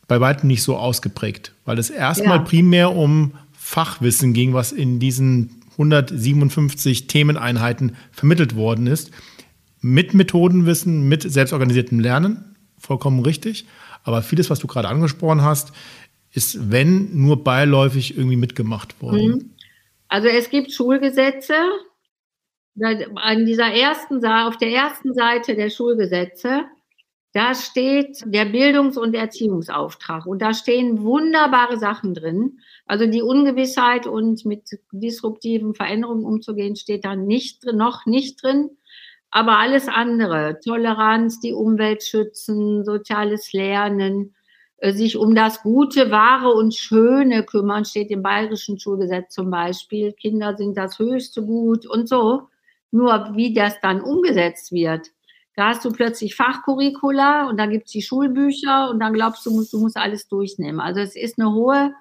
bei 0.09 0.21
weitem 0.21 0.49
nicht 0.49 0.63
so 0.63 0.77
ausgeprägt, 0.77 1.55
weil 1.65 1.79
es 1.79 1.89
erstmal 1.89 2.39
ja. 2.39 2.43
primär 2.43 2.95
um 2.95 3.33
Fachwissen 3.53 4.35
ging, 4.35 4.53
was 4.53 4.73
in 4.73 4.99
diesen 4.99 5.63
157 5.73 7.07
Themeneinheiten 7.07 7.97
vermittelt 8.11 8.57
worden 8.57 8.87
ist 8.87 9.11
mit 9.83 10.15
Methodenwissen, 10.15 11.09
mit 11.09 11.23
selbstorganisiertem 11.23 12.01
Lernen, 12.01 12.57
vollkommen 12.79 13.21
richtig. 13.21 13.67
Aber 14.05 14.23
vieles, 14.23 14.49
was 14.49 14.61
du 14.61 14.67
gerade 14.67 14.89
angesprochen 14.89 15.43
hast, 15.43 15.73
ist, 16.33 16.71
wenn, 16.71 17.15
nur 17.21 17.45
beiläufig 17.45 18.17
irgendwie 18.17 18.37
mitgemacht 18.37 19.01
worden. 19.03 19.29
Mhm. 19.29 19.51
Also 20.09 20.29
es 20.29 20.51
gibt 20.51 20.73
Schulgesetze. 20.73 21.55
An 22.81 23.45
dieser 23.45 23.73
ersten, 23.73 24.25
auf 24.25 24.57
der 24.57 24.71
ersten 24.71 25.13
Seite 25.13 25.55
der 25.55 25.69
Schulgesetze, 25.69 26.65
da 27.35 27.55
steht 27.55 28.23
der 28.27 28.45
Bildungs- 28.45 28.99
und 28.99 29.15
Erziehungsauftrag. 29.15 30.27
Und 30.27 30.43
da 30.43 30.53
stehen 30.53 31.03
wunderbare 31.03 31.79
Sachen 31.79 32.15
drin. 32.15 32.59
Also 32.87 33.07
die 33.07 33.23
Ungewissheit 33.23 34.07
und 34.07 34.45
mit 34.45 34.65
disruptiven 34.93 35.75
Veränderungen 35.75 36.25
umzugehen, 36.25 36.77
steht 36.77 37.05
da 37.05 37.17
nicht, 37.17 37.65
noch 37.73 38.05
nicht 38.07 38.43
drin. 38.43 38.71
Aber 39.31 39.59
alles 39.59 39.89
andere, 39.89 40.61
Toleranz, 40.63 41.41
die 41.41 41.55
Umwelt 41.55 42.03
schützen, 42.03 42.85
soziales 42.85 43.55
Lernen, 43.55 44.35
äh, 44.77 44.93
sich 44.93 45.17
um 45.17 45.35
das 45.35 45.63
Gute, 45.63 46.11
Wahre 46.11 46.51
und 46.53 46.75
Schöne 46.75 47.45
kümmern, 47.45 47.87
steht 47.87 48.11
im 48.11 48.23
Bayerischen 48.23 48.79
Schulgesetz 48.79 49.33
zum 49.35 49.51
Beispiel. 49.51 50.13
Kinder 50.13 50.55
sind 50.57 50.77
das 50.77 50.99
höchste 50.99 51.43
Gut 51.43 51.87
und 51.87 52.11
so. 52.11 52.49
Nur 52.93 53.33
wie 53.35 53.53
das 53.53 53.81
dann 53.81 54.01
umgesetzt 54.01 54.71
wird, 54.71 55.09
da 55.55 55.69
hast 55.69 55.85
du 55.85 55.93
plötzlich 55.93 56.35
Fachcurricula 56.35 57.49
und 57.49 57.59
dann 57.59 57.71
gibt's 57.71 57.93
die 57.93 58.03
Schulbücher 58.03 58.89
und 58.91 59.01
dann 59.01 59.13
glaubst 59.13 59.45
du, 59.45 59.51
du 59.71 59.81
musst 59.81 59.97
alles 59.97 60.29
durchnehmen. 60.29 60.81
Also 60.81 61.01
es 61.01 61.15
ist 61.15 61.39
eine 61.39 61.53
hohe 61.53 61.93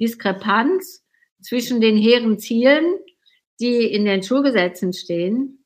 Diskrepanz 0.00 1.04
zwischen 1.40 1.80
den 1.80 1.96
hehren 1.96 2.38
Zielen, 2.38 2.96
die 3.60 3.84
in 3.84 4.04
den 4.04 4.22
Schulgesetzen 4.22 4.92
stehen 4.92 5.64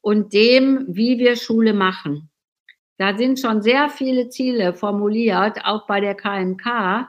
und 0.00 0.32
dem, 0.32 0.86
wie 0.88 1.18
wir 1.18 1.36
Schule 1.36 1.74
machen. 1.74 2.30
Da 2.98 3.16
sind 3.16 3.38
schon 3.38 3.62
sehr 3.62 3.88
viele 3.88 4.28
Ziele 4.28 4.74
formuliert, 4.74 5.64
auch 5.64 5.86
bei 5.86 6.00
der 6.00 6.14
KMK. 6.14 7.08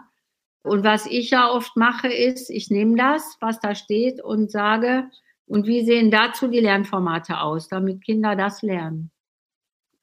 Und 0.64 0.84
was 0.84 1.06
ich 1.08 1.32
ja 1.32 1.50
oft 1.50 1.76
mache, 1.76 2.08
ist, 2.08 2.50
ich 2.50 2.70
nehme 2.70 2.96
das, 2.96 3.36
was 3.42 3.60
da 3.60 3.74
steht 3.74 4.24
und 4.24 4.52
sage, 4.52 5.10
und 5.52 5.68
wie 5.68 5.84
sehen 5.84 6.12
dazu 6.12 6.48
die 6.48 6.62
Lernformate 6.62 7.42
aus, 7.42 7.68
damit 7.68 8.06
Kinder 8.06 8.38
das 8.38 8.62
lernen. 8.62 9.12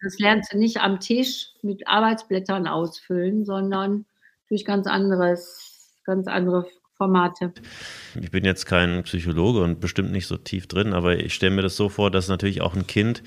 Das 0.02 0.18
lernst 0.18 0.52
du 0.52 0.58
nicht 0.58 0.76
am 0.76 1.00
Tisch 1.00 1.46
mit 1.62 1.88
Arbeitsblättern 1.88 2.66
ausfüllen, 2.68 3.46
sondern 3.46 4.04
durch 4.50 4.66
ganz 4.66 4.86
anderes, 4.86 5.98
ganz 6.04 6.26
andere 6.28 6.66
Formate. 6.98 7.54
Ich 8.20 8.30
bin 8.30 8.44
jetzt 8.44 8.66
kein 8.66 9.02
Psychologe 9.04 9.62
und 9.62 9.80
bestimmt 9.80 10.12
nicht 10.12 10.26
so 10.26 10.36
tief 10.36 10.66
drin, 10.66 10.92
aber 10.92 11.16
ich 11.16 11.32
stelle 11.32 11.56
mir 11.56 11.62
das 11.62 11.76
so 11.76 11.88
vor, 11.88 12.10
dass 12.10 12.28
natürlich 12.28 12.60
auch 12.60 12.76
ein 12.76 12.86
Kind 12.86 13.22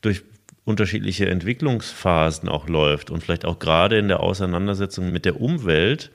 durch 0.00 0.24
unterschiedliche 0.64 1.28
Entwicklungsphasen 1.28 2.48
auch 2.48 2.68
läuft 2.68 3.12
und 3.12 3.22
vielleicht 3.22 3.44
auch 3.44 3.60
gerade 3.60 3.98
in 3.98 4.08
der 4.08 4.18
Auseinandersetzung 4.18 5.12
mit 5.12 5.24
der 5.24 5.40
Umwelt 5.40 6.10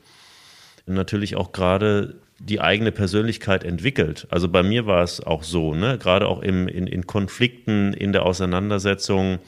natürlich 0.84 1.36
auch 1.36 1.52
gerade 1.52 2.20
die 2.38 2.60
eigene 2.60 2.92
Persönlichkeit 2.92 3.64
entwickelt. 3.64 4.26
Also 4.30 4.48
bei 4.48 4.62
mir 4.62 4.86
war 4.86 5.02
es 5.02 5.20
auch 5.20 5.42
so, 5.42 5.74
ne? 5.74 5.98
gerade 5.98 6.28
auch 6.28 6.40
im, 6.40 6.68
in, 6.68 6.86
in 6.86 7.06
Konflikten, 7.06 7.92
in 7.92 8.12
der 8.12 8.24
Auseinandersetzung, 8.24 9.38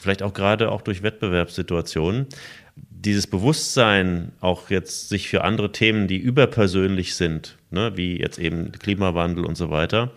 vielleicht 0.00 0.22
auch 0.22 0.32
gerade 0.32 0.70
auch 0.70 0.82
durch 0.82 1.02
Wettbewerbssituationen, 1.02 2.26
dieses 2.76 3.26
Bewusstsein, 3.26 4.32
auch 4.40 4.70
jetzt 4.70 5.08
sich 5.08 5.28
für 5.28 5.42
andere 5.44 5.72
Themen, 5.72 6.06
die 6.08 6.18
überpersönlich 6.18 7.14
sind, 7.14 7.56
ne, 7.70 7.92
wie 7.96 8.18
jetzt 8.18 8.38
eben 8.38 8.72
Klimawandel 8.72 9.44
und 9.44 9.56
so 9.56 9.70
weiter, 9.70 10.12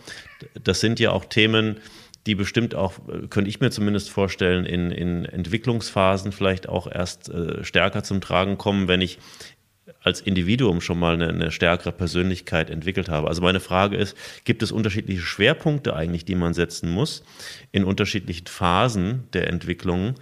das 0.64 0.80
sind 0.80 1.00
ja 1.00 1.12
auch 1.12 1.26
Themen, 1.26 1.78
die 2.26 2.36
bestimmt 2.36 2.76
auch, 2.76 2.94
könnte 3.30 3.50
ich 3.50 3.60
mir 3.60 3.72
zumindest 3.72 4.10
vorstellen, 4.10 4.66
in, 4.66 4.92
in 4.92 5.26
Entwicklungsphasen 5.26 6.32
vielleicht 6.32 6.68
auch 6.70 6.86
erst 6.92 7.30
äh, 7.30 7.64
stärker 7.64 8.04
zum 8.04 8.22
Tragen 8.22 8.58
kommen, 8.58 8.88
wenn 8.88 9.02
ich 9.02 9.20
als 10.02 10.22
Individuum 10.22 10.82
schon 10.82 11.00
mal 11.00 11.14
eine, 11.14 11.30
eine, 11.30 11.52
stärkere 11.52 11.92
Persönlichkeit 11.92 12.70
entwickelt 12.70 13.10
habe. 13.10 13.28
Also 13.28 13.42
meine 13.42 13.60
Frage 13.60 13.98
ist, 13.98 14.16
gibt 14.46 14.64
es 14.64 14.72
unterschiedliche 14.72 15.22
Schwerpunkte 15.22 15.96
eigentlich, 15.96 16.26
die 16.26 16.36
man 16.36 16.54
setzen 16.54 16.90
muss 16.90 17.24
in 17.72 17.84
unterschiedlichen 17.84 18.48
Phasen 18.48 19.24
der 19.34 19.48
Entwicklung? 19.48 20.16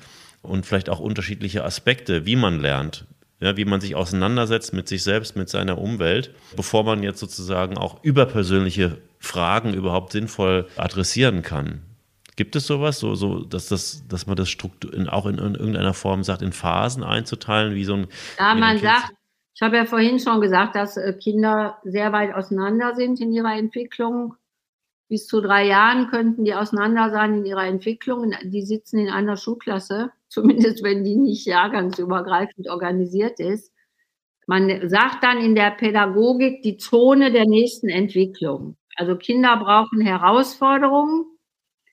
und 0.47 0.65
vielleicht 0.65 0.89
auch 0.89 0.99
unterschiedliche 0.99 1.63
Aspekte, 1.63 2.25
wie 2.25 2.36
man 2.36 2.59
lernt, 2.59 3.05
ja, 3.39 3.55
wie 3.57 3.65
man 3.65 3.82
sich 3.82 3.95
auseinandersetzt 3.95 4.73
mit 4.73 4.88
sich 4.88 5.03
selbst, 5.03 5.36
mit 5.36 5.49
seiner 5.49 5.78
Umwelt, 5.78 6.34
bevor 6.55 6.84
man 6.84 7.03
jetzt 7.03 7.19
sozusagen 7.19 7.78
auch 7.78 8.03
überpersönliche 8.03 8.97
Fragen 9.19 9.73
überhaupt 9.73 10.11
sinnvoll 10.11 10.67
adressieren 10.75 11.43
kann. 11.43 11.82
Gibt 12.36 12.55
es 12.55 12.67
sowas, 12.67 12.99
so, 12.99 13.15
so, 13.15 13.43
dass, 13.43 13.67
das, 13.67 14.07
dass 14.07 14.28
man 14.28 14.36
das 14.36 14.49
Struktur 14.49 14.93
in, 14.93 15.09
auch 15.09 15.25
in, 15.25 15.39
in, 15.39 15.55
irgendeiner 15.55 15.95
Form 15.95 16.23
sagt, 16.23 16.43
in 16.43 16.51
Phasen 16.51 17.03
einzuteilen, 17.03 17.73
wie 17.73 17.84
so 17.84 17.95
ein. 17.95 18.07
Ja, 18.38 18.53
man 18.53 18.80
sagt, 18.80 19.11
ich 19.57 19.61
habe 19.63 19.75
ja 19.75 19.85
vorhin 19.85 20.19
schon 20.19 20.39
gesagt, 20.39 20.75
dass 20.75 20.97
äh, 20.97 21.13
Kinder 21.13 21.79
sehr 21.83 22.13
weit 22.13 22.35
auseinander 22.35 22.93
sind 22.93 23.19
in 23.19 23.33
ihrer 23.33 23.57
Entwicklung 23.57 24.35
bis 25.09 25.25
zu 25.25 25.41
drei 25.41 25.65
Jahren 25.65 26.09
könnten 26.09 26.43
die 26.43 26.53
auseinander 26.53 27.09
sein 27.09 27.39
in 27.39 27.45
ihrer 27.45 27.65
Entwicklung. 27.65 28.33
Die 28.43 28.61
sitzen 28.61 28.99
in 28.99 29.09
einer 29.09 29.37
Schulklasse, 29.37 30.11
zumindest 30.29 30.83
wenn 30.83 31.03
die 31.03 31.15
nicht 31.15 31.47
jahrgangsübergreifend 31.47 32.69
organisiert 32.69 33.39
ist. 33.39 33.71
Man 34.45 34.89
sagt 34.89 35.23
dann 35.23 35.39
in 35.39 35.55
der 35.55 35.71
Pädagogik 35.71 36.61
die 36.61 36.77
Zone 36.77 37.31
der 37.31 37.45
nächsten 37.45 37.89
Entwicklung. 37.89 38.77
Also 38.95 39.15
Kinder 39.15 39.57
brauchen 39.57 40.01
Herausforderungen, 40.01 41.25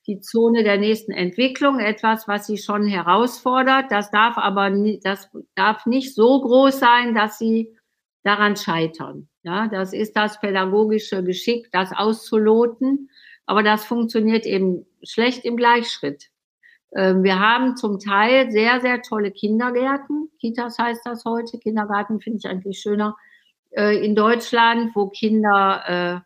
die 0.07 0.20
Zone 0.20 0.64
der 0.64 0.78
nächsten 0.78 1.12
Entwicklung, 1.12 1.78
etwas, 1.80 2.28
was 2.28 2.46
sie 2.46 2.59
schon 2.59 2.86
herausfordert. 2.86 3.90
Das 3.90 4.11
darf 4.11 4.36
aber 4.36 4.70
das 5.02 5.30
darf 5.55 5.86
nicht 5.86 6.14
so 6.14 6.40
groß 6.40 6.78
sein, 6.78 7.14
dass 7.14 7.38
sie 7.38 7.74
daran 8.22 8.57
scheitern. 8.57 9.28
Ja, 9.42 9.68
das 9.68 9.92
ist 9.92 10.16
das 10.16 10.40
pädagogische 10.40 11.22
Geschick, 11.22 11.70
das 11.72 11.92
auszuloten. 11.92 13.11
Aber 13.46 13.62
das 13.62 13.84
funktioniert 13.84 14.46
eben 14.46 14.86
schlecht 15.02 15.44
im 15.44 15.57
Gleichschritt. 15.57 16.30
Ähm, 16.96 17.22
wir 17.22 17.38
haben 17.38 17.76
zum 17.76 17.98
Teil 17.98 18.50
sehr, 18.50 18.80
sehr 18.80 19.02
tolle 19.02 19.30
Kindergärten. 19.30 20.30
Kitas 20.40 20.78
heißt 20.78 21.02
das 21.05 21.24
heute. 21.24 21.59
Kindergarten 21.59 22.20
finde 22.20 22.38
ich 22.38 22.46
eigentlich 22.46 22.78
schöner. 22.78 23.16
Äh, 23.70 24.05
in 24.05 24.14
Deutschland, 24.14 24.94
wo 24.94 25.09
Kinder 25.09 26.24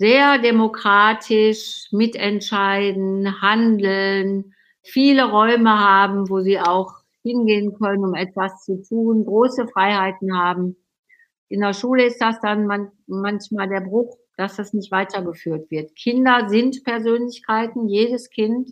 sehr 0.00 0.38
demokratisch 0.38 1.88
mitentscheiden, 1.92 3.42
handeln, 3.42 4.54
viele 4.82 5.30
Räume 5.30 5.78
haben, 5.78 6.30
wo 6.30 6.40
sie 6.40 6.58
auch 6.58 6.94
hingehen 7.22 7.74
können, 7.74 8.06
um 8.06 8.14
etwas 8.14 8.64
zu 8.64 8.82
tun, 8.82 9.26
große 9.26 9.68
Freiheiten 9.68 10.34
haben. 10.34 10.74
In 11.50 11.60
der 11.60 11.74
Schule 11.74 12.06
ist 12.06 12.18
das 12.18 12.40
dann 12.40 12.66
man, 12.66 12.90
manchmal 13.08 13.68
der 13.68 13.82
Bruch, 13.82 14.16
dass 14.38 14.56
das 14.56 14.72
nicht 14.72 14.90
weitergeführt 14.90 15.70
wird. 15.70 15.94
Kinder 15.96 16.48
sind 16.48 16.82
Persönlichkeiten. 16.82 17.86
Jedes 17.86 18.30
Kind 18.30 18.70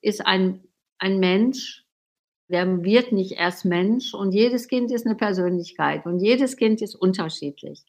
ist 0.00 0.26
ein, 0.26 0.64
ein 0.98 1.20
Mensch. 1.20 1.84
Der 2.48 2.82
wird 2.82 3.12
nicht 3.12 3.38
erst 3.38 3.66
Mensch. 3.66 4.14
Und 4.14 4.32
jedes 4.32 4.66
Kind 4.66 4.90
ist 4.90 5.06
eine 5.06 5.14
Persönlichkeit. 5.14 6.06
Und 6.06 6.18
jedes 6.18 6.56
Kind 6.56 6.82
ist 6.82 6.96
unterschiedlich. 6.96 7.84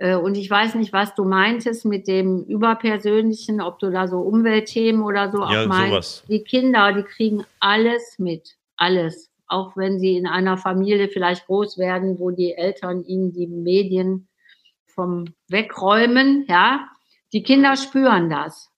Äh, 0.00 0.16
und 0.16 0.36
ich 0.36 0.50
weiß 0.50 0.74
nicht, 0.76 0.92
was 0.92 1.14
du 1.14 1.24
meintest 1.24 1.84
mit 1.84 2.08
dem 2.08 2.42
Überpersönlichen, 2.44 3.60
ob 3.60 3.78
du 3.78 3.90
da 3.90 4.08
so 4.08 4.20
Umweltthemen 4.20 5.02
oder 5.02 5.30
so 5.30 5.38
ja, 5.40 5.62
auch 5.62 5.66
meinst. 5.66 5.90
Sowas. 5.90 6.24
Die 6.28 6.42
Kinder, 6.42 6.92
die 6.92 7.02
kriegen 7.02 7.44
alles 7.60 8.18
mit. 8.18 8.56
Alles. 8.76 9.30
Auch 9.46 9.76
wenn 9.76 10.00
sie 10.00 10.16
in 10.16 10.26
einer 10.26 10.56
Familie 10.56 11.08
vielleicht 11.08 11.46
groß 11.46 11.76
werden, 11.76 12.18
wo 12.18 12.30
die 12.30 12.54
Eltern 12.54 13.04
ihnen 13.04 13.32
die 13.32 13.46
Medien 13.46 14.28
vom 14.86 15.26
Wegräumen, 15.48 16.46
ja. 16.48 16.88
Die 17.32 17.42
Kinder 17.42 17.76
spüren 17.76 18.30
das. 18.30 18.70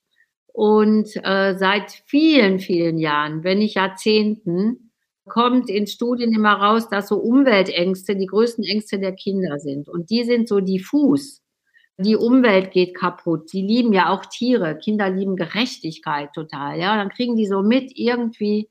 Und 0.46 1.08
äh, 1.24 1.54
seit 1.56 1.92
vielen, 2.06 2.58
vielen 2.58 2.98
Jahren, 2.98 3.44
wenn 3.44 3.58
nicht 3.58 3.76
Jahrzehnten, 3.76 4.91
kommt 5.28 5.70
in 5.70 5.86
Studien 5.86 6.32
immer 6.32 6.54
raus, 6.54 6.88
dass 6.88 7.08
so 7.08 7.16
Umweltängste 7.16 8.16
die 8.16 8.26
größten 8.26 8.64
Ängste 8.64 8.98
der 8.98 9.12
Kinder 9.12 9.58
sind. 9.58 9.88
Und 9.88 10.10
die 10.10 10.24
sind 10.24 10.48
so 10.48 10.60
diffus. 10.60 11.42
Die 11.98 12.16
Umwelt 12.16 12.72
geht 12.72 12.96
kaputt. 12.96 13.52
Die 13.52 13.62
lieben 13.62 13.92
ja 13.92 14.10
auch 14.10 14.26
Tiere. 14.26 14.78
Kinder 14.78 15.10
lieben 15.10 15.36
Gerechtigkeit 15.36 16.32
total. 16.34 16.78
Ja, 16.78 16.96
dann 16.96 17.10
kriegen 17.10 17.36
die 17.36 17.46
so 17.46 17.62
mit, 17.62 17.92
irgendwie 17.94 18.68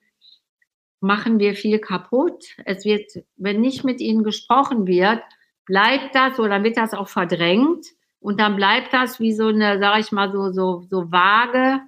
machen 0.99 1.39
wir 1.39 1.55
viel 1.55 1.79
kaputt. 1.79 2.43
Es 2.65 2.85
wird, 2.85 3.11
wenn 3.37 3.61
nicht 3.61 3.83
mit 3.83 4.01
ihnen 4.01 4.23
gesprochen 4.23 4.87
wird, 4.87 5.21
bleibt 5.65 6.15
das 6.15 6.39
oder 6.39 6.63
wird 6.63 6.77
das 6.77 6.93
auch 6.93 7.07
verdrängt. 7.07 7.85
Und 8.19 8.39
dann 8.39 8.55
bleibt 8.55 8.93
das 8.93 9.19
wie 9.19 9.33
so 9.33 9.47
eine, 9.47 9.79
sag 9.79 9.99
ich 9.99 10.11
mal, 10.11 10.31
so, 10.31 10.51
so, 10.51 10.83
so 10.89 11.11
vage 11.11 11.81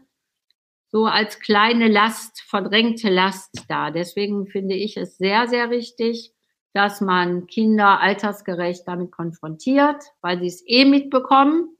so 0.93 1.07
als 1.07 1.39
kleine 1.39 1.87
Last, 1.87 2.43
verdrängte 2.47 3.09
Last 3.09 3.65
da. 3.67 3.89
Deswegen 3.89 4.45
finde 4.45 4.75
ich 4.75 4.95
es 4.95 5.17
sehr, 5.17 5.47
sehr 5.47 5.71
wichtig, 5.71 6.31
dass 6.73 7.01
man 7.01 7.47
Kinder 7.47 7.99
altersgerecht 7.99 8.83
damit 8.85 9.11
konfrontiert, 9.11 10.03
weil 10.21 10.39
sie 10.39 10.45
es 10.45 10.63
eh 10.67 10.85
mitbekommen 10.85 11.75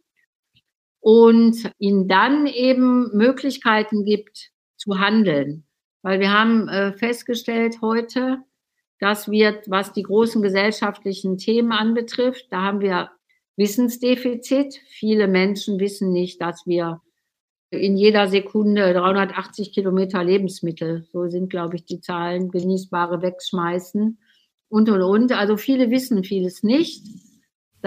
und 1.00 1.72
ihnen 1.78 2.08
dann 2.08 2.48
eben 2.48 3.16
Möglichkeiten 3.16 4.04
gibt 4.04 4.50
zu 4.78 4.98
handeln. 5.00 5.68
Weil 6.02 6.20
wir 6.20 6.32
haben 6.32 6.68
äh, 6.68 6.94
festgestellt 6.94 7.82
heute, 7.82 8.40
dass 8.98 9.30
wir, 9.30 9.62
was 9.68 9.94
die 9.94 10.04
großen 10.04 10.42
gesellschaftlichen 10.42 11.38
Themen 11.38 11.72
anbetrifft, 11.72 12.48
da 12.50 12.64
haben 12.64 12.82
wir 12.82 13.12
Wissensdefizit. 13.58 14.82
Viele 14.88 15.28
Menschen 15.28 15.80
wissen 15.80 16.12
nicht, 16.12 16.42
dass 16.42 16.66
wir 16.66 17.00
in 17.74 17.98
jeder 17.98 18.28
Sekunde 18.28 18.94
380 18.94 19.72
Kilometer 19.74 20.24
Lebensmittel. 20.24 21.06
So 21.12 21.28
sind, 21.30 21.50
glaube 21.50 21.76
ich, 21.76 21.86
die 21.86 22.00
Zahlen, 22.00 22.52
genießbare 22.52 23.22
wegschmeißen 23.22 24.18
und, 24.70 24.90
und, 24.90 25.02
und. 25.02 25.32
Also 25.32 25.58
viele 25.58 25.90
wissen 25.92 26.24
vieles 26.24 26.64
nicht. 26.64 27.04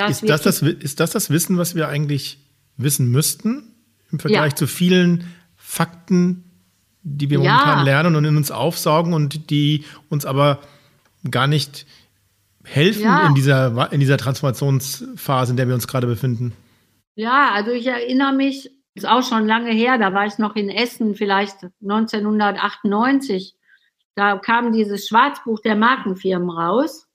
Ist 0.08 0.28
das, 0.28 0.42
das, 0.42 0.62
ist 0.62 1.00
das 1.00 1.10
das 1.10 1.30
Wissen, 1.30 1.56
was 1.56 1.74
wir 1.74 1.88
eigentlich 1.88 2.38
wissen 2.76 3.10
müssten 3.10 3.74
im 4.12 4.18
Vergleich 4.18 4.52
ja. 4.52 4.56
zu 4.56 4.66
vielen 4.66 5.24
Fakten, 5.56 6.44
die 7.02 7.30
wir 7.30 7.38
momentan 7.38 7.78
ja. 7.78 7.82
lernen 7.82 8.14
und 8.14 8.24
in 8.24 8.36
uns 8.36 8.50
aufsaugen 8.50 9.14
und 9.14 9.50
die 9.50 9.84
uns 10.10 10.26
aber 10.26 10.60
gar 11.30 11.46
nicht 11.46 11.86
helfen 12.64 13.02
ja. 13.02 13.26
in, 13.26 13.34
dieser, 13.34 13.92
in 13.92 14.00
dieser 14.00 14.18
Transformationsphase, 14.18 15.52
in 15.52 15.56
der 15.56 15.68
wir 15.68 15.74
uns 15.74 15.86
gerade 15.86 16.06
befinden? 16.06 16.52
Ja, 17.14 17.52
also 17.52 17.70
ich 17.70 17.86
erinnere 17.86 18.34
mich 18.34 18.70
ist 18.96 19.06
auch 19.06 19.22
schon 19.22 19.46
lange 19.46 19.70
her, 19.72 19.98
da 19.98 20.14
war 20.14 20.26
ich 20.26 20.38
noch 20.38 20.56
in 20.56 20.70
Essen, 20.70 21.14
vielleicht 21.14 21.64
1998. 21.82 23.54
Da 24.14 24.38
kam 24.38 24.72
dieses 24.72 25.06
Schwarzbuch 25.06 25.60
der 25.60 25.76
Markenfirmen 25.76 26.48
raus. 26.48 27.06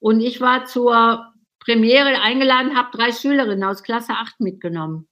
Und 0.00 0.20
ich 0.20 0.40
war 0.40 0.64
zur 0.64 1.26
Premiere 1.60 2.22
eingeladen, 2.22 2.76
habe 2.76 2.96
drei 2.96 3.12
Schülerinnen 3.12 3.62
aus 3.62 3.82
Klasse 3.82 4.14
8 4.14 4.40
mitgenommen. 4.40 5.06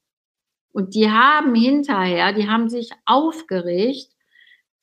Und 0.72 0.94
die 0.94 1.10
haben 1.10 1.54
hinterher, 1.54 2.32
die 2.32 2.48
haben 2.48 2.70
sich 2.70 2.90
aufgeregt. 3.04 4.08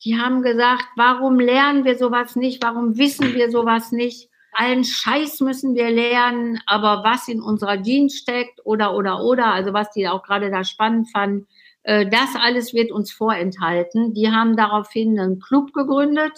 Die 0.03 0.19
haben 0.19 0.43
gesagt, 0.43 0.85
warum 0.95 1.39
lernen 1.39 1.83
wir 1.83 1.97
sowas 1.97 2.35
nicht? 2.35 2.63
Warum 2.63 2.97
wissen 2.97 3.33
wir 3.33 3.49
sowas 3.49 3.91
nicht? 3.91 4.29
Allen 4.57 4.83
Scheiß 4.83 5.41
müssen 5.41 5.75
wir 5.75 5.91
lernen, 5.91 6.59
aber 6.65 7.03
was 7.03 7.27
in 7.27 7.41
unserer 7.41 7.81
Jeans 7.81 8.15
steckt 8.15 8.59
oder, 8.65 8.95
oder, 8.95 9.23
oder, 9.23 9.53
also 9.53 9.71
was 9.71 9.91
die 9.91 10.07
auch 10.07 10.23
gerade 10.23 10.49
da 10.49 10.63
spannend 10.63 11.11
fanden, 11.11 11.47
äh, 11.83 12.09
das 12.09 12.35
alles 12.35 12.73
wird 12.73 12.91
uns 12.91 13.11
vorenthalten. 13.11 14.15
Die 14.15 14.31
haben 14.31 14.57
daraufhin 14.57 15.19
einen 15.19 15.39
Club 15.39 15.73
gegründet 15.73 16.33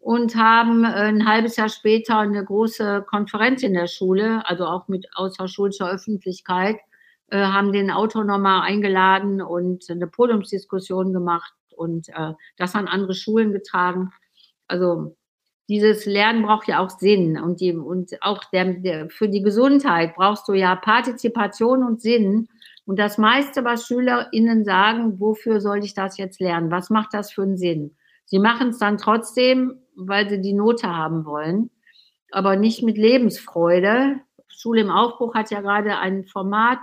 und 0.00 0.34
haben 0.34 0.84
äh, 0.84 0.88
ein 0.88 1.24
halbes 1.24 1.56
Jahr 1.56 1.68
später 1.68 2.18
eine 2.18 2.44
große 2.44 3.04
Konferenz 3.08 3.62
in 3.62 3.74
der 3.74 3.86
Schule, 3.86 4.42
also 4.48 4.66
auch 4.66 4.88
mit 4.88 5.06
außerschulischer 5.14 5.88
Öffentlichkeit, 5.88 6.78
äh, 7.28 7.38
haben 7.38 7.72
den 7.72 7.92
Autor 7.92 8.24
nochmal 8.24 8.62
eingeladen 8.62 9.40
und 9.40 9.88
eine 9.88 10.08
Podiumsdiskussion 10.08 11.12
gemacht 11.12 11.54
und 11.76 12.08
äh, 12.08 12.32
das 12.56 12.74
an 12.74 12.88
andere 12.88 13.14
Schulen 13.14 13.52
getragen. 13.52 14.10
Also 14.66 15.16
dieses 15.68 16.06
Lernen 16.06 16.42
braucht 16.42 16.68
ja 16.68 16.78
auch 16.78 16.90
Sinn 16.90 17.38
und, 17.38 17.60
die, 17.60 17.72
und 17.72 18.22
auch 18.22 18.44
der, 18.44 18.74
der, 18.74 19.10
für 19.10 19.28
die 19.28 19.42
Gesundheit 19.42 20.14
brauchst 20.14 20.46
du 20.48 20.52
ja 20.52 20.76
Partizipation 20.76 21.82
und 21.82 22.00
Sinn. 22.00 22.48
Und 22.84 23.00
das 23.00 23.18
meiste, 23.18 23.64
was 23.64 23.86
SchülerInnen 23.86 24.64
sagen, 24.64 25.18
wofür 25.18 25.60
soll 25.60 25.82
ich 25.84 25.94
das 25.94 26.18
jetzt 26.18 26.40
lernen? 26.40 26.70
Was 26.70 26.88
macht 26.88 27.14
das 27.14 27.32
für 27.32 27.42
einen 27.42 27.56
Sinn? 27.56 27.96
Sie 28.26 28.38
machen 28.38 28.68
es 28.68 28.78
dann 28.78 28.96
trotzdem, 28.96 29.80
weil 29.96 30.28
sie 30.28 30.40
die 30.40 30.52
Note 30.52 30.88
haben 30.88 31.24
wollen, 31.24 31.70
aber 32.30 32.56
nicht 32.56 32.82
mit 32.82 32.96
Lebensfreude. 32.96 34.20
Schule 34.46 34.82
im 34.82 34.90
Aufbruch 34.90 35.34
hat 35.34 35.50
ja 35.50 35.60
gerade 35.60 35.98
ein 35.98 36.24
Format 36.24 36.78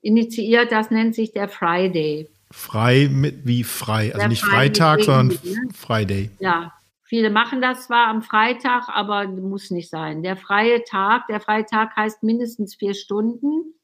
initiiert, 0.00 0.72
das 0.72 0.90
nennt 0.90 1.14
sich 1.14 1.32
der 1.32 1.48
Friday. 1.48 2.28
Frei 2.50 3.08
mit 3.10 3.46
wie 3.46 3.62
frei, 3.62 4.06
also 4.06 4.18
der 4.18 4.28
nicht 4.28 4.44
Freitag, 4.44 5.02
sondern 5.02 5.28
ne? 5.28 5.68
Friday. 5.72 6.30
Ja, 6.40 6.72
Viele 7.12 7.28
machen 7.28 7.60
das 7.60 7.88
zwar 7.88 8.06
am 8.06 8.22
Freitag, 8.22 8.88
aber 8.88 9.28
muss 9.28 9.70
nicht 9.70 9.90
sein. 9.90 10.22
Der 10.22 10.34
freie 10.34 10.82
Tag, 10.82 11.26
der 11.26 11.40
freie 11.40 11.66
Tag 11.66 11.94
heißt 11.94 12.22
mindestens 12.22 12.74
vier 12.74 12.94
Stunden, 12.94 13.74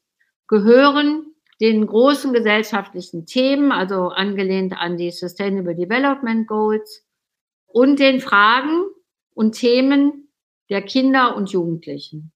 gehören 0.47 1.35
den 1.61 1.85
großen 1.85 2.33
gesellschaftlichen 2.33 3.27
Themen, 3.27 3.71
also 3.71 4.07
angelehnt 4.07 4.73
an 4.75 4.97
die 4.97 5.11
Sustainable 5.11 5.75
Development 5.75 6.47
Goals 6.47 7.05
und 7.67 7.99
den 7.99 8.19
Fragen 8.19 8.85
und 9.35 9.51
Themen 9.51 10.31
der 10.71 10.81
Kinder 10.81 11.35
und 11.35 11.51
Jugendlichen, 11.51 12.31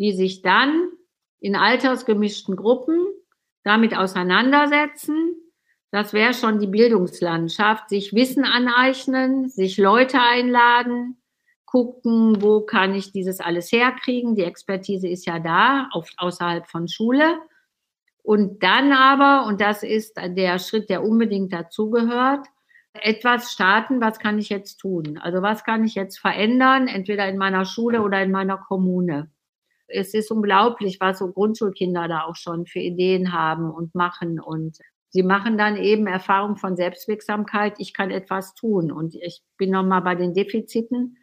die 0.00 0.10
sich 0.10 0.42
dann 0.42 0.88
in 1.38 1.54
altersgemischten 1.54 2.56
Gruppen 2.56 3.06
damit 3.62 3.96
auseinandersetzen 3.96 5.36
das 5.92 6.14
wäre 6.14 6.32
schon 6.32 6.58
die 6.58 6.66
Bildungslandschaft. 6.66 7.90
Sich 7.90 8.14
Wissen 8.14 8.44
aneignen, 8.44 9.50
sich 9.50 9.76
Leute 9.76 10.18
einladen, 10.20 11.18
gucken, 11.66 12.40
wo 12.40 12.62
kann 12.62 12.94
ich 12.94 13.12
dieses 13.12 13.40
alles 13.40 13.70
herkriegen. 13.70 14.34
Die 14.34 14.44
Expertise 14.44 15.06
ist 15.06 15.26
ja 15.26 15.38
da, 15.38 15.90
oft 15.92 16.14
außerhalb 16.16 16.66
von 16.66 16.88
Schule. 16.88 17.38
Und 18.22 18.62
dann 18.62 18.92
aber, 18.92 19.46
und 19.46 19.60
das 19.60 19.82
ist 19.82 20.16
der 20.16 20.58
Schritt, 20.58 20.88
der 20.88 21.04
unbedingt 21.04 21.52
dazugehört, 21.52 22.46
etwas 22.94 23.52
starten, 23.52 24.00
was 24.00 24.18
kann 24.18 24.38
ich 24.38 24.48
jetzt 24.48 24.78
tun? 24.78 25.18
Also 25.18 25.42
was 25.42 25.62
kann 25.62 25.84
ich 25.84 25.94
jetzt 25.94 26.18
verändern, 26.18 26.88
entweder 26.88 27.28
in 27.28 27.36
meiner 27.36 27.66
Schule 27.66 28.00
oder 28.00 28.22
in 28.22 28.30
meiner 28.30 28.56
Kommune? 28.56 29.30
Es 29.88 30.14
ist 30.14 30.30
unglaublich, 30.30 31.00
was 31.00 31.18
so 31.18 31.32
Grundschulkinder 31.32 32.08
da 32.08 32.22
auch 32.22 32.36
schon 32.36 32.64
für 32.64 32.78
Ideen 32.78 33.34
haben 33.34 33.70
und 33.70 33.94
machen 33.94 34.40
und 34.40 34.78
Sie 35.12 35.22
machen 35.22 35.58
dann 35.58 35.76
eben 35.76 36.06
Erfahrung 36.06 36.56
von 36.56 36.74
Selbstwirksamkeit. 36.74 37.74
Ich 37.78 37.92
kann 37.92 38.10
etwas 38.10 38.54
tun. 38.54 38.90
Und 38.90 39.14
ich 39.14 39.42
bin 39.58 39.70
nochmal 39.70 40.00
bei 40.00 40.14
den 40.14 40.32
Defiziten. 40.32 41.18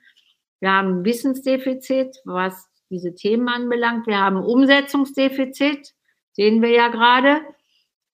Wir 0.59 0.71
haben 0.71 1.03
Wissensdefizit, 1.03 2.17
was 2.23 2.69
diese 2.91 3.15
Themen 3.15 3.47
anbelangt. 3.47 4.05
Wir 4.05 4.19
haben 4.19 4.37
Umsetzungsdefizit, 4.37 5.95
sehen 6.33 6.61
wir 6.61 6.69
ja 6.69 6.89
gerade. 6.89 7.41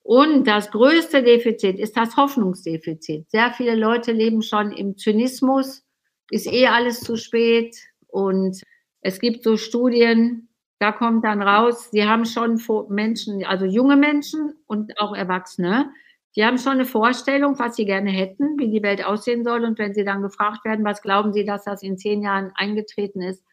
Und 0.02 0.46
das 0.46 0.72
größte 0.72 1.24
Defizit 1.24 1.78
ist 1.78 1.98
das 1.98 2.16
Hoffnungsdefizit. 2.16 3.30
Sehr 3.30 3.52
viele 3.52 3.76
Leute 3.76 4.14
leben 4.14 4.44
schon 4.44 4.72
im 4.72 4.98
Zynismus, 4.98 5.84
ist 6.30 6.48
eh 6.48 6.68
alles 6.68 7.02
zu 7.02 7.18
spät. 7.18 7.76
Und 8.08 8.62
es 9.02 9.20
gibt 9.20 9.44
so 9.44 9.58
Studien, 9.58 10.48
da 10.86 10.92
kommt 10.92 11.26
dann 11.26 11.42
raus, 11.42 11.90
sie 11.90 12.06
haben 12.06 12.26
schon 12.26 12.62
Menschen, 12.90 13.44
also 13.44 13.66
junge 13.66 13.96
Menschen 13.96 14.54
und 14.68 15.00
auch 15.00 15.16
Erwachsene, 15.16 15.90
die 16.36 16.46
haben 16.46 16.60
schon 16.60 16.74
eine 16.74 16.86
Vorstellung, 16.86 17.58
was 17.58 17.76
sie 17.76 17.86
gerne 17.86 18.12
hätten, 18.12 18.60
wie 18.60 18.70
die 18.70 18.84
Welt 18.84 19.04
aussehen 19.04 19.44
soll. 19.44 19.64
Und 19.64 19.80
wenn 19.80 19.96
sie 19.96 20.04
dann 20.04 20.22
gefragt 20.22 20.64
werden, 20.64 20.86
was 20.86 21.02
glauben 21.02 21.34
sie, 21.34 21.44
dass 21.44 21.64
das 21.64 21.82
in 21.82 21.98
zehn 21.98 22.22
Jahren 22.22 22.52
eingetreten 22.54 23.24
ist, 23.24 23.44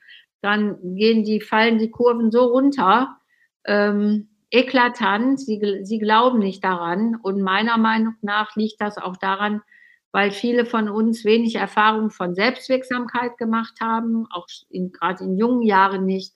dann 0.42 0.76
gehen 0.94 1.24
die, 1.24 1.40
fallen 1.40 1.78
die 1.78 1.90
Kurven 1.90 2.30
so 2.30 2.44
runter, 2.44 3.16
ähm, 3.64 4.28
eklatant. 4.50 5.40
Sie, 5.40 5.80
sie 5.84 5.98
glauben 5.98 6.38
nicht 6.38 6.62
daran. 6.62 7.16
Und 7.22 7.40
meiner 7.40 7.78
Meinung 7.78 8.16
nach 8.20 8.54
liegt 8.56 8.78
das 8.82 8.98
auch 8.98 9.16
daran, 9.16 9.62
weil 10.10 10.32
viele 10.32 10.66
von 10.66 10.90
uns 10.90 11.24
wenig 11.24 11.54
Erfahrung 11.54 12.10
von 12.10 12.34
Selbstwirksamkeit 12.34 13.38
gemacht 13.38 13.80
haben, 13.80 14.26
auch 14.30 14.48
gerade 14.70 15.24
in 15.24 15.38
jungen 15.38 15.62
Jahren 15.62 16.04
nicht 16.04 16.34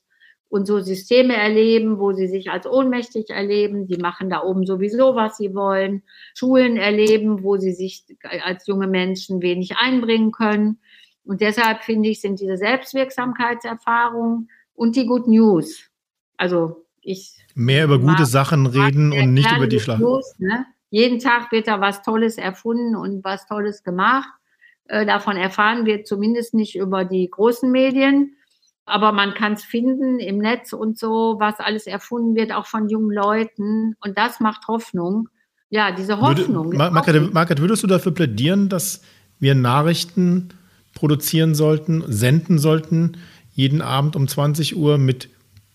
und 0.56 0.66
so 0.66 0.80
Systeme 0.80 1.36
erleben, 1.36 1.98
wo 1.98 2.12
sie 2.12 2.26
sich 2.26 2.50
als 2.50 2.66
ohnmächtig 2.66 3.30
erleben. 3.30 3.86
Die 3.86 3.98
machen 3.98 4.30
da 4.30 4.42
oben 4.42 4.66
sowieso, 4.66 5.14
was 5.14 5.36
sie 5.36 5.54
wollen. 5.54 6.02
Schulen 6.34 6.76
erleben, 6.76 7.44
wo 7.44 7.58
sie 7.58 7.72
sich 7.72 8.04
als 8.42 8.66
junge 8.66 8.88
Menschen 8.88 9.42
wenig 9.42 9.76
einbringen 9.76 10.32
können. 10.32 10.78
Und 11.24 11.40
deshalb 11.42 11.84
finde 11.84 12.08
ich, 12.08 12.20
sind 12.20 12.40
diese 12.40 12.56
Selbstwirksamkeitserfahrungen 12.56 14.48
und 14.74 14.96
die 14.96 15.06
Good 15.06 15.28
News. 15.28 15.90
Also 16.36 16.86
ich. 17.02 17.36
Mehr 17.54 17.84
über 17.84 17.98
gute 17.98 18.26
Sachen 18.26 18.66
reden 18.66 19.12
und 19.12 19.34
nicht 19.34 19.50
über 19.54 19.66
die 19.66 19.80
Schlacht. 19.80 20.02
Ne? 20.38 20.66
Jeden 20.90 21.18
Tag 21.18 21.52
wird 21.52 21.68
da 21.68 21.80
was 21.80 22.02
Tolles 22.02 22.38
erfunden 22.38 22.96
und 22.96 23.22
was 23.24 23.46
Tolles 23.46 23.82
gemacht. 23.82 24.28
Äh, 24.86 25.04
davon 25.04 25.36
erfahren 25.36 25.84
wir 25.84 26.04
zumindest 26.04 26.54
nicht 26.54 26.76
über 26.76 27.04
die 27.04 27.28
großen 27.28 27.70
Medien. 27.70 28.36
Aber 28.86 29.12
man 29.12 29.34
kann 29.34 29.54
es 29.54 29.64
finden 29.64 30.20
im 30.20 30.38
Netz 30.38 30.72
und 30.72 30.98
so, 30.98 31.36
was 31.38 31.58
alles 31.58 31.86
erfunden 31.86 32.36
wird, 32.36 32.52
auch 32.52 32.66
von 32.66 32.88
jungen 32.88 33.10
Leuten. 33.10 33.96
Und 34.00 34.16
das 34.16 34.40
macht 34.40 34.68
Hoffnung. 34.68 35.28
Ja, 35.68 35.90
diese 35.90 36.20
Hoffnung. 36.20 36.72
Würde, 36.72 36.90
Margaret, 36.92 37.34
Margaret, 37.34 37.60
würdest 37.60 37.82
du 37.82 37.88
dafür 37.88 38.12
plädieren, 38.12 38.68
dass 38.68 39.02
wir 39.40 39.54
Nachrichten 39.54 40.50
produzieren 40.94 41.54
sollten, 41.54 42.04
senden 42.06 42.58
sollten, 42.58 43.16
jeden 43.54 43.82
Abend 43.82 44.16
um 44.16 44.28
20 44.28 44.76
Uhr 44.76 44.98
mit 44.98 45.28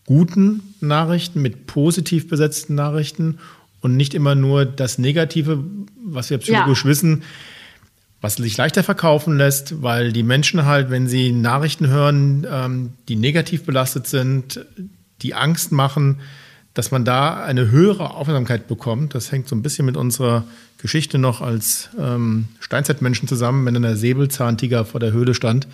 guten 0.05 0.75
Nachrichten, 0.79 1.41
mit 1.41 1.67
positiv 1.67 2.29
besetzten 2.29 2.75
Nachrichten 2.75 3.39
und 3.81 3.97
nicht 3.97 4.13
immer 4.13 4.35
nur 4.35 4.65
das 4.65 4.97
Negative, 4.97 5.63
was 6.03 6.29
wir 6.29 6.37
psychologisch 6.37 6.83
ja. 6.83 6.89
wissen, 6.89 7.23
was 8.21 8.35
sich 8.35 8.55
leichter 8.55 8.83
verkaufen 8.83 9.37
lässt, 9.37 9.81
weil 9.81 10.13
die 10.13 10.23
Menschen 10.23 10.65
halt, 10.65 10.91
wenn 10.91 11.07
sie 11.07 11.31
Nachrichten 11.31 11.87
hören, 11.87 12.45
ähm, 12.49 12.93
die 13.09 13.15
negativ 13.15 13.63
belastet 13.65 14.07
sind, 14.07 14.63
die 15.23 15.33
Angst 15.33 15.71
machen, 15.71 16.19
dass 16.73 16.91
man 16.91 17.03
da 17.03 17.43
eine 17.43 17.69
höhere 17.69 18.11
Aufmerksamkeit 18.11 18.67
bekommt. 18.67 19.13
Das 19.15 19.31
hängt 19.31 19.47
so 19.47 19.55
ein 19.55 19.61
bisschen 19.61 19.85
mit 19.85 19.97
unserer 19.97 20.45
Geschichte 20.77 21.17
noch 21.17 21.41
als 21.41 21.89
ähm, 21.99 22.47
Steinzeitmenschen 22.59 23.27
zusammen, 23.27 23.65
wenn 23.65 23.73
dann 23.73 23.83
der 23.83 23.97
Säbelzahntiger 23.97 24.85
vor 24.85 24.99
der 24.99 25.11
Höhle 25.11 25.33
stand. 25.33 25.67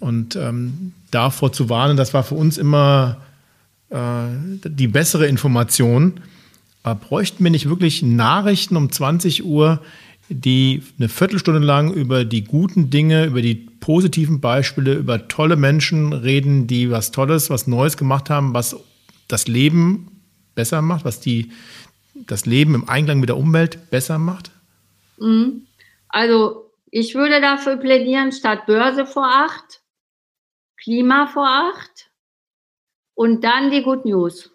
Und 0.00 0.34
ähm, 0.34 0.92
davor 1.10 1.52
zu 1.52 1.68
warnen, 1.68 1.96
das 1.96 2.14
war 2.14 2.24
für 2.24 2.34
uns 2.34 2.58
immer 2.58 3.18
äh, 3.90 3.96
die 4.64 4.88
bessere 4.88 5.26
Information. 5.26 6.20
Aber 6.82 6.98
bräuchten 6.98 7.44
wir 7.44 7.50
nicht 7.50 7.68
wirklich 7.68 8.02
Nachrichten 8.02 8.76
um 8.76 8.90
20 8.90 9.44
Uhr, 9.44 9.80
die 10.30 10.82
eine 10.98 11.08
Viertelstunde 11.08 11.60
lang 11.60 11.92
über 11.92 12.24
die 12.24 12.44
guten 12.44 12.88
Dinge, 12.88 13.26
über 13.26 13.42
die 13.42 13.56
positiven 13.56 14.40
Beispiele, 14.40 14.94
über 14.94 15.26
tolle 15.28 15.56
Menschen 15.56 16.12
reden, 16.12 16.68
die 16.68 16.90
was 16.90 17.10
Tolles, 17.10 17.50
was 17.50 17.66
Neues 17.66 17.96
gemacht 17.96 18.30
haben, 18.30 18.54
was 18.54 18.76
das 19.26 19.48
Leben 19.48 20.22
besser 20.54 20.82
macht, 20.82 21.04
was 21.04 21.20
die, 21.20 21.50
das 22.14 22.46
Leben 22.46 22.74
im 22.74 22.88
Einklang 22.88 23.18
mit 23.18 23.28
der 23.28 23.36
Umwelt 23.36 23.90
besser 23.90 24.18
macht? 24.18 24.52
Mhm. 25.18 25.66
Also 26.08 26.70
ich 26.90 27.14
würde 27.14 27.40
dafür 27.40 27.76
plädieren, 27.76 28.30
statt 28.30 28.66
Börse 28.66 29.06
vor 29.06 29.26
acht, 29.26 29.82
Klima 30.76 31.26
vor 31.26 31.48
acht 31.48 32.10
und 33.14 33.42
dann 33.42 33.70
die 33.70 33.82
Good 33.82 34.04
News. 34.04 34.50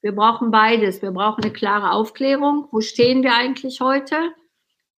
Wir 0.00 0.12
brauchen 0.12 0.50
beides. 0.50 1.02
Wir 1.02 1.10
brauchen 1.10 1.42
eine 1.42 1.52
klare 1.52 1.90
Aufklärung. 1.92 2.68
Wo 2.70 2.80
stehen 2.80 3.22
wir 3.22 3.34
eigentlich 3.34 3.80
heute? 3.80 4.16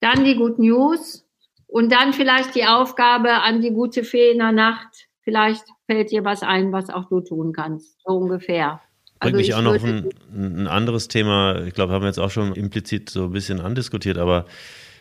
Dann 0.00 0.24
die 0.24 0.36
Good 0.36 0.58
News 0.58 1.26
und 1.66 1.92
dann 1.92 2.12
vielleicht 2.12 2.54
die 2.54 2.66
Aufgabe 2.66 3.30
an 3.30 3.60
die 3.60 3.70
gute 3.70 4.04
Fee 4.04 4.32
in 4.32 4.38
der 4.38 4.52
Nacht. 4.52 5.06
Vielleicht 5.22 5.64
fällt 5.86 6.10
dir 6.10 6.24
was 6.24 6.42
ein, 6.42 6.72
was 6.72 6.90
auch 6.90 7.08
du 7.08 7.20
tun 7.20 7.52
kannst, 7.52 8.00
so 8.04 8.14
ungefähr. 8.14 8.80
Bringt 9.20 9.34
also 9.34 9.36
mich 9.36 9.54
auch 9.54 9.62
noch 9.62 9.84
ein, 9.84 10.08
ein, 10.32 10.66
anderes 10.66 11.08
Thema, 11.08 11.62
ich 11.66 11.74
glaube, 11.74 11.92
haben 11.92 12.02
wir 12.02 12.08
jetzt 12.08 12.18
auch 12.18 12.30
schon 12.30 12.54
implizit 12.54 13.10
so 13.10 13.24
ein 13.24 13.32
bisschen 13.32 13.60
andiskutiert, 13.60 14.16
aber 14.16 14.46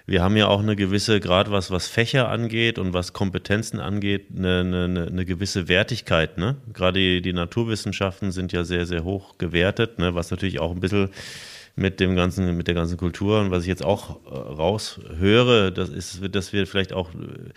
wir 0.06 0.22
haben 0.22 0.36
ja 0.36 0.48
auch 0.48 0.60
eine 0.60 0.76
gewisse, 0.76 1.20
gerade 1.20 1.52
was, 1.52 1.72
was 1.72 1.88
Fächer 1.88 2.30
angeht 2.30 2.80
und 2.80 2.94
was 2.94 3.14
Kompetenzen 3.14 3.80
angeht, 3.80 4.28
eine, 4.36 4.60
eine, 4.62 5.08
eine 5.08 5.26
gewisse 5.26 5.68
Wertigkeit. 5.68 6.38
Ne? 6.38 6.58
Gerade 6.74 7.00
die, 7.00 7.22
die, 7.22 7.32
Naturwissenschaften 7.32 8.32
sind 8.32 8.52
ja 8.52 8.64
sehr, 8.64 8.86
sehr 8.86 9.04
hoch 9.04 9.38
gewertet, 9.38 10.00
ne? 10.00 10.16
was 10.16 10.32
natürlich 10.32 10.60
auch 10.60 10.72
ein 10.72 10.80
bisschen 10.80 11.10
mit 11.80 12.00
dem 12.00 12.16
ganzen, 12.16 12.58
mit 12.58 12.68
der 12.68 12.76
ganzen 12.76 12.98
Kultur 12.98 13.40
und 13.40 13.52
was 13.52 13.64
ich 13.64 13.70
jetzt 13.70 13.84
auch 13.84 14.20
äh, 14.26 14.30
raushöre, 14.30 15.72
das 15.72 15.90
ist, 15.90 16.20
dass 16.36 16.52
wir 16.52 16.68
vielleicht 16.68 16.94
auch 16.94 17.10
äh, 17.14 17.52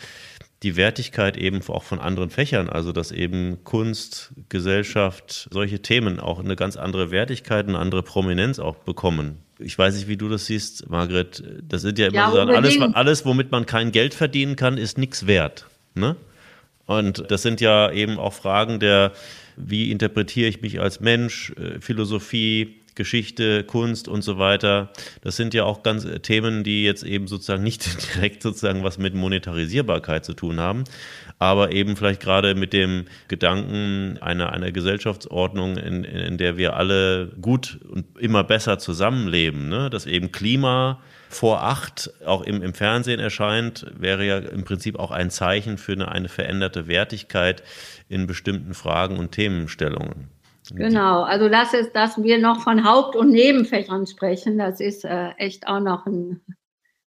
die 0.63 0.77
Wertigkeit 0.77 1.37
eben 1.37 1.61
auch 1.69 1.83
von 1.83 1.99
anderen 1.99 2.31
Fächern, 2.31 2.69
also 2.69 2.93
dass 2.93 3.11
eben 3.11 3.65
Kunst, 3.65 4.33
Gesellschaft, 4.49 5.49
solche 5.51 5.83
Themen 5.83 6.21
auch 6.21 6.39
eine 6.39 6.55
ganz 6.55 6.77
andere 6.77 7.11
Wertigkeit, 7.11 7.67
eine 7.67 7.79
andere 7.79 8.05
Prominenz 8.05 8.61
auch 8.61 8.77
bekommen. 8.77 9.39
Ich 9.59 9.77
weiß 9.77 9.97
nicht, 9.97 10.07
wie 10.07 10.17
du 10.17 10.29
das 10.29 10.47
siehst, 10.47 10.89
Margret. 10.89 11.43
Das 11.69 11.83
sind 11.83 11.99
ja 11.99 12.07
immer 12.07 12.17
ja, 12.17 12.31
so 12.31 12.39
alles, 12.41 12.81
alles, 12.81 13.27
womit 13.27 13.51
man 13.51 13.67
kein 13.67 13.91
Geld 13.91 14.15
verdienen 14.15 14.55
kann, 14.55 14.79
ist 14.79 14.99
nichts 14.99 15.27
wert. 15.27 15.67
Ne? 15.95 16.15
Und 16.87 17.29
das 17.29 17.43
sind 17.43 17.61
ja 17.61 17.91
eben 17.91 18.19
auch 18.19 18.33
Fragen 18.33 18.79
der, 18.79 19.13
wie 19.57 19.91
interpretiere 19.91 20.49
ich 20.49 20.63
mich 20.63 20.81
als 20.81 21.01
Mensch, 21.01 21.53
äh, 21.53 21.81
Philosophie, 21.81 22.82
Geschichte, 22.95 23.65
Kunst 23.65 24.09
und 24.09 24.23
so 24.23 24.39
weiter. 24.39 24.91
Das 25.23 25.37
sind 25.37 25.55
ja 25.55 25.65
auch 25.65 25.83
ganz 25.83 26.05
äh, 26.05 26.21
Themen, 26.21 26.65
die 26.65 26.85
jetzt 26.85 27.03
eben 27.03 27.27
sozusagen 27.27 27.63
nicht 27.63 28.15
direkt 28.15 28.43
sozusagen 28.43 28.85
was 28.85 28.99
mit 28.99 29.15
Monetarisierbarkeit 29.15 30.25
zu 30.25 30.35
tun 30.35 30.61
haben, 30.61 30.85
aber 31.39 31.73
eben 31.73 31.97
vielleicht 31.97 32.21
gerade 32.21 32.55
mit 32.55 32.73
dem 32.73 33.07
Gedanken 33.29 34.19
einer, 34.21 34.53
einer 34.53 34.73
Gesellschaftsordnung, 34.73 35.77
in, 35.77 36.05
in 36.05 36.39
der 36.39 36.57
wir 36.57 36.77
alle 36.77 37.33
gut 37.41 37.79
und 37.89 38.05
immer 38.19 38.45
besser 38.45 38.79
zusammenleben, 38.79 39.69
ne? 39.69 39.91
dass 39.91 40.07
eben 40.07 40.33
Klima 40.33 41.01
vor 41.33 41.63
acht 41.63 42.11
auch 42.27 42.43
im, 42.43 42.63
im 42.63 42.75
Fernsehen 42.75 43.19
erscheint, 43.19 43.87
wäre 43.99 44.27
ja 44.27 44.39
im 44.39 44.65
Prinzip 44.65 44.99
auch 44.99 45.11
ein 45.11 45.31
Zeichen 45.31 45.79
für 45.79 45.93
eine, 45.93 46.13
eine 46.13 46.29
veränderte 46.29 46.87
Wertigkeit 46.87 47.63
in 48.09 48.27
bestimmten 48.27 48.75
Fragen 48.75 49.17
und 49.17 49.33
Themenstellungen. 49.33 50.29
Genau, 50.75 51.23
also 51.23 51.49
das 51.49 51.75
ist, 51.75 51.93
dass 51.93 52.23
wir 52.23 52.39
noch 52.39 52.61
von 52.61 52.85
Haupt- 52.85 53.17
und 53.17 53.31
Nebenfächern 53.31 54.07
sprechen, 54.07 54.59
das 54.59 54.81
ist 54.81 55.05
äh, 55.05 55.31
echt 55.39 55.67
auch 55.67 55.81
noch 55.81 56.07
ein 56.07 56.41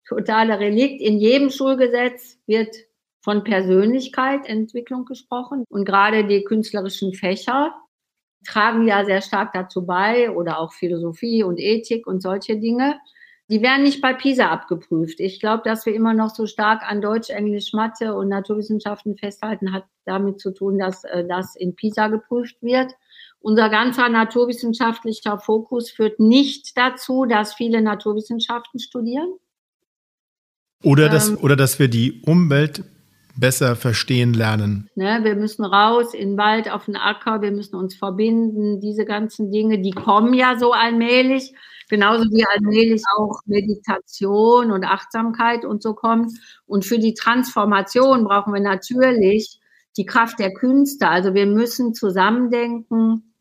totaler 0.08 0.60
Relikt. 0.60 1.02
In 1.02 1.18
jedem 1.18 1.50
Schulgesetz 1.50 2.38
wird 2.46 2.76
von 3.22 3.44
Persönlichkeit, 3.44 4.48
Entwicklung 4.48 5.06
gesprochen 5.06 5.66
und 5.70 5.86
gerade 5.86 6.26
die 6.28 6.44
künstlerischen 6.44 7.14
Fächer 7.14 7.74
tragen 8.46 8.88
ja 8.88 9.04
sehr 9.06 9.22
stark 9.22 9.54
dazu 9.54 9.86
bei 9.86 10.30
oder 10.30 10.60
auch 10.60 10.74
Philosophie 10.74 11.44
und 11.44 11.60
Ethik 11.60 12.06
und 12.08 12.22
solche 12.22 12.58
Dinge. 12.58 13.00
Die 13.50 13.62
werden 13.62 13.84
nicht 13.84 14.02
bei 14.02 14.14
PISA 14.14 14.50
abgeprüft. 14.50 15.20
Ich 15.20 15.40
glaube, 15.40 15.64
dass 15.64 15.86
wir 15.86 15.94
immer 15.94 16.14
noch 16.14 16.30
so 16.30 16.48
stark 16.48 16.82
an 16.90 17.02
Deutsch, 17.02 17.30
Englisch, 17.30 17.74
Mathe 17.74 18.16
und 18.16 18.30
Naturwissenschaften 18.30 19.18
festhalten, 19.18 19.72
hat 19.72 19.86
damit 20.06 20.40
zu 20.40 20.52
tun, 20.52 20.80
dass 20.80 21.04
äh, 21.04 21.26
das 21.28 21.56
in 21.56 21.76
PISA 21.76 22.08
geprüft 22.08 22.62
wird. 22.62 22.94
Unser 23.46 23.70
ganzer 23.70 24.10
naturwissenschaftlicher 24.10 25.38
Fokus 25.38 25.92
führt 25.92 26.20
nicht 26.20 26.76
dazu, 26.76 27.26
dass 27.26 27.54
viele 27.54 27.80
Naturwissenschaften 27.84 28.80
studieren. 28.80 29.36
Oder, 30.82 31.10
dass, 31.10 31.30
ähm, 31.30 31.38
oder 31.40 31.56
dass 31.56 31.78
wir 31.78 31.88
die 31.88 32.24
Umwelt 32.26 32.86
besser 33.36 33.76
verstehen 33.76 34.34
lernen. 34.34 34.90
Ne, 34.96 35.20
wir 35.22 35.36
müssen 35.36 35.64
raus 35.64 36.16
in 36.16 36.30
den 36.30 36.38
Wald, 36.40 36.72
auf 36.72 36.86
den 36.86 36.96
Acker, 36.96 37.44
wir 37.44 37.52
müssen 37.52 37.76
uns 37.76 37.94
verbinden. 37.94 38.80
Diese 38.80 39.06
ganzen 39.06 39.52
Dinge, 39.52 39.80
die 39.80 39.92
kommen 39.92 40.34
ja 40.34 40.58
so 40.58 40.72
allmählich. 40.72 41.54
Genauso 41.88 42.24
wie 42.32 42.44
allmählich 42.52 43.04
auch 43.16 43.42
Meditation 43.46 44.72
und 44.72 44.86
Achtsamkeit 44.86 45.66
und 45.66 45.84
so 45.84 45.94
kommt. 45.94 46.32
Und 46.66 46.84
für 46.84 46.98
die 46.98 47.14
Transformation 47.14 48.24
brauchen 48.24 48.56
wir 48.56 48.62
natürlich 48.62 49.60
die 49.98 50.08
Kraft 50.08 50.40
der 50.40 50.52
Künste. 50.52 51.10
Also 51.10 51.36
wir 51.36 51.46
müssen 51.46 51.94
zusammendenken, 51.94 53.35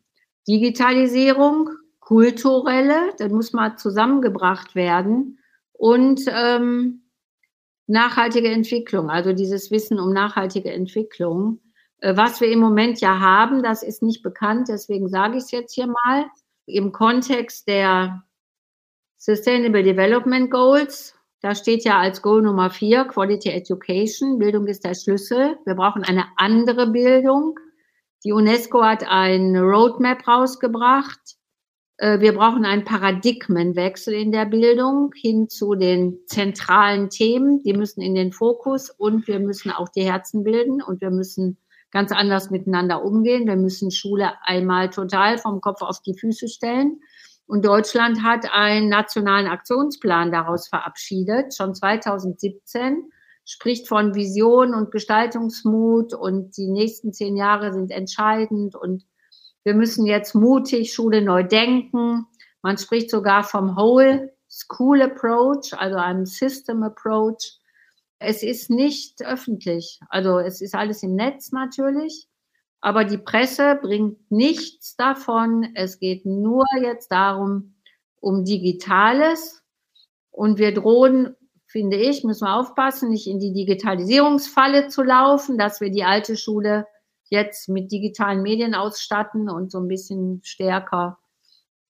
Digitalisierung, 0.47 1.69
kulturelle, 1.99 3.13
das 3.17 3.31
muss 3.31 3.53
mal 3.53 3.77
zusammengebracht 3.77 4.75
werden 4.75 5.39
und 5.73 6.21
ähm, 6.27 7.01
nachhaltige 7.87 8.49
Entwicklung, 8.49 9.09
also 9.09 9.33
dieses 9.33 9.71
Wissen 9.71 9.99
um 9.99 10.13
nachhaltige 10.13 10.71
Entwicklung. 10.71 11.59
Äh, 11.99 12.15
was 12.15 12.41
wir 12.41 12.49
im 12.49 12.59
Moment 12.59 13.01
ja 13.01 13.19
haben, 13.19 13.63
das 13.63 13.83
ist 13.83 14.03
nicht 14.03 14.21
bekannt, 14.21 14.67
deswegen 14.69 15.09
sage 15.09 15.37
ich 15.37 15.43
es 15.45 15.51
jetzt 15.51 15.73
hier 15.73 15.87
mal. 15.87 16.25
Im 16.67 16.91
Kontext 16.91 17.67
der 17.67 18.23
Sustainable 19.17 19.83
Development 19.83 20.49
Goals, 20.51 21.15
da 21.41 21.53
steht 21.53 21.83
ja 21.83 21.99
als 21.99 22.21
Goal 22.21 22.41
Nummer 22.41 22.69
vier 22.69 23.05
Quality 23.05 23.49
Education. 23.49 24.39
Bildung 24.39 24.65
ist 24.67 24.83
der 24.83 24.95
Schlüssel. 24.95 25.57
Wir 25.65 25.75
brauchen 25.75 26.03
eine 26.03 26.25
andere 26.37 26.87
Bildung. 26.87 27.59
Die 28.25 28.31
UNESCO 28.31 28.83
hat 28.83 29.07
ein 29.07 29.55
Roadmap 29.55 30.27
rausgebracht. 30.27 31.35
Äh, 31.97 32.19
wir 32.19 32.33
brauchen 32.33 32.65
einen 32.65 32.83
Paradigmenwechsel 32.83 34.15
in 34.15 34.31
der 34.31 34.45
Bildung 34.45 35.13
hin 35.15 35.47
zu 35.47 35.75
den 35.75 36.17
zentralen 36.25 37.11
Themen. 37.11 37.61
Die 37.61 37.73
müssen 37.73 38.01
in 38.01 38.15
den 38.15 38.31
Fokus 38.31 38.89
und 38.89 39.27
wir 39.27 39.39
müssen 39.39 39.69
auch 39.69 39.89
die 39.89 40.03
Herzen 40.03 40.43
bilden 40.43 40.81
und 40.81 41.01
wir 41.01 41.11
müssen 41.11 41.57
ganz 41.91 42.11
anders 42.11 42.49
miteinander 42.49 43.05
umgehen. 43.05 43.45
Wir 43.45 43.57
müssen 43.57 43.91
Schule 43.91 44.31
einmal 44.41 44.89
total 44.89 45.37
vom 45.37 45.61
Kopf 45.61 45.83
auf 45.83 46.01
die 46.01 46.17
Füße 46.17 46.47
stellen. 46.47 46.99
Und 47.45 47.63
Deutschland 47.63 48.23
hat 48.23 48.51
einen 48.51 48.89
nationalen 48.89 49.45
Aktionsplan 49.45 50.31
daraus 50.31 50.67
verabschiedet, 50.67 51.55
schon 51.55 51.75
2017, 51.75 53.03
spricht 53.45 53.87
von 53.87 54.15
Vision 54.15 54.73
und 54.73 54.91
Gestaltungsmut 54.91 56.13
und 56.13 56.57
die 56.57 56.67
nächsten 56.67 57.13
zehn 57.13 57.37
Jahre 57.37 57.71
sind 57.71 57.91
entscheidend 57.91 58.75
und 58.75 59.05
wir 59.63 59.73
müssen 59.73 60.05
jetzt 60.05 60.35
mutig 60.35 60.93
Schule 60.93 61.21
neu 61.21 61.43
denken. 61.43 62.27
Man 62.61 62.77
spricht 62.77 63.09
sogar 63.09 63.43
vom 63.43 63.75
Whole 63.75 64.33
School 64.49 65.01
Approach, 65.01 65.73
also 65.77 65.97
einem 65.97 66.25
System 66.25 66.83
Approach. 66.83 67.59
Es 68.19 68.43
ist 68.43 68.69
nicht 68.69 69.23
öffentlich. 69.23 69.99
Also 70.09 70.39
es 70.39 70.61
ist 70.61 70.75
alles 70.75 71.03
im 71.03 71.15
Netz 71.15 71.51
natürlich. 71.51 72.27
Aber 72.79 73.03
die 73.03 73.17
Presse 73.17 73.79
bringt 73.81 74.31
nichts 74.31 74.95
davon. 74.95 75.71
Es 75.73 75.99
geht 75.99 76.25
nur 76.25 76.65
jetzt 76.81 77.11
darum, 77.11 77.75
um 78.19 78.45
Digitales. 78.45 79.63
Und 80.29 80.59
wir 80.59 80.73
drohen, 80.73 81.35
finde 81.75 81.97
ich, 81.97 82.23
müssen 82.23 82.45
wir 82.45 82.55
aufpassen, 82.55 83.09
nicht 83.09 83.27
in 83.27 83.37
die 83.37 83.51
Digitalisierungsfalle 83.51 84.87
zu 84.87 85.03
laufen, 85.03 85.57
dass 85.57 85.81
wir 85.81 85.91
die 85.91 86.05
alte 86.05 86.37
Schule 86.37 86.87
jetzt 87.25 87.67
mit 87.67 87.91
digitalen 87.91 88.41
Medien 88.41 88.73
ausstatten 88.73 89.49
und 89.49 89.73
so 89.73 89.79
ein 89.79 89.89
bisschen 89.89 90.39
stärker 90.45 91.17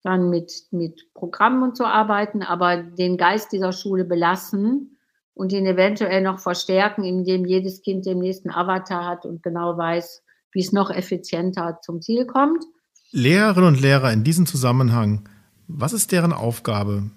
dann 0.04 0.30
mit, 0.30 0.52
mit 0.70 1.12
Programmen 1.14 1.64
und 1.64 1.76
so 1.76 1.84
arbeiten, 1.84 2.44
aber 2.44 2.76
den 2.76 3.16
Geist 3.16 3.50
dieser 3.50 3.72
Schule 3.72 4.04
belassen 4.04 4.98
und 5.34 5.52
ihn 5.52 5.66
eventuell 5.66 6.22
noch 6.22 6.38
verstärken, 6.38 7.02
indem 7.02 7.44
jedes 7.44 7.82
Kind 7.82 8.06
den 8.06 8.20
nächsten 8.20 8.50
Avatar 8.50 9.04
hat 9.04 9.26
und 9.26 9.42
genau 9.42 9.76
weiß, 9.76 10.22
wie 10.52 10.60
es 10.60 10.70
noch 10.70 10.90
effizienter 10.90 11.80
zum 11.82 12.00
Ziel 12.00 12.24
kommt. 12.24 12.62
Lehrerinnen 13.10 13.74
und 13.74 13.80
Lehrer 13.80 14.12
in 14.12 14.22
diesem 14.22 14.46
Zusammenhang, 14.46 15.28
was 15.66 15.92
ist 15.92 16.12
deren 16.12 16.32
Aufgabe? 16.32 17.10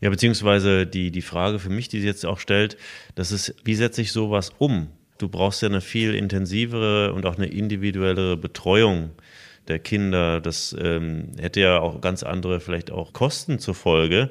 Ja, 0.00 0.10
beziehungsweise 0.10 0.86
die, 0.86 1.10
die 1.10 1.22
Frage 1.22 1.58
für 1.58 1.70
mich, 1.70 1.88
die 1.88 2.00
sie 2.00 2.06
jetzt 2.06 2.26
auch 2.26 2.38
stellt, 2.38 2.76
das 3.14 3.32
ist, 3.32 3.54
wie 3.64 3.74
setze 3.74 4.02
ich 4.02 4.12
sowas 4.12 4.50
um? 4.58 4.88
Du 5.18 5.28
brauchst 5.28 5.62
ja 5.62 5.68
eine 5.68 5.80
viel 5.80 6.14
intensivere 6.14 7.12
und 7.12 7.26
auch 7.26 7.36
eine 7.36 7.46
individuellere 7.46 8.36
Betreuung 8.36 9.10
der 9.68 9.78
Kinder. 9.78 10.40
Das 10.40 10.74
ähm, 10.78 11.32
hätte 11.38 11.60
ja 11.60 11.80
auch 11.80 12.00
ganz 12.00 12.22
andere 12.22 12.60
vielleicht 12.60 12.90
auch 12.90 13.12
Kosten 13.12 13.58
zur 13.58 13.74
Folge. 13.74 14.30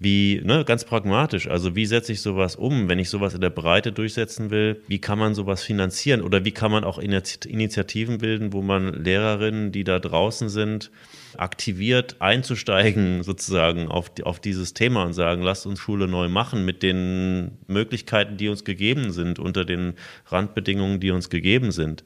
Wie, 0.00 0.42
ne, 0.44 0.64
ganz 0.64 0.84
pragmatisch, 0.84 1.48
also 1.48 1.76
wie 1.76 1.86
setze 1.86 2.12
ich 2.12 2.20
sowas 2.20 2.56
um, 2.56 2.88
wenn 2.88 2.98
ich 2.98 3.08
sowas 3.08 3.32
in 3.32 3.40
der 3.40 3.50
Breite 3.50 3.92
durchsetzen 3.92 4.50
will? 4.50 4.82
Wie 4.88 5.00
kann 5.00 5.18
man 5.18 5.34
sowas 5.34 5.62
finanzieren? 5.62 6.20
Oder 6.20 6.44
wie 6.44 6.50
kann 6.50 6.70
man 6.70 6.84
auch 6.84 6.98
Initiativen 6.98 8.18
bilden, 8.18 8.52
wo 8.52 8.60
man 8.60 8.92
Lehrerinnen, 8.92 9.72
die 9.72 9.84
da 9.84 10.00
draußen 10.00 10.48
sind, 10.48 10.90
aktiviert 11.36 12.16
einzusteigen 12.20 13.22
sozusagen 13.22 13.88
auf, 13.88 14.10
auf 14.24 14.40
dieses 14.40 14.74
Thema 14.74 15.04
und 15.04 15.12
sagen, 15.12 15.42
lasst 15.42 15.66
uns 15.66 15.78
Schule 15.78 16.08
neu 16.08 16.28
machen 16.28 16.64
mit 16.64 16.82
den 16.82 17.52
Möglichkeiten, 17.66 18.36
die 18.36 18.48
uns 18.48 18.64
gegeben 18.64 19.12
sind, 19.12 19.38
unter 19.38 19.64
den 19.64 19.94
Randbedingungen, 20.26 21.00
die 21.00 21.12
uns 21.12 21.30
gegeben 21.30 21.70
sind. 21.70 22.04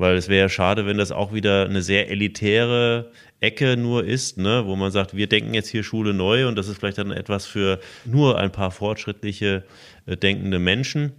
Weil 0.00 0.16
es 0.16 0.30
wäre 0.30 0.44
ja 0.44 0.48
schade, 0.48 0.86
wenn 0.86 0.96
das 0.96 1.12
auch 1.12 1.34
wieder 1.34 1.66
eine 1.66 1.82
sehr 1.82 2.08
elitäre 2.10 3.10
Ecke 3.40 3.76
nur 3.76 4.02
ist, 4.02 4.38
ne, 4.38 4.62
wo 4.64 4.74
man 4.74 4.90
sagt, 4.90 5.14
wir 5.14 5.26
denken 5.26 5.52
jetzt 5.52 5.68
hier 5.68 5.82
Schule 5.82 6.14
neu 6.14 6.48
und 6.48 6.56
das 6.56 6.68
ist 6.68 6.78
vielleicht 6.78 6.96
dann 6.96 7.10
etwas 7.10 7.44
für 7.44 7.80
nur 8.06 8.38
ein 8.38 8.50
paar 8.50 8.70
fortschrittliche 8.70 9.62
äh, 10.06 10.16
denkende 10.16 10.58
Menschen. 10.58 11.12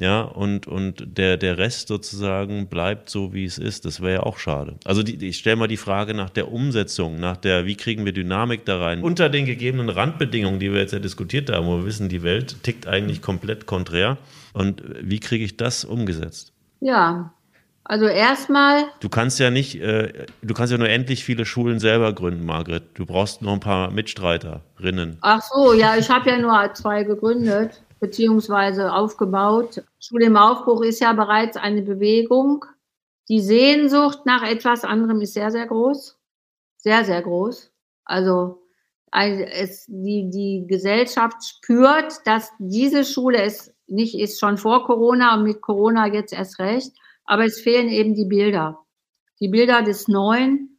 Ja, 0.00 0.22
und, 0.22 0.66
und 0.66 1.16
der, 1.16 1.36
der 1.36 1.58
Rest 1.58 1.86
sozusagen 1.86 2.66
bleibt 2.66 3.08
so, 3.08 3.32
wie 3.32 3.44
es 3.44 3.58
ist. 3.58 3.84
Das 3.84 4.00
wäre 4.00 4.14
ja 4.14 4.22
auch 4.24 4.38
schade. 4.38 4.74
Also 4.84 5.04
die, 5.04 5.28
ich 5.28 5.38
stelle 5.38 5.54
mal 5.54 5.68
die 5.68 5.76
Frage 5.76 6.14
nach 6.14 6.30
der 6.30 6.50
Umsetzung, 6.50 7.20
nach 7.20 7.36
der, 7.36 7.66
wie 7.66 7.76
kriegen 7.76 8.04
wir 8.04 8.12
Dynamik 8.12 8.64
da 8.64 8.80
rein? 8.80 9.04
Unter 9.04 9.28
den 9.28 9.46
gegebenen 9.46 9.90
Randbedingungen, 9.90 10.58
die 10.58 10.72
wir 10.72 10.80
jetzt 10.80 10.92
ja 10.92 10.98
diskutiert 10.98 11.52
haben, 11.52 11.68
wo 11.68 11.76
wir 11.76 11.86
wissen, 11.86 12.08
die 12.08 12.24
Welt 12.24 12.64
tickt 12.64 12.88
eigentlich 12.88 13.22
komplett 13.22 13.66
konträr. 13.66 14.18
Und 14.52 14.82
wie 15.00 15.20
kriege 15.20 15.44
ich 15.44 15.56
das 15.56 15.84
umgesetzt? 15.84 16.52
Ja, 16.80 17.32
also 17.84 18.06
erstmal. 18.06 18.84
Du 19.00 19.08
kannst 19.08 19.38
ja 19.38 19.50
nicht, 19.50 19.80
äh, 19.80 20.26
du 20.42 20.54
kannst 20.54 20.72
ja 20.72 20.78
nur 20.78 20.88
endlich 20.88 21.22
viele 21.22 21.44
Schulen 21.44 21.78
selber 21.78 22.12
gründen, 22.14 22.44
Margret. 22.46 22.84
Du 22.94 23.04
brauchst 23.04 23.42
noch 23.42 23.52
ein 23.52 23.60
paar 23.60 23.90
Mitstreiterinnen. 23.90 25.18
Ach 25.20 25.42
so, 25.42 25.74
ja, 25.74 25.96
ich 25.96 26.08
habe 26.08 26.30
ja 26.30 26.38
nur 26.38 26.72
zwei 26.74 27.04
gegründet 27.04 27.82
beziehungsweise 28.00 28.92
aufgebaut. 28.92 29.82
Schule 29.98 30.26
im 30.26 30.36
Aufbruch 30.36 30.82
ist 30.82 31.00
ja 31.00 31.12
bereits 31.14 31.56
eine 31.56 31.82
Bewegung. 31.82 32.64
Die 33.28 33.40
Sehnsucht 33.40 34.26
nach 34.26 34.42
etwas 34.42 34.84
anderem 34.84 35.20
ist 35.22 35.32
sehr, 35.32 35.50
sehr 35.50 35.66
groß. 35.66 36.18
Sehr, 36.76 37.04
sehr 37.04 37.22
groß. 37.22 37.72
Also 38.04 38.60
es, 39.10 39.86
die, 39.88 40.28
die 40.28 40.66
Gesellschaft 40.66 41.42
spürt, 41.44 42.26
dass 42.26 42.50
diese 42.58 43.04
Schule 43.04 43.42
es 43.42 43.74
nicht 43.86 44.18
ist, 44.18 44.38
schon 44.38 44.58
vor 44.58 44.84
Corona 44.84 45.36
und 45.36 45.44
mit 45.44 45.60
Corona 45.62 46.06
jetzt 46.06 46.32
erst 46.32 46.58
recht 46.58 46.92
aber 47.24 47.44
es 47.44 47.60
fehlen 47.60 47.88
eben 47.88 48.14
die 48.14 48.26
Bilder. 48.26 48.78
Die 49.40 49.48
Bilder 49.48 49.82
des 49.82 50.08
Neuen, 50.08 50.78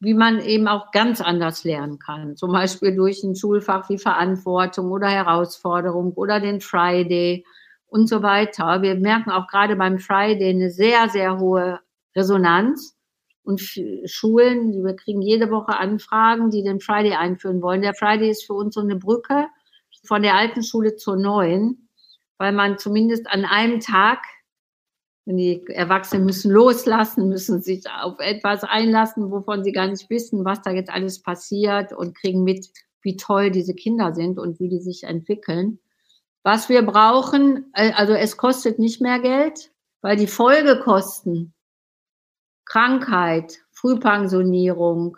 wie 0.00 0.14
man 0.14 0.40
eben 0.40 0.66
auch 0.66 0.90
ganz 0.92 1.20
anders 1.20 1.64
lernen 1.64 1.98
kann. 1.98 2.36
Zum 2.36 2.52
Beispiel 2.52 2.96
durch 2.96 3.22
ein 3.22 3.36
Schulfach 3.36 3.88
wie 3.90 3.98
Verantwortung 3.98 4.90
oder 4.90 5.08
Herausforderung 5.08 6.14
oder 6.14 6.40
den 6.40 6.60
Friday 6.60 7.44
und 7.86 8.08
so 8.08 8.22
weiter. 8.22 8.80
Wir 8.82 8.94
merken 8.94 9.30
auch 9.30 9.46
gerade 9.46 9.76
beim 9.76 9.98
Friday 9.98 10.50
eine 10.50 10.70
sehr, 10.70 11.08
sehr 11.10 11.38
hohe 11.38 11.80
Resonanz. 12.16 12.96
Und 13.42 13.60
Schulen, 14.04 14.84
wir 14.84 14.94
kriegen 14.94 15.22
jede 15.22 15.50
Woche 15.50 15.76
Anfragen, 15.76 16.50
die 16.50 16.62
den 16.62 16.80
Friday 16.80 17.14
einführen 17.14 17.62
wollen. 17.62 17.82
Der 17.82 17.94
Friday 17.94 18.30
ist 18.30 18.46
für 18.46 18.54
uns 18.54 18.74
so 18.74 18.80
eine 18.80 18.96
Brücke 18.96 19.46
von 20.04 20.22
der 20.22 20.36
alten 20.36 20.62
Schule 20.62 20.96
zur 20.96 21.16
neuen, 21.16 21.88
weil 22.38 22.52
man 22.52 22.78
zumindest 22.78 23.26
an 23.28 23.44
einem 23.44 23.80
Tag 23.80 24.20
die 25.36 25.66
Erwachsenen 25.68 26.24
müssen 26.24 26.50
loslassen, 26.50 27.28
müssen 27.28 27.62
sich 27.62 27.84
auf 27.90 28.18
etwas 28.18 28.64
einlassen, 28.64 29.30
wovon 29.30 29.64
sie 29.64 29.72
gar 29.72 29.86
nicht 29.86 30.08
wissen, 30.10 30.44
was 30.44 30.62
da 30.62 30.70
jetzt 30.70 30.90
alles 30.90 31.22
passiert 31.22 31.92
und 31.92 32.16
kriegen 32.16 32.44
mit, 32.44 32.68
wie 33.02 33.16
toll 33.16 33.50
diese 33.50 33.74
Kinder 33.74 34.14
sind 34.14 34.38
und 34.38 34.60
wie 34.60 34.68
die 34.68 34.80
sich 34.80 35.04
entwickeln. 35.04 35.78
Was 36.42 36.68
wir 36.68 36.82
brauchen, 36.82 37.70
äh, 37.74 37.92
also 37.92 38.12
es 38.14 38.36
kostet 38.36 38.78
nicht 38.78 39.00
mehr 39.00 39.20
Geld, 39.20 39.72
weil 40.00 40.16
die 40.16 40.26
Folgekosten, 40.26 41.54
Krankheit, 42.64 43.58
Frühpensionierung, 43.72 45.16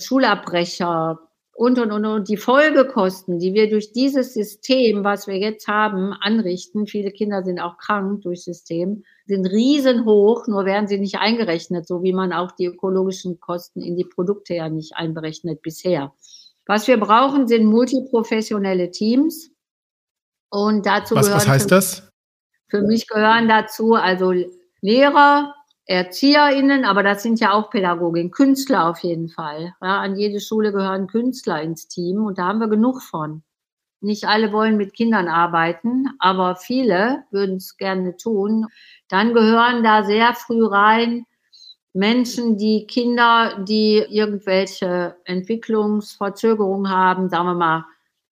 Schulabbrecher, 0.00 1.27
und, 1.58 1.80
und, 1.80 1.90
und, 1.90 2.04
und 2.06 2.28
die 2.28 2.36
Folgekosten, 2.36 3.40
die 3.40 3.52
wir 3.52 3.68
durch 3.68 3.90
dieses 3.90 4.32
System, 4.32 5.02
was 5.02 5.26
wir 5.26 5.38
jetzt 5.38 5.66
haben, 5.66 6.12
anrichten, 6.20 6.86
viele 6.86 7.10
Kinder 7.10 7.42
sind 7.42 7.58
auch 7.58 7.78
krank 7.78 8.22
durch 8.22 8.44
System, 8.44 9.02
sind 9.26 9.44
riesenhoch, 9.44 10.46
nur 10.46 10.64
werden 10.66 10.86
sie 10.86 11.00
nicht 11.00 11.16
eingerechnet, 11.16 11.84
so 11.84 12.04
wie 12.04 12.12
man 12.12 12.32
auch 12.32 12.52
die 12.52 12.66
ökologischen 12.66 13.40
Kosten 13.40 13.80
in 13.80 13.96
die 13.96 14.04
Produkte 14.04 14.54
ja 14.54 14.68
nicht 14.68 14.92
einberechnet 14.94 15.60
bisher. 15.60 16.12
Was 16.64 16.86
wir 16.86 17.00
brauchen, 17.00 17.48
sind 17.48 17.66
multiprofessionelle 17.66 18.92
Teams. 18.92 19.50
Und 20.50 20.86
dazu 20.86 21.16
was, 21.16 21.26
gehören. 21.26 21.40
Was 21.40 21.48
heißt 21.48 21.72
das? 21.72 22.08
Für 22.68 22.82
mich 22.82 23.08
gehören 23.08 23.48
dazu 23.48 23.94
also 23.94 24.32
Lehrer, 24.80 25.56
ErzieherInnen, 25.88 26.84
aber 26.84 27.02
das 27.02 27.22
sind 27.22 27.40
ja 27.40 27.52
auch 27.52 27.70
Pädagoginnen, 27.70 28.30
Künstler 28.30 28.88
auf 28.90 29.00
jeden 29.00 29.30
Fall. 29.30 29.74
Ja, 29.80 30.00
an 30.00 30.16
jede 30.16 30.38
Schule 30.38 30.70
gehören 30.70 31.06
Künstler 31.06 31.62
ins 31.62 31.88
Team 31.88 32.24
und 32.24 32.38
da 32.38 32.48
haben 32.48 32.60
wir 32.60 32.68
genug 32.68 33.02
von. 33.02 33.42
Nicht 34.00 34.26
alle 34.26 34.52
wollen 34.52 34.76
mit 34.76 34.92
Kindern 34.94 35.28
arbeiten, 35.28 36.10
aber 36.18 36.56
viele 36.56 37.24
würden 37.30 37.56
es 37.56 37.78
gerne 37.78 38.16
tun. 38.16 38.66
Dann 39.08 39.32
gehören 39.32 39.82
da 39.82 40.04
sehr 40.04 40.34
früh 40.34 40.64
rein 40.64 41.24
Menschen, 41.94 42.58
die 42.58 42.86
Kinder, 42.86 43.64
die 43.66 43.96
irgendwelche 44.08 45.16
Entwicklungsverzögerungen 45.24 46.92
haben, 46.92 47.30
sagen 47.30 47.46
wir 47.46 47.54
mal 47.54 47.84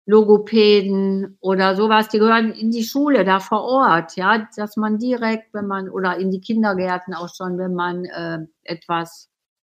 Logopäden 0.09 1.37
oder 1.39 1.75
sowas, 1.75 2.09
die 2.09 2.17
gehören 2.17 2.51
in 2.51 2.71
die 2.71 2.83
Schule, 2.83 3.23
da 3.23 3.39
vor 3.39 3.61
Ort, 3.61 4.15
ja, 4.15 4.47
dass 4.55 4.75
man 4.75 4.97
direkt, 4.97 5.53
wenn 5.53 5.67
man, 5.67 5.87
oder 5.87 6.17
in 6.17 6.31
die 6.31 6.41
Kindergärten 6.41 7.13
auch 7.13 7.29
schon, 7.31 7.59
wenn 7.59 7.75
man 7.75 8.05
äh, 8.05 8.39
etwas 8.63 9.29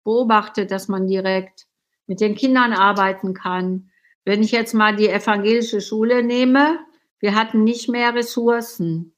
beobachtet, 0.04 0.70
dass 0.70 0.88
man 0.88 1.08
direkt 1.08 1.66
mit 2.06 2.22
den 2.22 2.36
Kindern 2.36 2.74
arbeiten 2.74 3.34
kann. 3.34 3.90
Wenn 4.24 4.44
ich 4.44 4.52
jetzt 4.52 4.76
mal 4.76 4.96
die 4.96 5.10
evangelische 5.10 5.82
Schule 5.82 6.22
nehme, 6.22 6.78
wir 7.20 7.34
hatten 7.34 7.64
nicht 7.64 7.90
mehr 7.90 8.14
Ressourcen, 8.14 9.16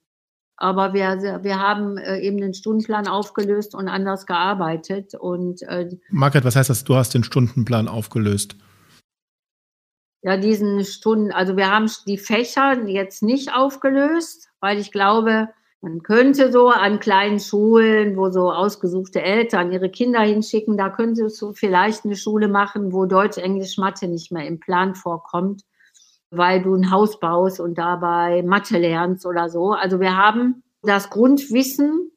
aber 0.55 0.93
wir, 0.93 1.41
wir 1.43 1.59
haben 1.59 1.97
äh, 1.97 2.21
eben 2.21 2.37
den 2.37 2.53
Stundenplan 2.53 3.09
aufgelöst 3.09 3.75
und 3.75 3.89
anders 3.89 4.25
gearbeitet. 4.25 5.13
Und, 5.15 5.61
äh, 5.63 5.89
Margret, 6.09 6.45
was 6.45 6.55
heißt 6.55 6.69
das, 6.69 6.85
du 6.85 6.95
hast 6.95 7.13
den 7.13 7.25
Stundenplan 7.25 7.89
aufgelöst? 7.89 8.55
Ja, 10.21 10.37
diesen 10.37 10.83
Stunden, 10.85 11.31
also 11.31 11.57
wir 11.57 11.71
haben 11.71 11.89
die 12.05 12.17
Fächer 12.17 12.87
jetzt 12.87 13.23
nicht 13.23 13.53
aufgelöst, 13.53 14.49
weil 14.59 14.77
ich 14.77 14.91
glaube, 14.91 15.49
man 15.81 16.03
könnte 16.03 16.51
so 16.51 16.69
an 16.69 16.99
kleinen 16.99 17.39
Schulen, 17.39 18.15
wo 18.15 18.29
so 18.29 18.51
ausgesuchte 18.51 19.21
Eltern 19.23 19.71
ihre 19.71 19.89
Kinder 19.89 20.21
hinschicken, 20.21 20.77
da 20.77 20.89
könnte 20.89 21.27
so 21.29 21.53
vielleicht 21.53 22.05
eine 22.05 22.15
Schule 22.15 22.47
machen, 22.47 22.93
wo 22.93 23.07
Deutsch, 23.07 23.39
Englisch, 23.39 23.77
Mathe 23.79 24.07
nicht 24.07 24.31
mehr 24.31 24.45
im 24.45 24.59
Plan 24.59 24.93
vorkommt, 24.93 25.63
weil 26.29 26.61
du 26.61 26.75
ein 26.75 26.91
Haus 26.91 27.19
baust 27.19 27.59
und 27.59 27.79
dabei 27.79 28.43
Mathe 28.43 28.77
lernst 28.77 29.25
oder 29.25 29.49
so. 29.49 29.71
Also 29.71 29.99
wir 29.99 30.15
haben 30.15 30.61
das 30.83 31.09
Grundwissen, 31.09 32.11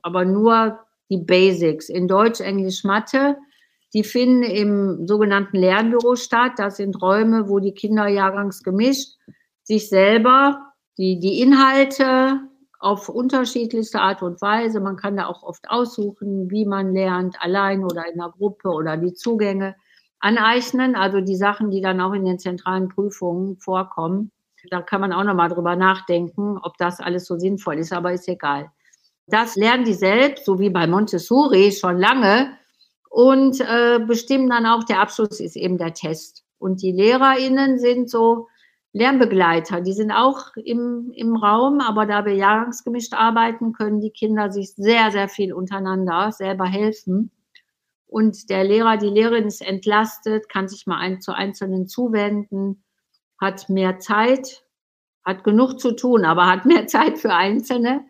aber 0.00 0.24
nur 0.24 0.78
die 1.10 1.18
Basics 1.18 1.90
in 1.90 2.08
Deutsch, 2.08 2.40
Englisch, 2.40 2.84
Mathe 2.84 3.36
die 3.92 4.04
finden 4.04 4.42
im 4.42 5.06
sogenannten 5.06 5.56
Lernbüro 5.56 6.16
statt. 6.16 6.52
Das 6.56 6.76
sind 6.76 7.00
Räume, 7.02 7.48
wo 7.48 7.58
die 7.58 7.74
Kinder 7.74 8.06
jahrgangsgemischt 8.06 9.16
sich 9.64 9.88
selber 9.88 10.70
die, 10.98 11.18
die 11.18 11.40
Inhalte 11.40 12.40
auf 12.78 13.08
unterschiedlichste 13.08 14.00
Art 14.00 14.22
und 14.22 14.40
Weise, 14.40 14.80
man 14.80 14.96
kann 14.96 15.16
da 15.16 15.26
auch 15.26 15.42
oft 15.42 15.68
aussuchen, 15.68 16.50
wie 16.50 16.64
man 16.64 16.92
lernt, 16.92 17.36
allein 17.40 17.84
oder 17.84 18.06
in 18.06 18.20
einer 18.20 18.32
Gruppe 18.32 18.70
oder 18.70 18.96
die 18.96 19.12
Zugänge 19.12 19.76
aneignen, 20.18 20.96
also 20.96 21.20
die 21.20 21.36
Sachen, 21.36 21.70
die 21.70 21.80
dann 21.80 22.00
auch 22.00 22.14
in 22.14 22.24
den 22.24 22.38
zentralen 22.38 22.88
Prüfungen 22.88 23.58
vorkommen. 23.58 24.30
Da 24.70 24.82
kann 24.82 25.00
man 25.00 25.12
auch 25.12 25.24
nochmal 25.24 25.48
drüber 25.48 25.76
nachdenken, 25.76 26.58
ob 26.62 26.76
das 26.78 27.00
alles 27.00 27.26
so 27.26 27.38
sinnvoll 27.38 27.78
ist, 27.78 27.92
aber 27.92 28.12
ist 28.12 28.28
egal. 28.28 28.70
Das 29.26 29.56
lernen 29.56 29.84
die 29.84 29.94
selbst, 29.94 30.44
so 30.44 30.58
wie 30.58 30.70
bei 30.70 30.86
Montessori 30.86 31.72
schon 31.72 31.98
lange, 31.98 32.58
und 33.10 33.60
äh, 33.60 33.98
bestimmen 34.06 34.48
dann 34.48 34.66
auch, 34.66 34.84
der 34.84 35.00
Abschluss 35.00 35.40
ist 35.40 35.56
eben 35.56 35.76
der 35.76 35.92
Test. 35.92 36.44
Und 36.58 36.80
die 36.80 36.92
LehrerInnen 36.92 37.78
sind 37.78 38.08
so 38.08 38.46
Lernbegleiter, 38.92 39.80
die 39.80 39.92
sind 39.92 40.12
auch 40.12 40.54
im, 40.56 41.10
im 41.14 41.36
Raum, 41.36 41.80
aber 41.80 42.06
da 42.06 42.24
wir 42.24 42.34
jahrgangsgemischt 42.34 43.12
arbeiten, 43.14 43.72
können 43.72 44.00
die 44.00 44.10
Kinder 44.10 44.52
sich 44.52 44.74
sehr, 44.74 45.10
sehr 45.10 45.28
viel 45.28 45.52
untereinander 45.52 46.30
selber 46.32 46.66
helfen. 46.66 47.32
Und 48.06 48.48
der 48.48 48.64
Lehrer, 48.64 48.96
die 48.96 49.08
Lehrerin 49.08 49.46
ist 49.46 49.60
entlastet, 49.60 50.48
kann 50.48 50.68
sich 50.68 50.86
mal 50.86 50.98
ein, 50.98 51.20
zu 51.20 51.32
Einzelnen 51.32 51.88
zuwenden, 51.88 52.84
hat 53.40 53.68
mehr 53.68 53.98
Zeit, 53.98 54.64
hat 55.24 55.42
genug 55.42 55.80
zu 55.80 55.92
tun, 55.92 56.24
aber 56.24 56.46
hat 56.46 56.64
mehr 56.64 56.86
Zeit 56.86 57.18
für 57.18 57.34
Einzelne. 57.34 58.04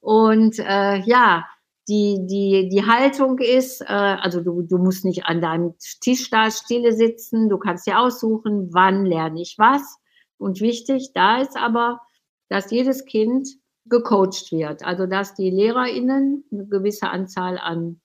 Und 0.00 0.58
äh, 0.58 0.98
ja, 1.00 1.46
die, 1.88 2.26
die, 2.26 2.68
die 2.70 2.86
Haltung 2.86 3.38
ist, 3.38 3.82
äh, 3.82 3.84
also 3.86 4.40
du, 4.40 4.62
du 4.62 4.78
musst 4.78 5.04
nicht 5.04 5.26
an 5.26 5.40
deinem 5.40 5.74
Tisch 6.00 6.30
da 6.30 6.50
stille 6.50 6.92
sitzen, 6.92 7.48
du 7.48 7.58
kannst 7.58 7.86
dir 7.86 7.98
aussuchen, 7.98 8.70
wann 8.72 9.04
lerne 9.04 9.42
ich 9.42 9.56
was. 9.58 9.98
Und 10.38 10.60
wichtig, 10.60 11.12
da 11.14 11.40
ist 11.40 11.56
aber, 11.56 12.00
dass 12.48 12.70
jedes 12.70 13.04
Kind 13.04 13.48
gecoacht 13.86 14.50
wird. 14.50 14.84
Also 14.84 15.06
dass 15.06 15.34
die 15.34 15.50
LehrerInnen 15.50 16.44
eine 16.50 16.66
gewisse 16.66 17.08
Anzahl 17.08 17.58
an 17.58 18.00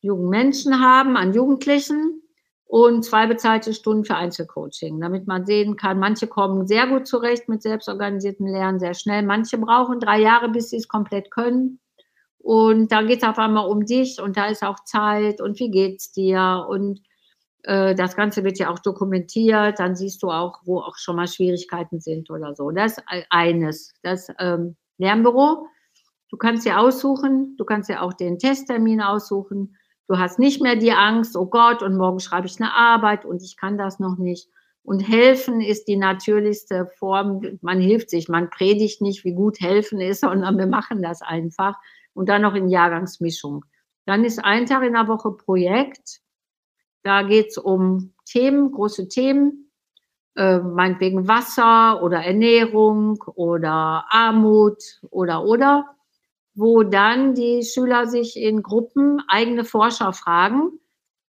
jungen 0.00 0.28
Menschen 0.28 0.80
haben, 0.80 1.16
an 1.16 1.32
Jugendlichen 1.32 2.22
und 2.64 3.04
zwei 3.04 3.26
bezahlte 3.26 3.74
Stunden 3.74 4.04
für 4.04 4.16
Einzelcoaching, 4.16 5.00
damit 5.00 5.26
man 5.26 5.46
sehen 5.46 5.76
kann, 5.76 5.98
manche 5.98 6.26
kommen 6.26 6.66
sehr 6.66 6.86
gut 6.86 7.06
zurecht 7.06 7.48
mit 7.48 7.62
selbstorganisiertem 7.62 8.46
Lernen, 8.46 8.80
sehr 8.80 8.94
schnell, 8.94 9.22
manche 9.22 9.58
brauchen 9.58 10.00
drei 10.00 10.20
Jahre, 10.20 10.48
bis 10.48 10.70
sie 10.70 10.76
es 10.76 10.88
komplett 10.88 11.30
können. 11.30 11.81
Und 12.42 12.90
da 12.90 13.02
geht 13.02 13.22
es 13.22 13.28
auf 13.28 13.38
einmal 13.38 13.68
um 13.68 13.86
dich 13.86 14.20
und 14.20 14.36
da 14.36 14.46
ist 14.46 14.64
auch 14.64 14.82
Zeit 14.84 15.40
und 15.40 15.60
wie 15.60 15.70
geht's 15.70 16.10
dir 16.10 16.66
und 16.68 17.00
äh, 17.62 17.94
das 17.94 18.16
Ganze 18.16 18.42
wird 18.42 18.58
ja 18.58 18.70
auch 18.70 18.80
dokumentiert. 18.80 19.78
Dann 19.78 19.94
siehst 19.94 20.22
du 20.22 20.30
auch, 20.30 20.60
wo 20.64 20.80
auch 20.80 20.96
schon 20.96 21.16
mal 21.16 21.28
Schwierigkeiten 21.28 22.00
sind 22.00 22.30
oder 22.30 22.54
so. 22.54 22.70
Das 22.70 22.98
ist 22.98 23.04
eines, 23.30 23.94
das 24.02 24.28
ähm, 24.38 24.76
Lernbüro. 24.98 25.66
Du 26.30 26.36
kannst 26.36 26.66
dir 26.66 26.80
aussuchen, 26.80 27.56
du 27.58 27.64
kannst 27.64 27.88
dir 27.88 28.02
auch 28.02 28.12
den 28.12 28.38
Testtermin 28.38 29.00
aussuchen. 29.00 29.76
Du 30.08 30.18
hast 30.18 30.38
nicht 30.38 30.62
mehr 30.62 30.76
die 30.76 30.92
Angst, 30.92 31.36
oh 31.36 31.46
Gott, 31.46 31.82
und 31.82 31.96
morgen 31.96 32.20
schreibe 32.20 32.46
ich 32.46 32.60
eine 32.60 32.74
Arbeit 32.74 33.24
und 33.24 33.42
ich 33.42 33.56
kann 33.56 33.78
das 33.78 33.98
noch 34.00 34.18
nicht. 34.18 34.48
Und 34.82 35.00
helfen 35.00 35.60
ist 35.60 35.86
die 35.86 35.96
natürlichste 35.96 36.90
Form. 36.98 37.58
Man 37.60 37.80
hilft 37.80 38.10
sich, 38.10 38.28
man 38.28 38.50
predigt 38.50 39.00
nicht, 39.00 39.24
wie 39.24 39.34
gut 39.34 39.60
helfen 39.60 40.00
ist, 40.00 40.20
sondern 40.22 40.58
wir 40.58 40.66
machen 40.66 41.02
das 41.02 41.22
einfach 41.22 41.76
und 42.14 42.28
dann 42.28 42.42
noch 42.42 42.54
in 42.54 42.68
Jahrgangsmischung. 42.68 43.64
Dann 44.06 44.24
ist 44.24 44.44
ein 44.44 44.66
Tag 44.66 44.82
in 44.82 44.94
der 44.94 45.08
Woche 45.08 45.32
Projekt. 45.32 46.20
Da 47.02 47.22
geht 47.22 47.48
es 47.48 47.58
um 47.58 48.14
Themen, 48.24 48.72
große 48.72 49.08
Themen, 49.08 49.70
äh, 50.36 50.58
meinetwegen 50.58 51.28
Wasser 51.28 52.02
oder 52.02 52.18
Ernährung 52.24 53.22
oder 53.34 54.06
Armut 54.08 54.82
oder 55.10 55.44
oder, 55.44 55.96
wo 56.54 56.82
dann 56.82 57.34
die 57.34 57.64
Schüler 57.64 58.06
sich 58.06 58.36
in 58.36 58.62
Gruppen 58.62 59.22
eigene 59.28 59.64
Forscherfragen 59.64 60.78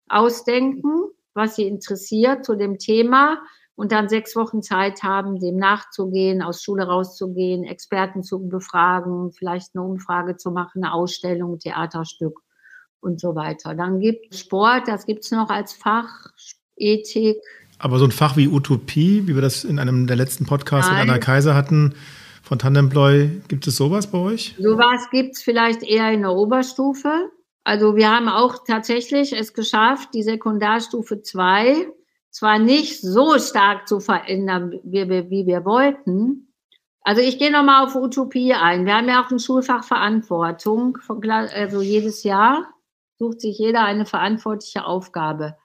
ausdenken, 0.09 1.11
was 1.35 1.57
sie 1.57 1.67
interessiert 1.67 2.45
zu 2.45 2.55
dem 2.55 2.79
Thema 2.79 3.43
und 3.77 3.93
dann 3.93 4.09
sechs 4.09 4.35
Wochen 4.35 4.63
Zeit 4.63 5.03
haben, 5.03 5.39
dem 5.39 5.57
nachzugehen, 5.57 6.43
aus 6.43 6.63
Schule 6.63 6.87
rauszugehen, 6.87 7.65
Experten 7.65 8.23
zu 8.23 8.49
befragen, 8.49 9.31
vielleicht 9.33 9.75
eine 9.75 9.85
Umfrage 9.85 10.37
zu 10.37 10.51
machen, 10.51 10.83
eine 10.83 10.93
Ausstellung, 10.93 11.59
Theaterstück 11.59 12.41
und 13.01 13.21
so 13.21 13.37
weiter. 13.37 13.75
Dann 13.75 14.01
gibt 14.01 14.35
Sport, 14.35 14.89
das 14.89 15.05
gibt 15.05 15.25
es 15.25 15.31
noch 15.31 15.51
als 15.51 15.75
Fach, 15.75 16.27
Ethik. 16.77 17.37
Aber 17.79 17.99
so 17.99 18.07
ein 18.07 18.11
Fach 18.11 18.37
wie 18.37 18.49
Utopie, 18.49 19.27
wie 19.27 19.35
wir 19.35 19.43
das 19.43 19.63
in 19.63 19.79
einem 19.79 20.07
der 20.07 20.17
letzten 20.17 20.47
Podcasts 20.47 20.91
Nein. 20.91 21.03
mit 21.03 21.11
Anna 21.11 21.19
Kaiser 21.19 21.55
hatten, 21.55 21.95
von 22.43 22.59
Tandemploy, 22.59 23.43
gibt 23.49 23.67
es 23.67 23.77
sowas 23.77 24.11
bei 24.11 24.19
euch? 24.19 24.55
Sowas 24.59 25.09
gibt 25.11 25.35
es 25.35 25.43
vielleicht 25.43 25.83
eher 25.83 26.13
in 26.13 26.23
der 26.23 26.31
Oberstufe. 26.31 27.31
Also 27.65 27.97
wir 27.97 28.09
haben 28.09 28.29
auch 28.29 28.65
tatsächlich 28.65 29.33
es 29.33 29.53
geschafft, 29.53 30.11
die 30.15 30.23
Sekundarstufe 30.23 31.23
2 31.23 31.89
zwar 32.37 32.59
nicht 32.59 33.01
so 33.01 33.39
stark 33.39 33.89
zu 33.89 33.99
verändern, 33.99 34.79
wie 34.85 35.09
wir, 35.09 35.31
wie 35.31 35.47
wir 35.47 35.65
wollten. 35.65 36.53
Also 37.01 37.23
ich 37.23 37.39
gehe 37.39 37.51
nochmal 37.51 37.87
auf 37.87 37.95
Utopie 37.95 38.53
ein. 38.53 38.85
Wir 38.85 38.97
haben 38.97 39.09
ja 39.09 39.25
auch 39.25 39.31
ein 39.31 39.39
Schulfach 39.39 39.85
Verantwortung. 39.85 40.99
Also 41.09 41.81
jedes 41.81 42.25
Jahr 42.25 42.69
sucht 43.19 43.41
sich 43.41 43.59
jeder 43.59 43.85
eine 43.85 44.05
verantwortliche 44.05 44.85
Aufgabe 44.85 45.57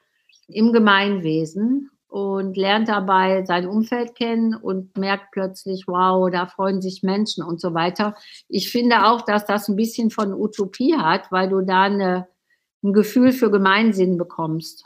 im 0.47 0.71
Gemeinwesen 0.71 1.89
und 2.07 2.55
lernt 2.55 2.87
dabei 2.87 3.43
sein 3.43 3.67
Umfeld 3.67 4.15
kennen 4.15 4.55
und 4.55 4.97
merkt 4.97 5.31
plötzlich, 5.33 5.89
wow, 5.89 6.31
da 6.31 6.47
freuen 6.47 6.81
sich 6.81 7.03
Menschen 7.03 7.43
und 7.43 7.59
so 7.59 7.73
weiter. 7.73 8.15
Ich 8.47 8.71
finde 8.71 9.07
auch, 9.07 9.23
dass 9.23 9.45
das 9.45 9.67
ein 9.67 9.75
bisschen 9.75 10.09
von 10.09 10.33
Utopie 10.33 10.95
hat, 10.95 11.33
weil 11.33 11.49
du 11.49 11.59
da 11.59 11.83
eine, 11.83 12.29
ein 12.81 12.93
Gefühl 12.93 13.33
für 13.33 13.51
Gemeinsinn 13.51 14.17
bekommst 14.17 14.85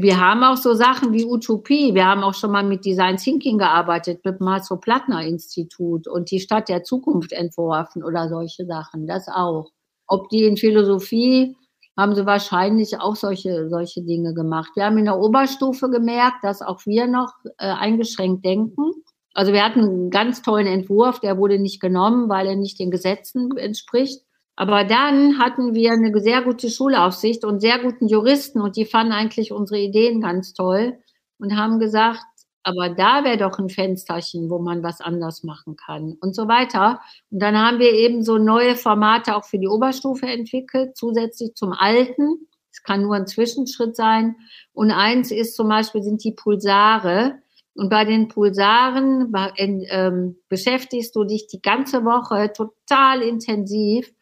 wir 0.00 0.18
haben 0.18 0.42
auch 0.42 0.56
so 0.56 0.74
Sachen 0.74 1.12
wie 1.12 1.24
Utopie. 1.24 1.94
Wir 1.94 2.06
haben 2.06 2.22
auch 2.22 2.34
schon 2.34 2.50
mal 2.50 2.64
mit 2.64 2.84
Design 2.84 3.16
Thinking 3.16 3.58
gearbeitet, 3.58 4.24
mit 4.24 4.40
dem 4.40 4.48
Hasso-Plattner-Institut 4.48 6.08
und 6.08 6.30
die 6.30 6.40
Stadt 6.40 6.68
der 6.68 6.82
Zukunft 6.82 7.32
entworfen 7.32 8.02
oder 8.02 8.28
solche 8.28 8.64
Sachen. 8.64 9.06
Das 9.06 9.28
auch. 9.28 9.70
Ob 10.06 10.28
die 10.30 10.44
in 10.44 10.56
Philosophie 10.56 11.56
haben 11.96 12.14
sie 12.14 12.24
wahrscheinlich 12.24 12.98
auch 13.00 13.16
solche, 13.16 13.68
solche 13.68 14.02
Dinge 14.02 14.32
gemacht. 14.34 14.72
Wir 14.74 14.84
haben 14.84 14.98
in 14.98 15.04
der 15.04 15.18
Oberstufe 15.18 15.90
gemerkt, 15.90 16.42
dass 16.42 16.62
auch 16.62 16.86
wir 16.86 17.06
noch 17.06 17.32
äh, 17.58 17.66
eingeschränkt 17.66 18.44
denken. 18.44 18.92
Also 19.34 19.52
wir 19.52 19.64
hatten 19.64 19.80
einen 19.80 20.10
ganz 20.10 20.42
tollen 20.42 20.66
Entwurf, 20.66 21.20
der 21.20 21.38
wurde 21.38 21.58
nicht 21.58 21.80
genommen, 21.80 22.28
weil 22.28 22.46
er 22.46 22.56
nicht 22.56 22.78
den 22.78 22.90
Gesetzen 22.90 23.56
entspricht. 23.56 24.22
Aber 24.56 24.84
dann 24.84 25.38
hatten 25.38 25.74
wir 25.74 25.92
eine 25.92 26.18
sehr 26.20 26.42
gute 26.42 26.68
Schulaufsicht 26.68 27.44
und 27.44 27.60
sehr 27.60 27.78
guten 27.78 28.06
Juristen 28.06 28.60
und 28.60 28.76
die 28.76 28.84
fanden 28.84 29.12
eigentlich 29.12 29.52
unsere 29.52 29.80
Ideen 29.80 30.20
ganz 30.20 30.52
toll 30.52 30.98
und 31.38 31.56
haben 31.56 31.78
gesagt, 31.78 32.22
aber 32.64 32.90
da 32.90 33.24
wäre 33.24 33.38
doch 33.38 33.58
ein 33.58 33.68
Fensterchen, 33.68 34.48
wo 34.48 34.58
man 34.58 34.82
was 34.82 35.00
anders 35.00 35.42
machen 35.42 35.76
kann 35.76 36.16
und 36.20 36.34
so 36.34 36.46
weiter. 36.46 37.00
Und 37.30 37.40
dann 37.42 37.56
haben 37.58 37.80
wir 37.80 37.92
eben 37.92 38.22
so 38.22 38.38
neue 38.38 38.76
Formate 38.76 39.34
auch 39.34 39.44
für 39.44 39.58
die 39.58 39.66
Oberstufe 39.66 40.26
entwickelt, 40.26 40.96
zusätzlich 40.96 41.54
zum 41.54 41.72
alten. 41.72 42.46
Es 42.70 42.82
kann 42.82 43.02
nur 43.02 43.16
ein 43.16 43.26
Zwischenschritt 43.26 43.96
sein. 43.96 44.36
Und 44.72 44.92
eins 44.92 45.32
ist 45.32 45.56
zum 45.56 45.68
Beispiel 45.68 46.02
sind 46.02 46.22
die 46.22 46.32
Pulsare. 46.32 47.38
Und 47.74 47.88
bei 47.88 48.04
den 48.04 48.28
Pulsaren 48.28 49.32
ähm, 49.56 50.36
beschäftigst 50.48 51.16
du 51.16 51.24
dich 51.24 51.48
die 51.48 51.62
ganze 51.62 52.04
Woche 52.04 52.52
total 52.52 53.22
intensiv 53.22 54.12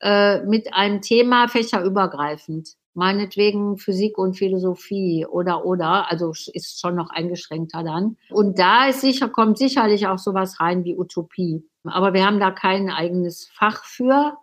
äh, 0.00 0.42
mit 0.44 0.74
einem 0.74 1.00
Thema 1.00 1.48
fächerübergreifend. 1.48 2.74
Meinetwegen 2.94 3.76
Physik 3.76 4.16
und 4.16 4.38
Philosophie 4.38 5.26
oder 5.26 5.66
oder, 5.66 6.10
also 6.10 6.30
ist 6.30 6.80
schon 6.80 6.94
noch 6.96 7.10
eingeschränkter 7.10 7.82
dann. 7.82 8.16
Und 8.30 8.58
da 8.58 8.88
ist 8.88 9.02
sicher, 9.02 9.28
kommt 9.28 9.58
sicherlich 9.58 10.06
auch 10.06 10.18
sowas 10.18 10.60
rein 10.60 10.84
wie 10.84 10.96
Utopie. 10.96 11.62
Aber 11.84 12.14
wir 12.14 12.24
haben 12.24 12.40
da 12.40 12.50
kein 12.50 12.88
eigenes 12.88 13.48
Fach 13.52 13.84
für. 13.84 14.38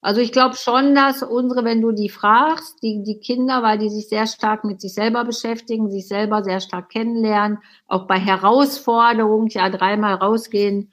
Also 0.00 0.20
ich 0.20 0.30
glaube 0.30 0.54
schon, 0.54 0.94
dass 0.94 1.24
unsere, 1.24 1.64
wenn 1.64 1.80
du 1.80 1.90
die 1.90 2.08
fragst, 2.08 2.80
die, 2.82 3.02
die 3.02 3.18
Kinder, 3.18 3.64
weil 3.64 3.78
die 3.78 3.90
sich 3.90 4.08
sehr 4.08 4.28
stark 4.28 4.62
mit 4.64 4.80
sich 4.80 4.94
selber 4.94 5.24
beschäftigen, 5.24 5.90
sich 5.90 6.06
selber 6.06 6.44
sehr 6.44 6.60
stark 6.60 6.90
kennenlernen, 6.90 7.58
auch 7.88 8.06
bei 8.06 8.18
Herausforderungen, 8.18 9.48
ja, 9.48 9.68
dreimal 9.70 10.14
rausgehen 10.14 10.92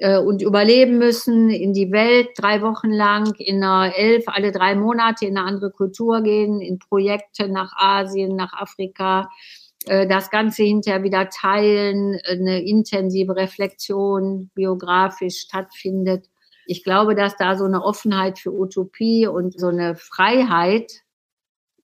und 0.00 0.42
überleben 0.42 0.98
müssen, 0.98 1.50
in 1.50 1.72
die 1.72 1.90
Welt 1.90 2.28
drei 2.36 2.62
Wochen 2.62 2.90
lang, 2.90 3.34
in 3.38 3.62
einer 3.62 3.94
elf, 3.96 4.24
alle 4.28 4.52
drei 4.52 4.74
Monate 4.76 5.26
in 5.26 5.36
eine 5.36 5.46
andere 5.46 5.70
Kultur 5.70 6.22
gehen, 6.22 6.60
in 6.60 6.78
Projekte 6.78 7.48
nach 7.48 7.72
Asien, 7.76 8.36
nach 8.36 8.52
Afrika, 8.52 9.28
äh, 9.86 10.06
das 10.06 10.30
Ganze 10.30 10.62
hinterher 10.62 11.02
wieder 11.02 11.28
teilen, 11.30 12.18
eine 12.28 12.62
intensive 12.62 13.34
Reflexion 13.34 14.50
biografisch 14.54 15.38
stattfindet 15.40 16.28
ich 16.70 16.84
glaube, 16.84 17.14
dass 17.14 17.34
da 17.36 17.56
so 17.56 17.64
eine 17.64 17.82
Offenheit 17.82 18.38
für 18.38 18.52
Utopie 18.52 19.26
und 19.26 19.58
so 19.58 19.68
eine 19.68 19.96
Freiheit 19.96 20.92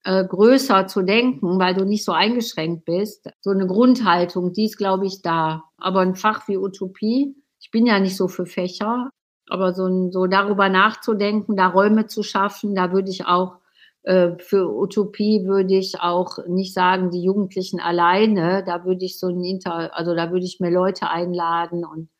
äh, 0.05 0.23
größer 0.23 0.87
zu 0.87 1.01
denken, 1.01 1.59
weil 1.59 1.73
du 1.73 1.87
nicht 1.87 2.05
so 2.05 2.13
eingeschränkt 2.13 2.85
bist, 2.85 3.31
so 3.41 3.49
eine 3.49 3.67
Grundhaltung, 3.67 4.53
die 4.53 4.67
ist, 4.67 4.77
glaube 4.77 5.07
ich, 5.07 5.23
da. 5.23 5.65
Aber 5.79 6.01
ein 6.01 6.15
Fach 6.15 6.47
wie 6.49 6.59
Utopie, 6.59 7.35
bin 7.75 7.87
ja 7.87 7.99
nicht 7.99 8.17
so 8.17 8.29
für 8.29 8.47
Fächer, 8.47 9.11
aber 9.51 9.75
so, 9.75 10.11
so 10.13 10.27
darüber 10.29 10.69
nachzudenken, 10.69 11.57
da 11.57 11.67
Räume 11.67 12.07
zu 12.07 12.23
schaffen, 12.23 12.77
da 12.77 12.93
würde 12.93 13.11
ich 13.11 13.27
auch 13.27 13.57
äh, 14.05 14.39
für 14.39 14.73
Utopie 14.73 15.45
würde 15.45 15.75
ich 15.75 16.01
auch 16.01 16.39
nicht 16.47 16.73
sagen, 16.73 17.11
die 17.11 17.25
Jugendlichen 17.25 17.81
alleine. 17.81 18.63
Da 18.65 18.85
würde 18.85 19.05
ich 19.05 19.19
so 19.19 19.27
ein 19.27 19.43
Inter, 19.43 19.91
also 19.97 20.15
da 20.15 20.31
würde 20.31 20.45
ich 20.47 20.61
mir 20.61 20.71
Leute 20.71 21.09
einladen 21.11 21.85
und 21.85 22.11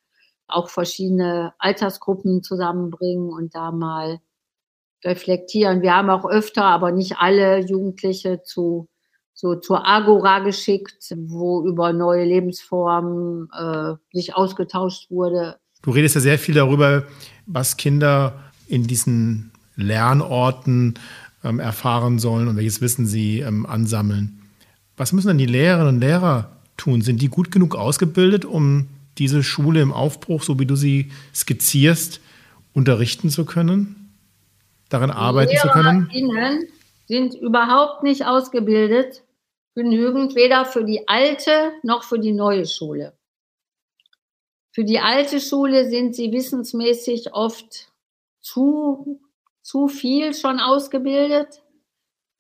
auch 0.49 0.69
verschiedene 0.71 1.55
Altersgruppen 1.59 2.43
zusammenbringen 2.43 3.31
und 3.31 3.55
da 3.55 3.71
mal 3.71 4.19
reflektieren. 5.05 5.83
Wir 5.83 5.95
haben 5.95 6.11
auch 6.11 6.25
öfter, 6.29 6.65
aber 6.65 6.91
nicht 6.91 7.19
alle 7.19 7.61
Jugendliche 7.61 8.43
zu 8.43 8.89
so 9.35 9.57
zur 9.57 9.87
Agora 9.87 10.39
geschickt, 10.39 11.13
wo 11.17 11.67
über 11.67 11.93
neue 11.93 12.25
Lebensformen 12.25 13.49
äh, 13.53 13.95
sich 14.13 14.35
ausgetauscht 14.35 15.11
wurde. 15.11 15.57
Du 15.83 15.91
redest 15.91 16.15
ja 16.15 16.21
sehr 16.21 16.39
viel 16.39 16.55
darüber, 16.55 17.03
was 17.47 17.77
Kinder 17.77 18.41
in 18.69 18.87
diesen 18.87 19.51
Lernorten 19.77 20.95
ähm, 21.43 21.59
erfahren 21.59 22.21
sollen 22.21 22.49
und 22.49 22.57
welches 22.57 22.81
Wissen 22.81 23.07
sie 23.07 23.41
ähm, 23.41 23.67
ansammeln. 23.67 24.41
Was 24.97 25.13
müssen 25.13 25.29
denn 25.29 25.39
die 25.39 25.47
Lehrerinnen 25.47 25.97
und 25.97 26.01
Lehrer 26.01 26.53
tun? 26.77 27.03
Sind 27.03 27.21
die 27.21 27.29
gut 27.29 27.51
genug 27.51 27.75
ausgebildet, 27.75 28.45
um 28.45 28.89
diese 29.19 29.43
Schule 29.43 29.83
im 29.83 29.93
Aufbruch, 29.93 30.45
so 30.45 30.61
wie 30.61 30.67
du 30.67 30.77
sie 30.77 31.11
skizzierst, 31.35 32.21
unterrichten 32.73 33.31
zu 33.31 33.45
können, 33.45 34.13
daran 34.89 35.11
arbeiten 35.11 35.57
zu 35.57 35.69
können? 35.69 36.09
sind 37.07 37.35
überhaupt 37.35 38.03
nicht 38.03 38.25
ausgebildet, 38.25 39.24
genügend 39.75 40.35
weder 40.35 40.65
für 40.65 40.85
die 40.85 41.09
alte 41.09 41.73
noch 41.83 42.05
für 42.05 42.19
die 42.19 42.33
neue 42.33 42.67
Schule. 42.67 43.17
Für 44.73 44.85
die 44.85 44.99
alte 44.99 45.41
Schule 45.41 45.89
sind 45.89 46.15
sie 46.15 46.33
wissensmäßig 46.33 47.33
oft 47.33 47.93
zu, 48.41 49.21
zu 49.63 49.89
viel 49.89 50.35
schon 50.35 50.61
ausgebildet. 50.61 51.63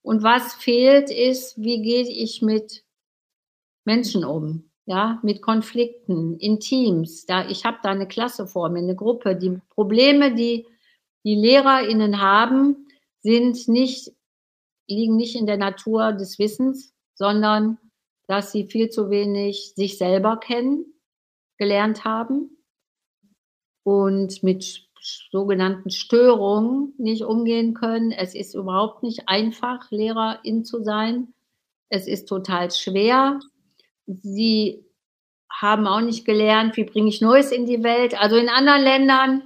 Und 0.02 0.22
was 0.22 0.54
fehlt 0.54 1.10
ist, 1.10 1.60
wie 1.62 1.80
gehe 1.80 2.02
ich 2.02 2.42
mit 2.42 2.84
Menschen 3.84 4.24
um? 4.24 4.70
ja, 4.86 5.18
mit 5.22 5.42
Konflikten 5.42 6.38
in 6.38 6.60
Teams. 6.60 7.26
Da, 7.26 7.48
ich 7.48 7.64
habe 7.64 7.78
da 7.82 7.90
eine 7.90 8.06
Klasse 8.06 8.46
vor 8.46 8.68
mir, 8.68 8.80
eine 8.80 8.94
Gruppe. 8.94 9.36
Die 9.36 9.60
Probleme, 9.70 10.34
die 10.34 10.66
die 11.24 11.36
LehrerInnen 11.36 12.20
haben, 12.20 12.86
sind 13.20 13.66
nicht, 13.68 14.12
liegen 14.86 15.16
nicht 15.16 15.36
in 15.36 15.46
der 15.46 15.56
Natur 15.56 16.12
des 16.12 16.38
Wissens, 16.38 16.93
sondern 17.14 17.78
dass 18.26 18.52
sie 18.52 18.64
viel 18.64 18.90
zu 18.90 19.10
wenig 19.10 19.74
sich 19.74 19.98
selber 19.98 20.38
kennen, 20.38 20.86
gelernt 21.58 22.04
haben 22.04 22.56
und 23.82 24.42
mit 24.42 24.88
sogenannten 25.30 25.90
Störungen 25.90 26.94
nicht 26.96 27.22
umgehen 27.22 27.74
können. 27.74 28.10
Es 28.10 28.34
ist 28.34 28.54
überhaupt 28.54 29.02
nicht 29.02 29.28
einfach, 29.28 29.90
Lehrerin 29.90 30.64
zu 30.64 30.82
sein. 30.82 31.34
Es 31.90 32.06
ist 32.06 32.26
total 32.26 32.70
schwer. 32.70 33.38
Sie 34.06 34.84
haben 35.50 35.86
auch 35.86 36.00
nicht 36.00 36.24
gelernt, 36.24 36.76
wie 36.76 36.84
bringe 36.84 37.08
ich 37.08 37.20
Neues 37.20 37.52
in 37.52 37.66
die 37.66 37.82
Welt. 37.82 38.18
Also 38.20 38.36
in 38.36 38.48
anderen 38.48 38.82
Ländern 38.82 39.42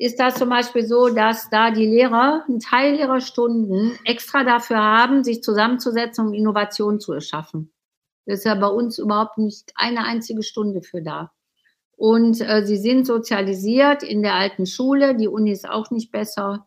ist 0.00 0.18
das 0.18 0.36
zum 0.36 0.48
Beispiel 0.48 0.86
so, 0.86 1.10
dass 1.10 1.50
da 1.50 1.70
die 1.70 1.84
Lehrer 1.84 2.42
einen 2.48 2.58
Teil 2.58 2.98
ihrer 2.98 3.20
Stunden 3.20 3.98
extra 4.06 4.44
dafür 4.44 4.78
haben, 4.78 5.24
sich 5.24 5.42
zusammenzusetzen, 5.42 6.26
um 6.26 6.32
Innovation 6.32 7.00
zu 7.00 7.12
erschaffen. 7.12 7.70
Das 8.24 8.38
ist 8.38 8.44
ja 8.46 8.54
bei 8.54 8.68
uns 8.68 8.98
überhaupt 8.98 9.36
nicht 9.36 9.72
eine 9.74 10.04
einzige 10.04 10.42
Stunde 10.42 10.80
für 10.80 11.02
da. 11.02 11.32
Und 11.98 12.40
äh, 12.40 12.64
sie 12.64 12.78
sind 12.78 13.06
sozialisiert 13.06 14.02
in 14.02 14.22
der 14.22 14.36
alten 14.36 14.64
Schule, 14.64 15.14
die 15.14 15.28
Uni 15.28 15.50
ist 15.52 15.68
auch 15.68 15.90
nicht 15.90 16.10
besser 16.10 16.66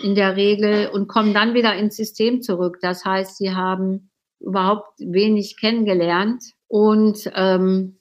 in 0.00 0.14
der 0.14 0.36
Regel 0.36 0.88
und 0.88 1.08
kommen 1.08 1.34
dann 1.34 1.52
wieder 1.52 1.76
ins 1.76 1.96
System 1.96 2.40
zurück. 2.40 2.78
Das 2.80 3.04
heißt, 3.04 3.36
sie 3.36 3.54
haben 3.54 4.10
überhaupt 4.40 4.98
wenig 4.98 5.60
kennengelernt 5.60 6.42
und 6.68 7.30
ähm, 7.34 7.98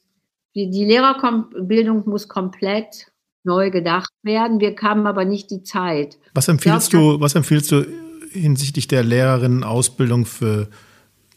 die, 0.56 0.70
die 0.70 0.86
Lehrerbildung 0.86 2.08
muss 2.08 2.30
komplett 2.30 3.11
neu 3.44 3.72
gedacht 3.72 4.12
werden. 4.24 4.60
Wir 4.60 4.76
haben 4.82 5.08
aber 5.08 5.26
nicht 5.26 5.52
die 5.52 5.64
Zeit. 5.64 6.18
Was 6.34 6.48
empfiehlst 6.48 6.92
glaub, 6.92 7.18
du, 7.18 7.22
was 7.22 7.36
empfiehlst 7.36 7.72
du 7.72 7.86
hinsichtlich 8.32 8.88
der 8.88 9.04
Lehrerinnenausbildung 9.04 10.26
für 10.26 10.70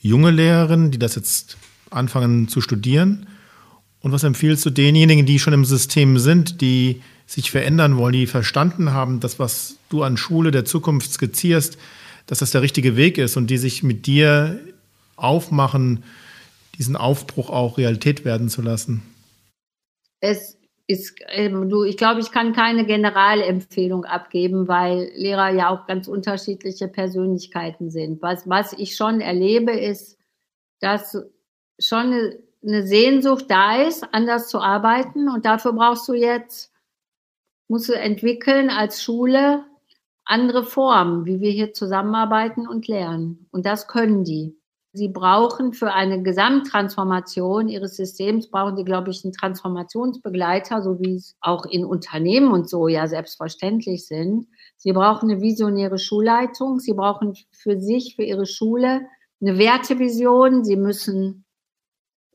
junge 0.00 0.30
Lehrerinnen, 0.30 0.90
die 0.90 0.98
das 0.98 1.14
jetzt 1.14 1.56
anfangen 1.90 2.48
zu 2.48 2.60
studieren? 2.60 3.26
Und 4.00 4.12
was 4.12 4.22
empfiehlst 4.22 4.64
du 4.66 4.70
denjenigen, 4.70 5.24
die 5.24 5.38
schon 5.38 5.54
im 5.54 5.64
System 5.64 6.18
sind, 6.18 6.60
die 6.60 7.02
sich 7.26 7.50
verändern 7.50 7.96
wollen, 7.96 8.12
die 8.12 8.26
verstanden 8.26 8.92
haben, 8.92 9.20
dass 9.20 9.38
was 9.38 9.78
du 9.88 10.02
an 10.02 10.18
Schule 10.18 10.50
der 10.50 10.66
Zukunft 10.66 11.10
skizzierst, 11.10 11.78
dass 12.26 12.38
das 12.38 12.50
der 12.50 12.60
richtige 12.60 12.96
Weg 12.96 13.16
ist 13.16 13.36
und 13.36 13.48
die 13.48 13.56
sich 13.56 13.82
mit 13.82 14.06
dir 14.06 14.60
aufmachen, 15.16 16.04
diesen 16.76 16.96
Aufbruch 16.96 17.48
auch 17.48 17.78
Realität 17.78 18.24
werden 18.26 18.50
zu 18.50 18.60
lassen? 18.60 19.02
Es 20.20 20.56
ist, 20.86 21.18
ähm, 21.28 21.68
du, 21.68 21.84
ich 21.84 21.96
glaube, 21.96 22.20
ich 22.20 22.30
kann 22.30 22.52
keine 22.52 22.84
Generalempfehlung 22.84 24.04
abgeben, 24.04 24.68
weil 24.68 25.10
Lehrer 25.14 25.50
ja 25.50 25.70
auch 25.70 25.86
ganz 25.86 26.08
unterschiedliche 26.08 26.88
Persönlichkeiten 26.88 27.90
sind. 27.90 28.20
Was, 28.20 28.48
was 28.48 28.74
ich 28.74 28.96
schon 28.96 29.20
erlebe, 29.20 29.72
ist, 29.72 30.18
dass 30.80 31.16
schon 31.78 32.12
eine, 32.12 32.38
eine 32.62 32.86
Sehnsucht 32.86 33.46
da 33.48 33.82
ist, 33.82 34.06
anders 34.12 34.48
zu 34.48 34.60
arbeiten. 34.60 35.28
Und 35.28 35.46
dafür 35.46 35.72
brauchst 35.72 36.06
du 36.08 36.12
jetzt, 36.12 36.70
musst 37.68 37.88
du 37.88 37.94
entwickeln 37.94 38.68
als 38.68 39.02
Schule 39.02 39.64
andere 40.26 40.64
Formen, 40.64 41.26
wie 41.26 41.40
wir 41.40 41.50
hier 41.50 41.72
zusammenarbeiten 41.72 42.66
und 42.66 42.88
lernen. 42.88 43.46
Und 43.50 43.66
das 43.66 43.88
können 43.88 44.24
die. 44.24 44.56
Sie 44.96 45.08
brauchen 45.08 45.72
für 45.72 45.92
eine 45.92 46.22
Gesamttransformation 46.22 47.66
Ihres 47.68 47.96
Systems, 47.96 48.48
brauchen 48.48 48.76
Sie, 48.76 48.84
glaube 48.84 49.10
ich, 49.10 49.24
einen 49.24 49.32
Transformationsbegleiter, 49.32 50.82
so 50.82 51.00
wie 51.00 51.16
es 51.16 51.34
auch 51.40 51.66
in 51.66 51.84
Unternehmen 51.84 52.52
und 52.52 52.70
so 52.70 52.86
ja 52.86 53.08
selbstverständlich 53.08 54.06
sind. 54.06 54.46
Sie 54.76 54.92
brauchen 54.92 55.28
eine 55.28 55.40
visionäre 55.40 55.98
Schulleitung. 55.98 56.78
Sie 56.78 56.92
brauchen 56.92 57.34
für 57.50 57.80
sich, 57.80 58.14
für 58.14 58.22
Ihre 58.22 58.46
Schule 58.46 59.00
eine 59.40 59.58
Wertevision. 59.58 60.62
Sie 60.62 60.76
müssen 60.76 61.44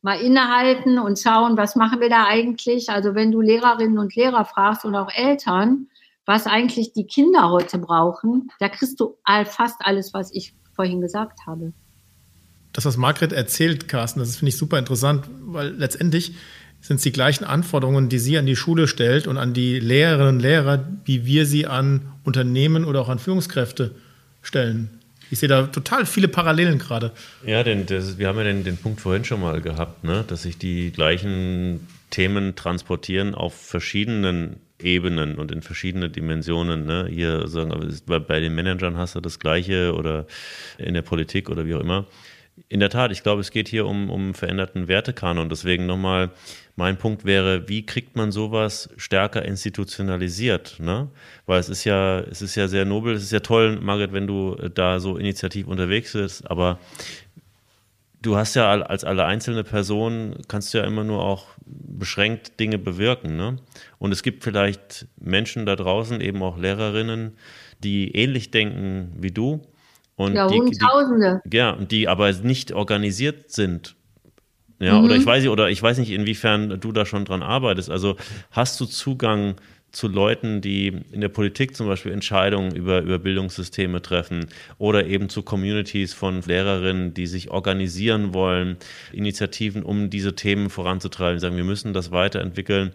mal 0.01 0.19
innehalten 0.19 0.99
und 0.99 1.17
schauen, 1.17 1.55
was 1.55 1.77
machen 1.77 2.01
wir 2.01 2.09
da 2.09 2.25
eigentlich? 2.25 2.89
Also 2.89 3.15
wenn 3.15 3.31
du 3.31 3.39
Lehrerinnen 3.39 3.99
und 3.99 4.17
Lehrer 4.17 4.43
fragst 4.43 4.83
und 4.83 4.97
auch 4.97 5.13
Eltern, 5.13 5.87
was 6.25 6.45
eigentlich 6.45 6.91
die 6.91 7.07
Kinder 7.07 7.51
heute 7.51 7.77
brauchen, 7.77 8.51
da 8.59 8.67
kriegst 8.67 8.99
du 8.99 9.15
fast 9.45 9.77
alles, 9.79 10.13
was 10.13 10.33
ich 10.33 10.53
vorhin 10.75 10.99
gesagt 10.99 11.47
habe 11.47 11.71
das, 12.73 12.85
was 12.85 12.97
Margret 12.97 13.33
erzählt, 13.33 13.87
Carsten, 13.87 14.19
das 14.19 14.35
finde 14.35 14.49
ich 14.49 14.57
super 14.57 14.77
interessant, 14.77 15.25
weil 15.41 15.69
letztendlich 15.69 16.33
sind 16.81 16.97
es 16.97 17.03
die 17.03 17.11
gleichen 17.11 17.43
Anforderungen, 17.43 18.09
die 18.09 18.19
sie 18.19 18.37
an 18.37 18.45
die 18.45 18.55
Schule 18.55 18.87
stellt 18.87 19.27
und 19.27 19.37
an 19.37 19.53
die 19.53 19.79
Lehrerinnen 19.79 20.35
und 20.35 20.39
Lehrer, 20.39 20.87
wie 21.05 21.25
wir 21.25 21.45
sie 21.45 21.65
an 21.65 22.13
Unternehmen 22.23 22.85
oder 22.85 23.01
auch 23.01 23.09
an 23.09 23.19
Führungskräfte 23.19 23.91
stellen. 24.41 24.89
Ich 25.31 25.39
sehe 25.39 25.49
da 25.49 25.67
total 25.67 26.05
viele 26.05 26.27
Parallelen 26.27 26.79
gerade. 26.79 27.11
Ja, 27.45 27.63
denn 27.63 27.85
das, 27.85 28.17
wir 28.17 28.27
haben 28.27 28.37
ja 28.37 28.45
den, 28.45 28.63
den 28.63 28.77
Punkt 28.77 29.01
vorhin 29.01 29.25
schon 29.25 29.41
mal 29.41 29.61
gehabt, 29.61 30.03
ne? 30.03 30.23
dass 30.27 30.43
sich 30.43 30.57
die 30.57 30.91
gleichen 30.91 31.87
Themen 32.09 32.55
transportieren 32.55 33.35
auf 33.35 33.53
verschiedenen 33.53 34.55
Ebenen 34.81 35.35
und 35.35 35.51
in 35.51 35.61
verschiedene 35.61 36.09
Dimensionen. 36.09 36.85
Ne? 36.85 37.07
Hier 37.11 37.47
sagen, 37.47 37.99
bei 38.07 38.39
den 38.39 38.55
Managern 38.55 38.97
hast 38.97 39.15
du 39.15 39.19
das 39.19 39.39
Gleiche 39.39 39.93
oder 39.93 40.25
in 40.77 40.93
der 40.93 41.01
Politik 41.01 41.49
oder 41.49 41.65
wie 41.65 41.75
auch 41.75 41.81
immer. 41.81 42.07
In 42.67 42.79
der 42.79 42.89
Tat, 42.89 43.11
ich 43.11 43.23
glaube, 43.23 43.41
es 43.41 43.51
geht 43.51 43.67
hier 43.67 43.85
um, 43.85 44.09
um 44.09 44.33
veränderten 44.33 44.87
Wertekanon. 44.87 45.49
Deswegen 45.49 45.85
nochmal, 45.85 46.31
mein 46.75 46.97
Punkt 46.97 47.25
wäre, 47.25 47.67
wie 47.69 47.85
kriegt 47.85 48.15
man 48.15 48.31
sowas 48.31 48.89
stärker 48.97 49.45
institutionalisiert? 49.45 50.77
Ne? 50.79 51.09
Weil 51.45 51.59
es 51.59 51.69
ist 51.69 51.83
ja, 51.83 52.19
es 52.19 52.41
ist 52.41 52.55
ja 52.55 52.67
sehr 52.67 52.85
nobel, 52.85 53.15
es 53.15 53.23
ist 53.23 53.31
ja 53.31 53.39
toll, 53.39 53.79
Margret, 53.81 54.13
wenn 54.13 54.27
du 54.27 54.55
da 54.55 54.99
so 54.99 55.17
initiativ 55.17 55.67
unterwegs 55.67 56.13
bist, 56.13 56.49
aber 56.49 56.79
du 58.21 58.35
hast 58.35 58.55
ja 58.55 58.69
als 58.69 59.03
alle 59.03 59.25
einzelne 59.25 59.63
Person, 59.63 60.35
kannst 60.47 60.73
du 60.73 60.79
ja 60.79 60.83
immer 60.83 61.03
nur 61.03 61.23
auch 61.23 61.47
beschränkt 61.65 62.59
Dinge 62.59 62.77
bewirken. 62.77 63.35
Ne? 63.37 63.57
Und 63.97 64.11
es 64.11 64.23
gibt 64.23 64.43
vielleicht 64.43 65.07
Menschen 65.19 65.65
da 65.65 65.75
draußen, 65.75 66.19
eben 66.21 66.41
auch 66.43 66.57
Lehrerinnen, 66.57 67.37
die 67.83 68.11
ähnlich 68.15 68.51
denken 68.51 69.13
wie 69.17 69.31
du 69.31 69.61
und 70.19 70.33
ja, 70.33 70.47
die, 70.49 70.59
Hunderttausende. 70.59 71.41
Die, 71.45 71.55
ja, 71.55 71.77
die 71.77 72.09
aber 72.09 72.29
nicht 72.33 72.73
organisiert 72.73 73.51
sind. 73.51 73.95
Ja, 74.77 74.99
mhm. 74.99 75.05
oder 75.05 75.15
ich 75.15 75.25
weiß 75.25 75.43
nicht, 75.43 75.49
oder 75.49 75.69
ich 75.69 75.81
weiß 75.81 75.97
nicht, 75.97 76.11
inwiefern 76.11 76.77
du 76.81 76.91
da 76.91 77.05
schon 77.05 77.23
dran 77.23 77.41
arbeitest. 77.41 77.89
Also 77.89 78.17
hast 78.51 78.81
du 78.81 78.85
Zugang 78.85 79.55
zu 79.91 80.07
Leuten, 80.07 80.61
die 80.61 80.87
in 81.11 81.21
der 81.21 81.29
Politik 81.29 81.75
zum 81.75 81.87
Beispiel 81.87 82.11
Entscheidungen 82.11 82.75
über, 82.75 83.01
über 83.01 83.17
Bildungssysteme 83.17 84.01
treffen 84.01 84.47
oder 84.77 85.07
eben 85.07 85.29
zu 85.29 85.41
Communities 85.41 86.13
von 86.13 86.41
Lehrerinnen, 86.41 87.13
die 87.13 87.25
sich 87.25 87.49
organisieren 87.49 88.33
wollen, 88.33 88.77
Initiativen, 89.11 89.83
um 89.83 90.09
diese 90.09 90.35
Themen 90.35 90.69
voranzutreiben, 90.69 91.37
die 91.37 91.41
sagen, 91.41 91.57
wir 91.57 91.63
müssen 91.63 91.93
das 91.93 92.11
weiterentwickeln. 92.11 92.91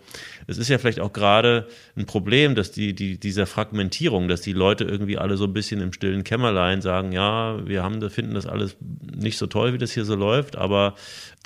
Es 0.46 0.58
ist 0.58 0.68
ja 0.68 0.78
vielleicht 0.78 1.00
auch 1.00 1.12
gerade 1.12 1.66
ein 1.96 2.06
Problem, 2.06 2.54
dass 2.54 2.70
die, 2.70 2.94
die, 2.94 3.18
dieser 3.18 3.46
Fragmentierung, 3.46 4.28
dass 4.28 4.42
die 4.42 4.52
Leute 4.52 4.84
irgendwie 4.84 5.18
alle 5.18 5.36
so 5.36 5.44
ein 5.44 5.52
bisschen 5.52 5.80
im 5.80 5.92
stillen 5.92 6.22
Kämmerlein 6.22 6.80
sagen, 6.80 7.12
ja, 7.12 7.58
wir 7.66 7.82
haben, 7.82 8.08
finden 8.10 8.34
das 8.34 8.46
alles 8.46 8.76
nicht 8.80 9.38
so 9.38 9.46
toll, 9.46 9.72
wie 9.72 9.78
das 9.78 9.92
hier 9.92 10.04
so 10.04 10.14
läuft, 10.14 10.56
aber 10.56 10.94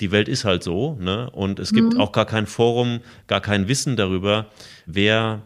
die 0.01 0.11
Welt 0.11 0.29
ist 0.29 0.45
halt 0.45 0.63
so, 0.63 0.97
ne? 0.99 1.29
Und 1.31 1.59
es 1.59 1.73
gibt 1.73 1.93
mhm. 1.93 1.99
auch 1.99 2.11
gar 2.11 2.25
kein 2.25 2.47
Forum, 2.47 3.01
gar 3.27 3.41
kein 3.41 3.67
Wissen 3.67 3.95
darüber, 3.95 4.47
wer 4.85 5.41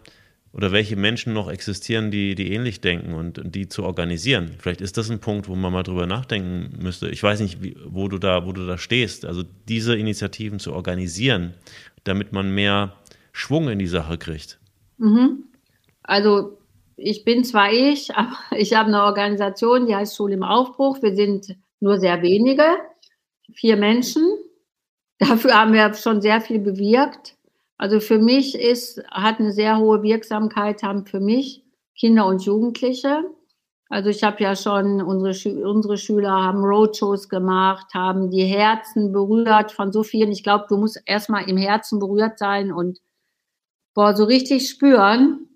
oder 0.54 0.72
welche 0.72 0.95
Menschen 0.95 1.34
noch 1.34 1.49
existieren, 1.49 2.12
die, 2.12 2.36
die 2.36 2.54
ähnlich 2.54 2.80
denken 2.80 3.16
und, 3.16 3.41
die 3.43 3.68
zu 3.68 3.84
organisieren. 3.84 4.51
Vielleicht 4.60 4.82
ist 4.82 4.97
das 4.97 5.10
ein 5.10 5.20
Punkt, 5.20 5.49
wo 5.49 5.56
man 5.56 5.74
mal 5.74 5.82
drüber 5.82 6.06
nachdenken 6.06 6.78
müsste. 6.80 7.10
Ich 7.10 7.24
weiß 7.24 7.39
nicht, 7.39 7.64
wie, 7.64 7.76
wo 7.86 8.08
du 8.08 8.20
da, 8.20 8.45
wo 8.45 8.51
du 8.51 8.66
da 8.66 8.78
stehst. 8.78 9.26
Also 9.26 9.43
diese 9.68 9.95
Initiativen 9.95 10.60
zu 10.60 10.74
organisieren, 10.74 11.56
damit 12.04 12.34
man 12.34 12.54
mehr 12.54 12.93
Schwung 13.32 13.68
in 13.68 13.80
die 13.80 13.88
Sache 13.88 14.20
kriegt. 14.20 14.60
Mhm. 14.99 15.45
Also 16.04 16.60
ich 16.97 17.26
bin 17.26 17.43
zwar 17.43 17.72
ich, 17.74 18.12
aber 18.16 18.38
ich 18.56 18.76
habe 18.76 18.89
eine 18.89 19.04
Organisation, 19.04 19.88
die 19.88 19.95
heißt 19.95 20.16
Schule 20.16 20.36
im 20.36 20.43
Aufbruch. 20.43 21.01
Wir 21.01 21.16
sind 21.16 21.56
nur 21.80 21.99
sehr 21.99 22.22
wenige, 22.22 22.66
vier 23.54 23.76
Menschen. 23.76 24.24
Dafür 25.18 25.56
haben 25.56 25.74
wir 25.74 25.95
schon 25.95 26.22
sehr 26.22 26.41
viel 26.41 26.60
bewirkt. 26.60 27.33
Also 27.78 28.00
für 28.00 28.20
mich 28.20 28.56
ist, 28.56 29.04
hat 29.10 29.40
eine 29.40 29.52
sehr 29.52 29.78
hohe 29.78 30.04
Wirksamkeit, 30.04 30.84
haben 30.84 31.06
für 31.06 31.20
mich 31.20 31.64
Kinder 31.96 32.26
und 32.28 32.44
Jugendliche. 32.46 33.24
Also 33.90 34.10
ich 34.10 34.24
habe 34.24 34.42
ja 34.42 34.56
schon, 34.56 35.02
unsere, 35.02 35.68
unsere 35.68 35.98
Schüler 35.98 36.32
haben 36.32 36.64
Roadshows 36.64 37.30
gemacht, 37.30 37.94
haben 37.94 38.32
die 38.32 38.46
Herzen 38.46 39.12
berührt 39.12 39.72
von 39.72 39.92
so 39.92 40.04
vielen. 40.04 40.32
Ich 40.32 40.44
glaube, 40.44 40.66
du 40.70 40.78
musst 40.78 41.02
erstmal 41.06 41.48
im 41.50 41.58
Herzen 41.58 42.00
berührt 42.00 42.40
sein 42.40 42.72
und 42.72 43.00
boah, 43.94 44.16
so 44.16 44.24
richtig 44.24 44.68
spüren, 44.70 45.48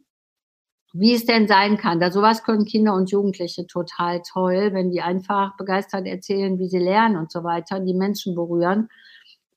wie 0.93 1.13
es 1.13 1.26
denn 1.26 1.47
sein 1.47 1.78
kann. 1.78 1.99
Da 1.99 2.11
sowas 2.11 2.43
können 2.43 2.65
Kinder 2.65 2.93
und 2.93 3.11
Jugendliche 3.11 3.68
total 3.68 4.22
toll, 4.22 4.70
wenn 4.74 4.91
die 4.91 5.01
einfach 5.01 5.55
begeistert 5.57 6.05
erzählen, 6.05 6.59
wie 6.59 6.68
sie 6.68 6.80
lernen 6.80 7.18
und 7.18 7.32
so 7.32 7.43
weiter, 7.43 7.80
die 7.80 7.93
Menschen 7.93 8.36
berühren. 8.36 8.89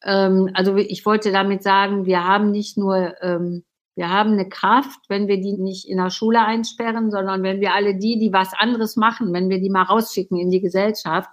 Ähm, 0.03 0.51
also 0.55 0.76
ich 0.76 1.05
wollte 1.07 1.32
damit 1.32 1.62
sagen, 1.62 2.07
wir 2.07 2.26
haben 2.26 2.51
nicht 2.51 2.76
nur, 2.76 3.14
ähm, 3.22 3.64
wir 3.96 4.09
haben 4.09 4.32
eine 4.32 4.48
Kraft, 4.48 5.01
wenn 5.09 5.28
wir 5.28 5.40
die 5.40 5.57
nicht 5.59 5.88
in 5.88 5.98
der 5.98 6.11
Schule 6.11 6.42
einsperren, 6.42 7.11
sondern 7.11 7.42
wenn 7.42 7.61
wir 7.61 7.74
alle 7.74 7.96
die, 7.96 8.18
die 8.18 8.32
was 8.32 8.53
anderes 8.55 8.96
machen, 8.96 9.32
wenn 9.32 9.51
wir 9.51 9.61
die 9.61 9.70
mal 9.70 9.82
rausschicken 9.82 10.38
in 10.38 10.51
die 10.51 10.61
Gesellschaft, 10.61 11.30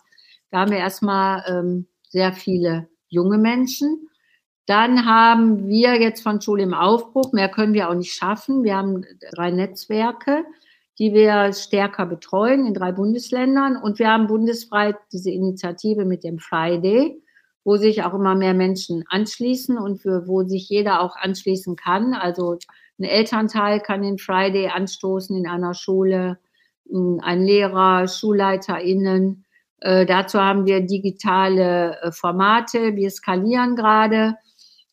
da 0.51 0.59
haben 0.59 0.71
wir 0.71 0.79
erstmal 0.79 1.43
ähm, 1.47 1.87
sehr 2.09 2.33
viele 2.33 2.87
junge 3.07 3.37
Menschen. 3.37 4.09
Dann 4.65 5.05
haben 5.05 5.67
wir 5.67 5.99
jetzt 5.99 6.23
von 6.23 6.41
Schule 6.41 6.63
im 6.63 6.73
Aufbruch, 6.73 7.31
mehr 7.31 7.49
können 7.49 7.73
wir 7.73 7.89
auch 7.89 7.95
nicht 7.95 8.13
schaffen. 8.13 8.63
Wir 8.63 8.75
haben 8.75 9.05
drei 9.33 9.51
Netzwerke, 9.51 10.43
die 10.99 11.13
wir 11.13 11.53
stärker 11.53 12.05
betreuen 12.05 12.65
in 12.65 12.73
drei 12.73 12.91
Bundesländern. 12.91 13.77
Und 13.77 13.99
wir 13.99 14.09
haben 14.09 14.27
bundesweit 14.27 14.97
diese 15.13 15.31
Initiative 15.31 16.03
mit 16.03 16.25
dem 16.25 16.39
Friday 16.39 17.21
wo 17.67 17.75
sich 17.75 18.03
auch 18.03 18.13
immer 18.13 18.33
mehr 18.33 18.53
Menschen 18.53 19.03
anschließen 19.09 19.77
und 19.77 19.97
für, 19.97 20.25
wo 20.25 20.43
sich 20.43 20.69
jeder 20.69 21.01
auch 21.01 21.17
anschließen 21.17 21.75
kann. 21.75 22.13
Also 22.13 22.57
ein 22.97 23.03
Elternteil 23.03 23.81
kann 23.81 24.03
den 24.03 24.17
Friday 24.17 24.69
anstoßen 24.69 25.35
in 25.35 25.45
einer 25.45 25.73
Schule, 25.73 26.39
ein 26.89 27.43
Lehrer, 27.43 28.07
SchulleiterInnen. 28.07 29.43
Äh, 29.81 30.05
dazu 30.05 30.39
haben 30.39 30.65
wir 30.65 30.79
digitale 30.79 31.99
äh, 32.01 32.11
Formate. 32.13 32.95
Wir 32.95 33.11
skalieren 33.11 33.75
gerade 33.75 34.35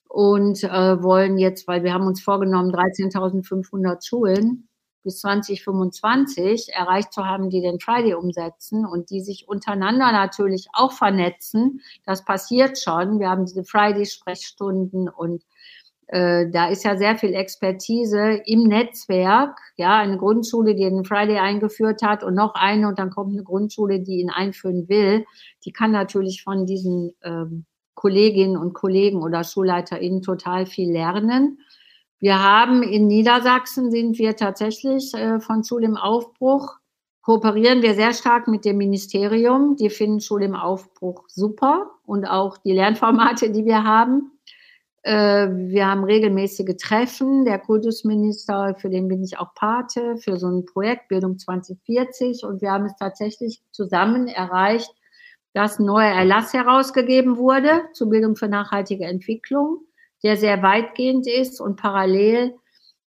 und 0.09 0.65
äh, 0.65 1.01
wollen 1.01 1.39
jetzt, 1.39 1.69
weil 1.69 1.85
wir 1.85 1.95
haben 1.95 2.09
uns 2.09 2.25
vorgenommen, 2.25 2.73
13.500 2.75 4.05
Schulen 4.05 4.69
bis 5.05 5.21
2025 5.21 6.71
erreicht 6.73 7.13
zu 7.13 7.25
haben, 7.25 7.51
die 7.51 7.61
den 7.61 7.79
Friday 7.79 8.15
umsetzen 8.15 8.85
und 8.85 9.11
die 9.11 9.21
sich 9.21 9.47
untereinander 9.47 10.11
natürlich 10.11 10.67
auch 10.73 10.93
vernetzen. 10.93 11.81
Das 12.05 12.25
passiert 12.25 12.79
schon. 12.79 13.21
Wir 13.21 13.29
haben 13.29 13.47
diese 13.47 13.65
Friday-Sprechstunden 13.65 15.09
und 15.09 15.45
äh, 16.09 16.51
da 16.51 16.69
ist 16.69 16.85
ja 16.85 16.97
sehr 16.97 17.17
viel 17.17 17.35
Expertise 17.35 18.43
im 18.47 18.65
Netzwerk. 18.65 19.59
Ja, 19.77 19.99
eine 19.99 20.19
Grundschule, 20.19 20.75
die 20.75 20.85
den 20.85 21.05
Friday 21.05 21.39
eingeführt 21.39 22.03
hat 22.03 22.23
und 22.23 22.35
noch 22.35 22.55
eine 22.55 22.89
und 22.89 22.99
dann 22.99 23.11
kommt 23.11 23.33
eine 23.33 23.45
Grundschule, 23.45 24.01
die 24.01 24.21
ihn 24.21 24.31
einführen 24.31 24.89
will. 24.89 25.25
Die 25.65 25.73
kann 25.73 25.93
natürlich 25.93 26.43
von 26.43 26.67
diesen 26.67 27.15
ähm, 27.23 27.65
Kolleginnen 27.95 28.57
und 28.57 28.75
Kollegen 28.75 29.23
oder 29.23 29.45
SchulleiterInnen 29.45 30.23
total 30.23 30.67
viel 30.67 30.93
lernen. 30.93 31.59
Wir 32.25 32.43
haben 32.43 32.83
in 32.83 33.07
Niedersachsen 33.07 33.91
sind 33.91 34.17
wir 34.17 34.35
tatsächlich 34.35 35.13
äh, 35.13 35.41
von 35.41 35.63
Schule 35.63 35.85
im 35.85 35.99
Aufbruch, 35.99 36.79
kooperieren 37.21 37.83
wir 37.83 37.93
sehr 37.93 38.15
stark 38.15 38.49
mit 38.49 38.65
dem 38.65 38.79
Ministerium. 38.79 39.77
Die 39.77 39.91
finden 39.91 40.21
Schule 40.21 40.47
im 40.47 40.55
Aufbruch 40.55 41.25
super 41.29 41.91
und 42.07 42.25
auch 42.25 42.57
die 42.57 42.73
Lernformate, 42.73 43.51
die 43.51 43.67
wir 43.67 43.85
haben. 43.85 44.33
Äh, 45.03 45.49
wir 45.51 45.87
haben 45.87 46.03
regelmäßige 46.03 46.75
Treffen. 46.83 47.45
Der 47.45 47.59
Kultusminister, 47.59 48.75
für 48.79 48.89
den 48.89 49.07
bin 49.07 49.23
ich 49.23 49.39
auch 49.39 49.53
Pate, 49.53 50.17
für 50.17 50.39
so 50.39 50.47
ein 50.47 50.65
Projekt 50.65 51.09
Bildung 51.09 51.39
2040. 51.39 52.43
Und 52.45 52.63
wir 52.63 52.71
haben 52.71 52.87
es 52.87 52.97
tatsächlich 52.97 53.61
zusammen 53.71 54.29
erreicht, 54.29 54.95
dass 55.53 55.79
ein 55.79 55.85
neuer 55.85 56.15
Erlass 56.15 56.55
herausgegeben 56.55 57.37
wurde 57.37 57.83
zur 57.93 58.09
Bildung 58.09 58.35
für 58.35 58.49
nachhaltige 58.49 59.05
Entwicklung 59.05 59.85
der 60.25 60.37
sehr 60.37 60.63
weitgehend 60.63 61.27
ist 61.29 61.61
und 61.61 61.77
parallel 61.77 62.55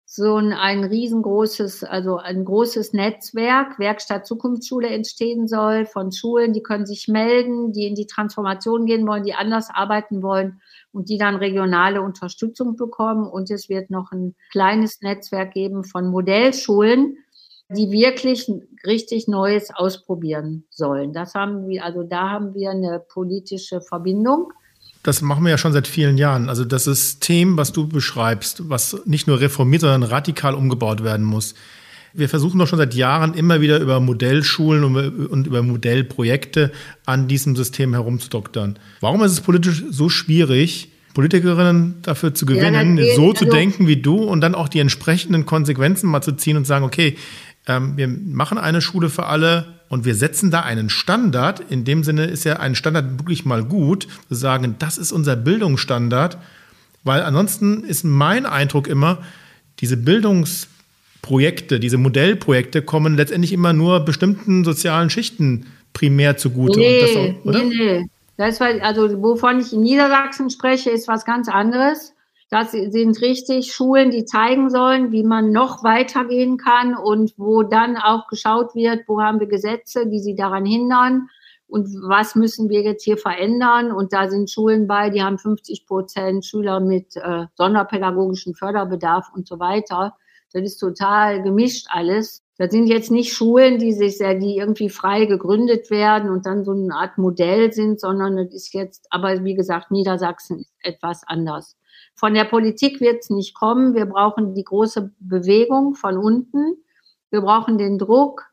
so 0.07 0.37
ein, 0.37 0.53
ein 0.53 0.85
riesengroßes, 0.85 1.83
also 1.83 2.19
ein 2.19 2.45
großes 2.45 2.93
Netzwerk, 2.93 3.79
Werkstatt 3.79 4.27
Zukunftsschule 4.27 4.89
entstehen 4.89 5.49
soll 5.49 5.87
von 5.87 6.13
Schulen, 6.13 6.53
die 6.53 6.63
können 6.63 6.87
sich 6.87 7.09
melden, 7.09 7.73
die 7.73 7.87
in 7.87 7.95
die 7.95 8.07
Transformation 8.07 8.85
gehen 8.85 9.07
wollen, 9.07 9.25
die 9.25 9.35
anders 9.35 9.71
arbeiten 9.73 10.23
wollen 10.23 10.61
und 10.93 11.09
die 11.09 11.19
dann 11.19 11.37
regionale 11.37 12.03
Unterstützung 12.03 12.77
bekommen. 12.77 13.27
Und 13.27 13.51
es 13.51 13.69
wird 13.69 13.91
noch 13.91 14.13
ein 14.13 14.35
kleines 14.53 15.01
Netzwerk 15.01 15.55
geben 15.55 15.85
von 15.85 16.09
Modellschulen, 16.09 17.17
die 17.71 17.91
wirklich 17.91 18.49
richtig 18.87 19.27
Neues 19.27 19.75
ausprobieren 19.75 20.65
sollen. 20.69 21.13
Das 21.13 21.35
haben 21.35 21.67
wir, 21.67 21.85
also 21.85 22.03
da 22.03 22.31
haben 22.31 22.55
wir 22.55 22.71
eine 22.71 23.01
politische 23.01 23.81
Verbindung 23.81 24.53
das 25.05 25.21
machen 25.21 25.45
wir 25.45 25.51
ja 25.51 25.59
schon 25.59 25.75
seit 25.75 25.87
vielen 25.87 26.17
Jahren. 26.17 26.49
Also 26.49 26.65
das 26.65 26.85
System, 26.85 27.59
was 27.59 27.73
du 27.73 27.87
beschreibst, 27.87 28.69
was 28.71 28.97
nicht 29.05 29.27
nur 29.27 29.39
reformiert, 29.39 29.83
sondern 29.83 30.03
radikal 30.03 30.55
umgebaut 30.55 31.05
werden 31.05 31.25
muss. 31.25 31.55
Wir 32.15 32.29
versuchen 32.29 32.59
doch 32.59 32.67
schon 32.67 32.79
seit 32.79 32.95
Jahren 32.95 33.35
immer 33.35 33.61
wieder 33.61 33.81
über 33.81 34.01
Modellschulen 34.01 34.83
und 35.27 35.47
über 35.47 35.63
Modellprojekte 35.63 36.73
an 37.05 37.29
diesem 37.29 37.55
System 37.55 37.93
herumzudoktern. 37.93 38.79
Warum 39.01 39.23
ist 39.23 39.33
es 39.33 39.41
politisch 39.43 39.85
so 39.91 40.09
schwierig, 40.09 40.89
Politikerinnen 41.13 41.97
dafür 42.03 42.35
zu 42.35 42.47
gewinnen, 42.47 42.97
ja, 42.97 43.15
so 43.15 43.35
zu 43.35 43.45
also 43.45 43.57
denken 43.57 43.87
wie 43.87 44.01
du 44.01 44.17
und 44.17 44.41
dann 44.41 44.55
auch 44.55 44.69
die 44.69 44.81
entsprechenden 44.81 45.45
Konsequenzen 45.45 46.09
mal 46.09 46.23
zu 46.23 46.33
ziehen 46.33 46.57
und 46.57 46.67
sagen, 46.67 46.85
okay, 46.85 47.17
ähm, 47.67 47.97
wir 47.97 48.09
machen 48.09 48.57
eine 48.57 48.81
Schule 48.81 49.11
für 49.11 49.27
alle 49.27 49.74
und 49.95 50.05
wir 50.05 50.17
setzen 50.17 50.51
da 50.51 50.63
einen 50.63 50.91
Standard. 50.91 51.61
In 51.71 51.85
dem 51.85 52.03
Sinne 52.03 52.25
ist 52.25 52.43
ja 52.43 52.57
ein 52.57 52.75
Standard 52.75 53.21
wirklich 53.21 53.45
mal 53.45 53.63
gut, 53.63 54.09
zu 54.27 54.35
sagen, 54.35 54.75
das 54.81 54.99
ist 54.99 55.13
unser 55.13 55.37
Bildungsstandard, 55.37 56.37
weil 57.05 57.23
ansonsten 57.23 57.85
ist 57.85 58.03
mein 58.03 58.45
Eindruck 58.45 58.89
immer, 58.89 59.19
diese 59.79 59.97
Bildungsprojekte, 59.97 61.79
diese 61.79 61.97
Modellprojekte 61.97 62.83
kommen 62.83 63.17
letztendlich 63.17 63.53
immer 63.53 63.73
nur 63.73 64.01
bestimmten 64.01 64.65
sozialen 64.65 65.11
Schichten 65.11 65.67
primär 65.93 66.37
zugute. 66.37 66.81
Nee, 66.81 67.01
das, 67.01 67.47
oder? 67.47 67.63
nee, 67.63 67.75
nee. 67.77 68.07
Das 68.37 68.59
war, 68.59 68.71
also 68.83 69.23
wovon 69.23 69.61
ich 69.61 69.73
in 69.73 69.83
Niedersachsen 69.83 70.51
spreche, 70.51 70.91
ist 70.91 71.07
was 71.07 71.25
ganz 71.25 71.49
anderes. 71.49 72.14
Das 72.55 72.71
sind 72.71 73.21
richtig 73.21 73.73
Schulen, 73.73 74.13
die 74.13 74.27
zeigen 74.27 74.71
sollen, 74.71 75.11
wie 75.11 75.25
man 75.25 75.51
noch 75.51 75.83
weitergehen 75.83 76.57
kann 76.57 76.95
und 76.95 77.35
wo 77.37 77.65
dann 77.65 77.97
auch 77.97 78.29
geschaut 78.29 78.77
wird, 78.77 79.09
wo 79.09 79.21
haben 79.21 79.41
wir 79.41 79.49
Gesetze, 79.49 80.07
die 80.07 80.21
sie 80.21 80.37
daran 80.37 80.65
hindern 80.65 81.27
und 81.67 81.89
was 82.09 82.37
müssen 82.37 82.69
wir 82.69 82.83
jetzt 82.83 83.03
hier 83.03 83.17
verändern. 83.17 83.91
Und 83.91 84.13
da 84.13 84.31
sind 84.31 84.49
Schulen 84.49 84.87
bei, 84.87 85.11
die 85.11 85.21
haben 85.21 85.37
50 85.37 85.85
Prozent 85.85 86.47
Schüler 86.47 86.79
mit 86.79 87.17
äh, 87.17 87.47
sonderpädagogischem 87.57 88.55
Förderbedarf 88.55 89.33
und 89.35 89.49
so 89.49 89.59
weiter. 89.59 90.15
Das 90.53 90.63
ist 90.63 90.79
total 90.79 91.43
gemischt 91.43 91.89
alles. 91.91 92.45
Das 92.57 92.71
sind 92.71 92.87
jetzt 92.87 93.11
nicht 93.11 93.33
Schulen, 93.33 93.81
die 93.81 93.93
sich 93.93 94.17
sehr, 94.17 94.37
die 94.37 94.59
irgendwie 94.59 94.91
frei 94.91 95.25
gegründet 95.25 95.91
werden 95.91 96.31
und 96.31 96.47
dann 96.47 96.65
so 96.65 96.71
eine 96.71 96.95
Art 96.95 97.19
Modell 97.19 97.73
sind, 97.73 97.99
sondern 97.99 98.37
das 98.37 98.55
ist 98.55 98.73
jetzt, 98.75 99.09
aber 99.11 99.43
wie 99.43 99.57
gesagt, 99.57 99.91
Niedersachsen 99.91 100.61
ist 100.61 100.73
etwas 100.79 101.23
anders. 101.27 101.77
Von 102.15 102.35
der 102.35 102.45
Politik 102.45 103.01
wird 103.01 103.23
es 103.23 103.31
nicht 103.31 103.55
kommen. 103.55 103.95
Wir 103.95 104.07
brauchen 104.07 104.55
die 104.55 104.65
große 104.65 105.13
Bewegung 105.19 105.95
von 105.95 106.17
unten. 106.17 106.77
Wir 107.31 107.41
brauchen 107.41 107.79
den 107.79 107.99
Druck. 107.99 108.45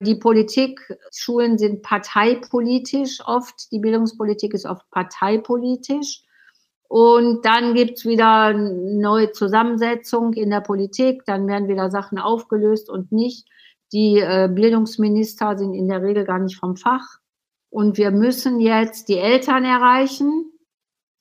Die 0.00 0.14
Politik, 0.14 0.80
Schulen 1.10 1.56
sind 1.56 1.82
parteipolitisch 1.82 3.20
oft. 3.24 3.72
Die 3.72 3.78
Bildungspolitik 3.78 4.52
ist 4.52 4.66
oft 4.66 4.88
parteipolitisch. 4.90 6.22
Und 6.88 7.44
dann 7.44 7.74
gibt's 7.74 8.04
wieder 8.04 8.52
neue 8.52 9.32
Zusammensetzung 9.32 10.34
in 10.34 10.50
der 10.50 10.60
Politik. 10.60 11.24
Dann 11.24 11.48
werden 11.48 11.68
wieder 11.68 11.90
Sachen 11.90 12.18
aufgelöst 12.18 12.90
und 12.90 13.10
nicht. 13.10 13.48
Die 13.92 14.18
äh, 14.18 14.48
Bildungsminister 14.52 15.56
sind 15.56 15.74
in 15.74 15.88
der 15.88 16.02
Regel 16.02 16.24
gar 16.24 16.38
nicht 16.38 16.58
vom 16.58 16.76
Fach. 16.76 17.18
Und 17.70 17.96
wir 17.96 18.10
müssen 18.10 18.60
jetzt 18.60 19.08
die 19.08 19.18
Eltern 19.18 19.64
erreichen. 19.64 20.52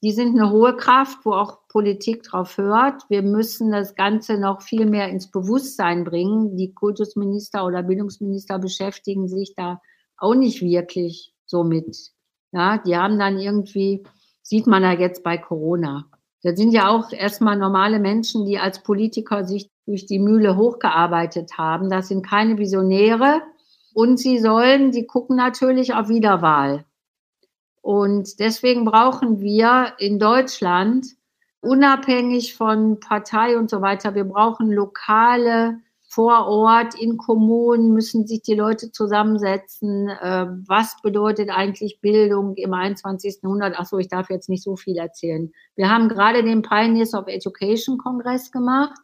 Die 0.03 0.11
sind 0.11 0.37
eine 0.37 0.51
hohe 0.51 0.75
Kraft, 0.75 1.19
wo 1.23 1.33
auch 1.33 1.64
Politik 1.75 2.23
drauf 2.23 2.57
hört. 2.57 3.03
Wir 3.09 3.21
müssen 3.21 3.69
das 3.69 3.95
Ganze 3.95 4.37
noch 4.37 4.61
viel 4.61 4.85
mehr 4.85 5.09
ins 5.09 5.29
Bewusstsein 5.29 6.05
bringen. 6.05 6.55
Die 6.55 6.73
Kultusminister 6.73 7.65
oder 7.65 7.83
Bildungsminister 7.83 8.59
beschäftigen 8.59 9.27
sich 9.27 9.55
da 9.57 9.81
auch 10.15 10.35
nicht 10.35 10.61
wirklich 10.61 11.33
so 11.45 11.65
mit. 11.65 12.13
Ja, 12.53 12.77
die 12.77 12.95
haben 12.95 13.19
dann 13.19 13.37
irgendwie, 13.37 14.03
sieht 14.41 14.67
man 14.67 14.83
ja 14.83 14.93
jetzt 14.93 15.21
bei 15.21 15.37
Corona. 15.37 16.09
Das 16.43 16.57
sind 16.57 16.71
ja 16.71 16.87
auch 16.87 17.11
erstmal 17.11 17.57
normale 17.57 17.99
Menschen, 17.99 18.45
die 18.45 18.57
als 18.57 18.81
Politiker 18.81 19.43
sich 19.43 19.69
durch 19.85 20.05
die 20.05 20.19
Mühle 20.19 20.55
hochgearbeitet 20.55 21.57
haben. 21.57 21.89
Das 21.89 22.07
sind 22.07 22.25
keine 22.25 22.57
Visionäre. 22.57 23.41
Und 23.93 24.17
sie 24.17 24.39
sollen, 24.39 24.91
die 24.91 25.07
gucken 25.07 25.35
natürlich 25.35 25.93
auf 25.93 26.07
Wiederwahl. 26.07 26.85
Und 27.81 28.39
deswegen 28.39 28.85
brauchen 28.85 29.41
wir 29.41 29.91
in 29.99 30.19
Deutschland 30.19 31.07
unabhängig 31.65 32.55
von 32.55 32.99
Partei 32.99 33.57
und 33.57 33.69
so 33.69 33.81
weiter. 33.81 34.15
Wir 34.15 34.25
brauchen 34.25 34.71
lokale 34.71 35.79
vor 36.15 36.47
Ort, 36.47 36.95
in 36.97 37.17
Kommunen 37.17 37.91
müssen 37.91 38.25
sich 38.25 38.41
die 38.41 38.53
Leute 38.53 38.89
zusammensetzen. 38.89 40.07
Äh, 40.07 40.45
was 40.65 40.95
bedeutet 41.03 41.49
eigentlich 41.49 41.99
Bildung 41.99 42.55
im 42.55 42.73
21. 42.73 43.39
Jahrhundert? 43.43 43.77
Achso, 43.77 43.97
ich 43.97 44.07
darf 44.07 44.29
jetzt 44.29 44.47
nicht 44.47 44.63
so 44.63 44.77
viel 44.77 44.95
erzählen. 44.95 45.51
Wir 45.75 45.89
haben 45.89 46.07
gerade 46.07 46.41
den 46.41 46.61
Pioneers 46.61 47.13
of 47.13 47.27
Education 47.27 47.97
Kongress 47.97 48.51
gemacht. 48.53 48.97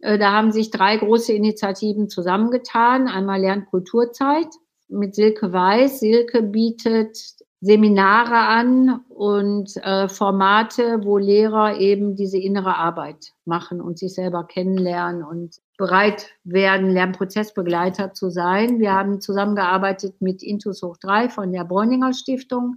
Äh, 0.00 0.18
da 0.18 0.32
haben 0.32 0.52
sich 0.52 0.70
drei 0.70 0.98
große 0.98 1.32
Initiativen 1.32 2.10
zusammengetan. 2.10 3.08
Einmal 3.08 3.40
Lernkulturzeit 3.40 4.48
mit 4.88 5.14
Silke 5.14 5.52
Weiß. 5.52 6.00
Silke 6.00 6.42
bietet 6.42 7.16
Seminare 7.60 8.36
an 8.36 9.00
und 9.08 9.76
äh, 9.78 10.08
Formate, 10.08 11.00
wo 11.02 11.18
Lehrer 11.18 11.78
eben 11.78 12.14
diese 12.14 12.38
innere 12.38 12.76
Arbeit 12.76 13.32
machen 13.44 13.80
und 13.80 13.98
sich 13.98 14.14
selber 14.14 14.44
kennenlernen 14.44 15.24
und 15.24 15.56
bereit 15.76 16.30
werden, 16.44 16.90
Lernprozessbegleiter 16.90 18.14
zu 18.14 18.30
sein. 18.30 18.78
Wir 18.78 18.94
haben 18.94 19.20
zusammengearbeitet 19.20 20.20
mit 20.20 20.42
Intus 20.42 20.82
Hoch 20.82 20.96
3 20.98 21.30
von 21.30 21.50
der 21.52 21.64
Bräuninger 21.64 22.12
Stiftung. 22.12 22.76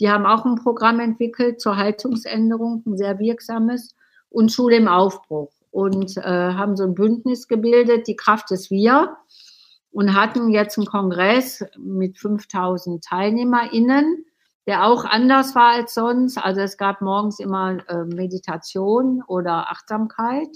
Die 0.00 0.10
haben 0.10 0.26
auch 0.26 0.44
ein 0.44 0.56
Programm 0.56 0.98
entwickelt 0.98 1.60
zur 1.60 1.76
Haltungsänderung, 1.76 2.82
ein 2.84 2.96
sehr 2.96 3.18
wirksames, 3.20 3.94
und 4.28 4.52
Schule 4.52 4.76
im 4.76 4.88
Aufbruch 4.88 5.52
und 5.70 6.16
äh, 6.16 6.22
haben 6.22 6.76
so 6.76 6.84
ein 6.84 6.94
Bündnis 6.94 7.48
gebildet, 7.48 8.06
die 8.06 8.16
Kraft 8.16 8.50
des 8.50 8.70
Wir 8.70 9.16
und 9.96 10.14
hatten 10.14 10.50
jetzt 10.50 10.76
einen 10.76 10.86
Kongress 10.86 11.64
mit 11.78 12.18
5000 12.18 13.02
TeilnehmerInnen, 13.02 14.26
der 14.66 14.84
auch 14.84 15.06
anders 15.06 15.54
war 15.54 15.72
als 15.72 15.94
sonst. 15.94 16.36
Also 16.36 16.60
es 16.60 16.76
gab 16.76 17.00
morgens 17.00 17.40
immer 17.40 17.78
äh, 17.88 18.04
Meditation 18.04 19.22
oder 19.26 19.70
Achtsamkeit. 19.70 20.54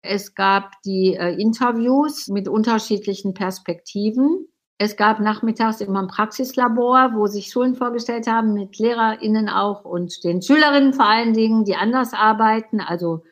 Es 0.00 0.34
gab 0.34 0.80
die 0.86 1.14
äh, 1.14 1.34
Interviews 1.38 2.28
mit 2.28 2.48
unterschiedlichen 2.48 3.34
Perspektiven. 3.34 4.46
Es 4.78 4.96
gab 4.96 5.20
nachmittags 5.20 5.82
immer 5.82 6.00
ein 6.00 6.08
Praxislabor, 6.08 7.10
wo 7.14 7.26
sich 7.26 7.50
Schulen 7.52 7.74
vorgestellt 7.74 8.28
haben, 8.28 8.54
mit 8.54 8.78
LehrerInnen 8.78 9.50
auch 9.50 9.84
und 9.84 10.24
den 10.24 10.40
Schülerinnen 10.40 10.94
vor 10.94 11.06
allen 11.06 11.34
Dingen, 11.34 11.66
die 11.66 11.76
anders 11.76 12.14
arbeiten. 12.14 12.80
Also 12.80 13.24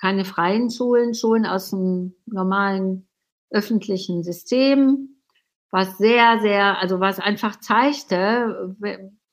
keine 0.00 0.24
freien 0.24 0.70
Schulen, 0.70 1.14
Schulen 1.14 1.46
aus 1.46 1.70
dem 1.70 2.14
normalen 2.26 3.07
öffentlichen 3.50 4.22
System, 4.22 5.20
was 5.70 5.98
sehr, 5.98 6.40
sehr, 6.40 6.78
also 6.80 7.00
was 7.00 7.18
einfach 7.18 7.60
zeigte, 7.60 8.74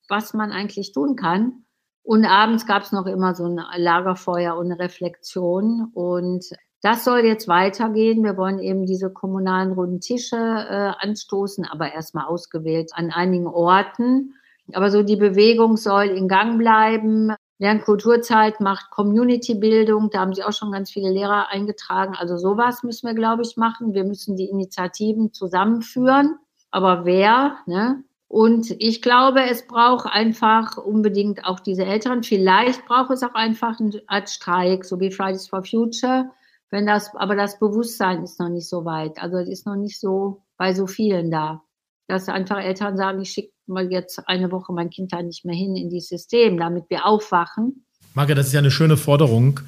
was 0.09 0.33
man 0.33 0.51
eigentlich 0.51 0.91
tun 0.91 1.15
kann. 1.15 1.65
Und 2.03 2.25
abends 2.25 2.67
gab 2.67 2.83
es 2.83 2.91
noch 2.91 3.07
immer 3.07 3.33
so 3.33 3.45
ein 3.45 3.59
Lagerfeuer 3.77 4.55
und 4.55 4.71
eine 4.71 4.79
Reflexion. 4.79 5.89
Und 5.93 6.45
das 6.81 7.03
soll 7.03 7.25
jetzt 7.25 7.47
weitergehen. 7.47 8.23
Wir 8.23 8.37
wollen 8.37 8.59
eben 8.59 8.85
diese 8.85 9.11
kommunalen 9.11 9.71
runden 9.71 10.01
Tische 10.01 10.35
äh, 10.37 10.93
anstoßen, 10.99 11.65
aber 11.65 11.93
erstmal 11.93 12.25
ausgewählt 12.25 12.91
an 12.93 13.09
einigen 13.09 13.47
Orten. 13.47 14.35
Aber 14.73 14.91
so 14.91 15.01
die 15.01 15.15
Bewegung 15.15 15.77
soll 15.77 16.05
in 16.05 16.27
Gang 16.27 16.59
bleiben. 16.59 17.33
Lernkulturzeit 17.57 18.59
macht 18.59 18.91
Community-Bildung. 18.91 20.09
Da 20.09 20.19
haben 20.19 20.33
Sie 20.33 20.43
auch 20.43 20.51
schon 20.53 20.71
ganz 20.71 20.91
viele 20.91 21.09
Lehrer 21.09 21.49
eingetragen. 21.49 22.15
Also 22.17 22.37
sowas 22.37 22.83
müssen 22.83 23.07
wir, 23.07 23.13
glaube 23.13 23.43
ich, 23.43 23.55
machen. 23.55 23.93
Wir 23.93 24.03
müssen 24.03 24.35
die 24.35 24.49
Initiativen 24.49 25.31
zusammenführen. 25.31 26.37
Aber 26.71 27.05
wer? 27.05 27.57
Ne? 27.65 28.03
Und 28.27 28.75
ich 28.79 29.01
glaube, 29.01 29.43
es 29.43 29.65
braucht 29.65 30.07
einfach 30.07 30.77
unbedingt 30.77 31.45
auch 31.45 31.61
diese 31.61 31.85
Eltern. 31.85 32.23
Vielleicht 32.23 32.85
braucht 32.85 33.11
es 33.11 33.23
auch 33.23 33.33
einfach 33.33 33.79
eine 33.79 34.01
Art 34.07 34.29
Streik, 34.29 34.83
so 34.83 34.99
wie 34.99 35.11
Fridays 35.11 35.47
for 35.47 35.63
Future. 35.63 36.31
Wenn 36.69 36.85
das, 36.85 37.15
aber 37.15 37.35
das 37.35 37.59
Bewusstsein 37.59 38.23
ist 38.23 38.39
noch 38.39 38.49
nicht 38.49 38.67
so 38.67 38.83
weit. 38.83 39.21
Also 39.21 39.37
es 39.37 39.47
ist 39.47 39.65
noch 39.65 39.77
nicht 39.77 39.99
so 39.99 40.41
bei 40.57 40.73
so 40.73 40.87
vielen 40.87 41.31
da. 41.31 41.61
Dass 42.07 42.29
einfach 42.29 42.59
Eltern 42.59 42.97
sagen, 42.97 43.21
ich 43.21 43.31
schicke 43.31 43.51
mal 43.67 43.91
jetzt 43.91 44.19
eine 44.27 44.51
Woche 44.51 44.73
mein 44.73 44.89
Kind 44.89 45.11
da 45.11 45.21
nicht 45.21 45.45
mehr 45.45 45.55
hin 45.55 45.75
in 45.75 45.89
dieses 45.89 46.09
System, 46.09 46.57
damit 46.57 46.83
wir 46.89 47.05
aufwachen. 47.05 47.85
Marke, 48.13 48.35
das 48.35 48.47
ist 48.47 48.53
ja 48.53 48.59
eine 48.59 48.71
schöne 48.71 48.97
Forderung. 48.97 49.59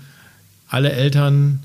Alle 0.69 0.91
Eltern 0.91 1.64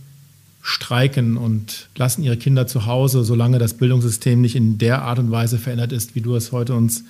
streiken 0.62 1.36
und 1.36 1.88
lassen 1.96 2.22
ihre 2.22 2.36
Kinder 2.36 2.66
zu 2.66 2.86
Hause, 2.86 3.24
solange 3.24 3.58
das 3.58 3.74
Bildungssystem 3.74 4.40
nicht 4.40 4.56
in 4.56 4.78
der 4.78 5.02
Art 5.02 5.18
und 5.18 5.30
Weise 5.30 5.58
verändert 5.58 5.92
ist, 5.92 6.14
wie 6.14 6.20
du 6.20 6.36
es 6.36 6.52
heute 6.52 6.74
uns 6.74 7.04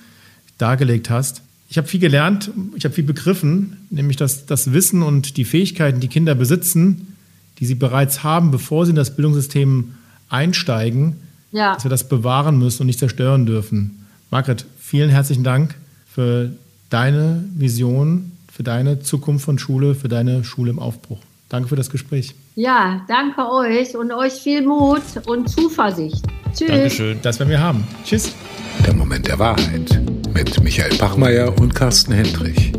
dargelegt 0.57 1.09
hast. 1.09 1.43
Ich 1.69 1.77
habe 1.77 1.87
viel 1.87 1.99
gelernt, 1.99 2.51
ich 2.75 2.83
habe 2.83 2.93
viel 2.93 3.03
begriffen, 3.03 3.87
nämlich 3.89 4.17
dass 4.17 4.45
das 4.45 4.73
Wissen 4.73 5.01
und 5.01 5.37
die 5.37 5.45
Fähigkeiten, 5.45 5.99
die 5.99 6.07
Kinder 6.07 6.35
besitzen, 6.35 7.15
die 7.59 7.65
sie 7.65 7.75
bereits 7.75 8.23
haben, 8.23 8.51
bevor 8.51 8.85
sie 8.85 8.91
in 8.91 8.95
das 8.95 9.15
Bildungssystem 9.15 9.93
einsteigen, 10.29 11.15
ja. 11.53 11.73
dass 11.73 11.85
wir 11.85 11.89
das 11.89 12.09
bewahren 12.09 12.59
müssen 12.59 12.81
und 12.81 12.87
nicht 12.87 12.99
zerstören 12.99 13.45
dürfen. 13.45 14.05
Margret, 14.29 14.65
vielen 14.79 15.09
herzlichen 15.09 15.43
Dank 15.43 15.75
für 16.05 16.51
deine 16.89 17.45
Vision, 17.55 18.33
für 18.51 18.63
deine 18.63 18.99
Zukunft 18.99 19.45
von 19.45 19.57
Schule, 19.57 19.95
für 19.95 20.09
deine 20.09 20.43
Schule 20.43 20.71
im 20.71 20.79
Aufbruch. 20.79 21.19
Danke 21.49 21.69
für 21.69 21.75
das 21.75 21.89
Gespräch. 21.89 22.33
Ja, 22.55 23.01
danke 23.07 23.47
euch 23.51 23.95
und 23.95 24.11
euch 24.11 24.33
viel 24.33 24.65
Mut 24.65 25.01
und 25.27 25.49
Zuversicht. 25.49 26.23
Tschüss. 26.53 26.67
Dankeschön. 26.67 27.19
Das 27.21 27.39
werden 27.39 27.49
wir 27.49 27.59
haben. 27.59 27.87
Tschüss. 28.03 28.33
Der 28.85 28.93
Moment 28.93 29.27
der 29.27 29.39
Wahrheit 29.39 30.01
mit 30.33 30.63
Michael 30.63 30.97
Bachmeier 30.97 31.55
und 31.59 31.73
Carsten 31.73 32.13
Hendrich. 32.13 32.73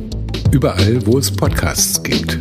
Überall, 0.50 1.04
wo 1.06 1.18
es 1.18 1.30
Podcasts 1.30 2.02
gibt. 2.02 2.38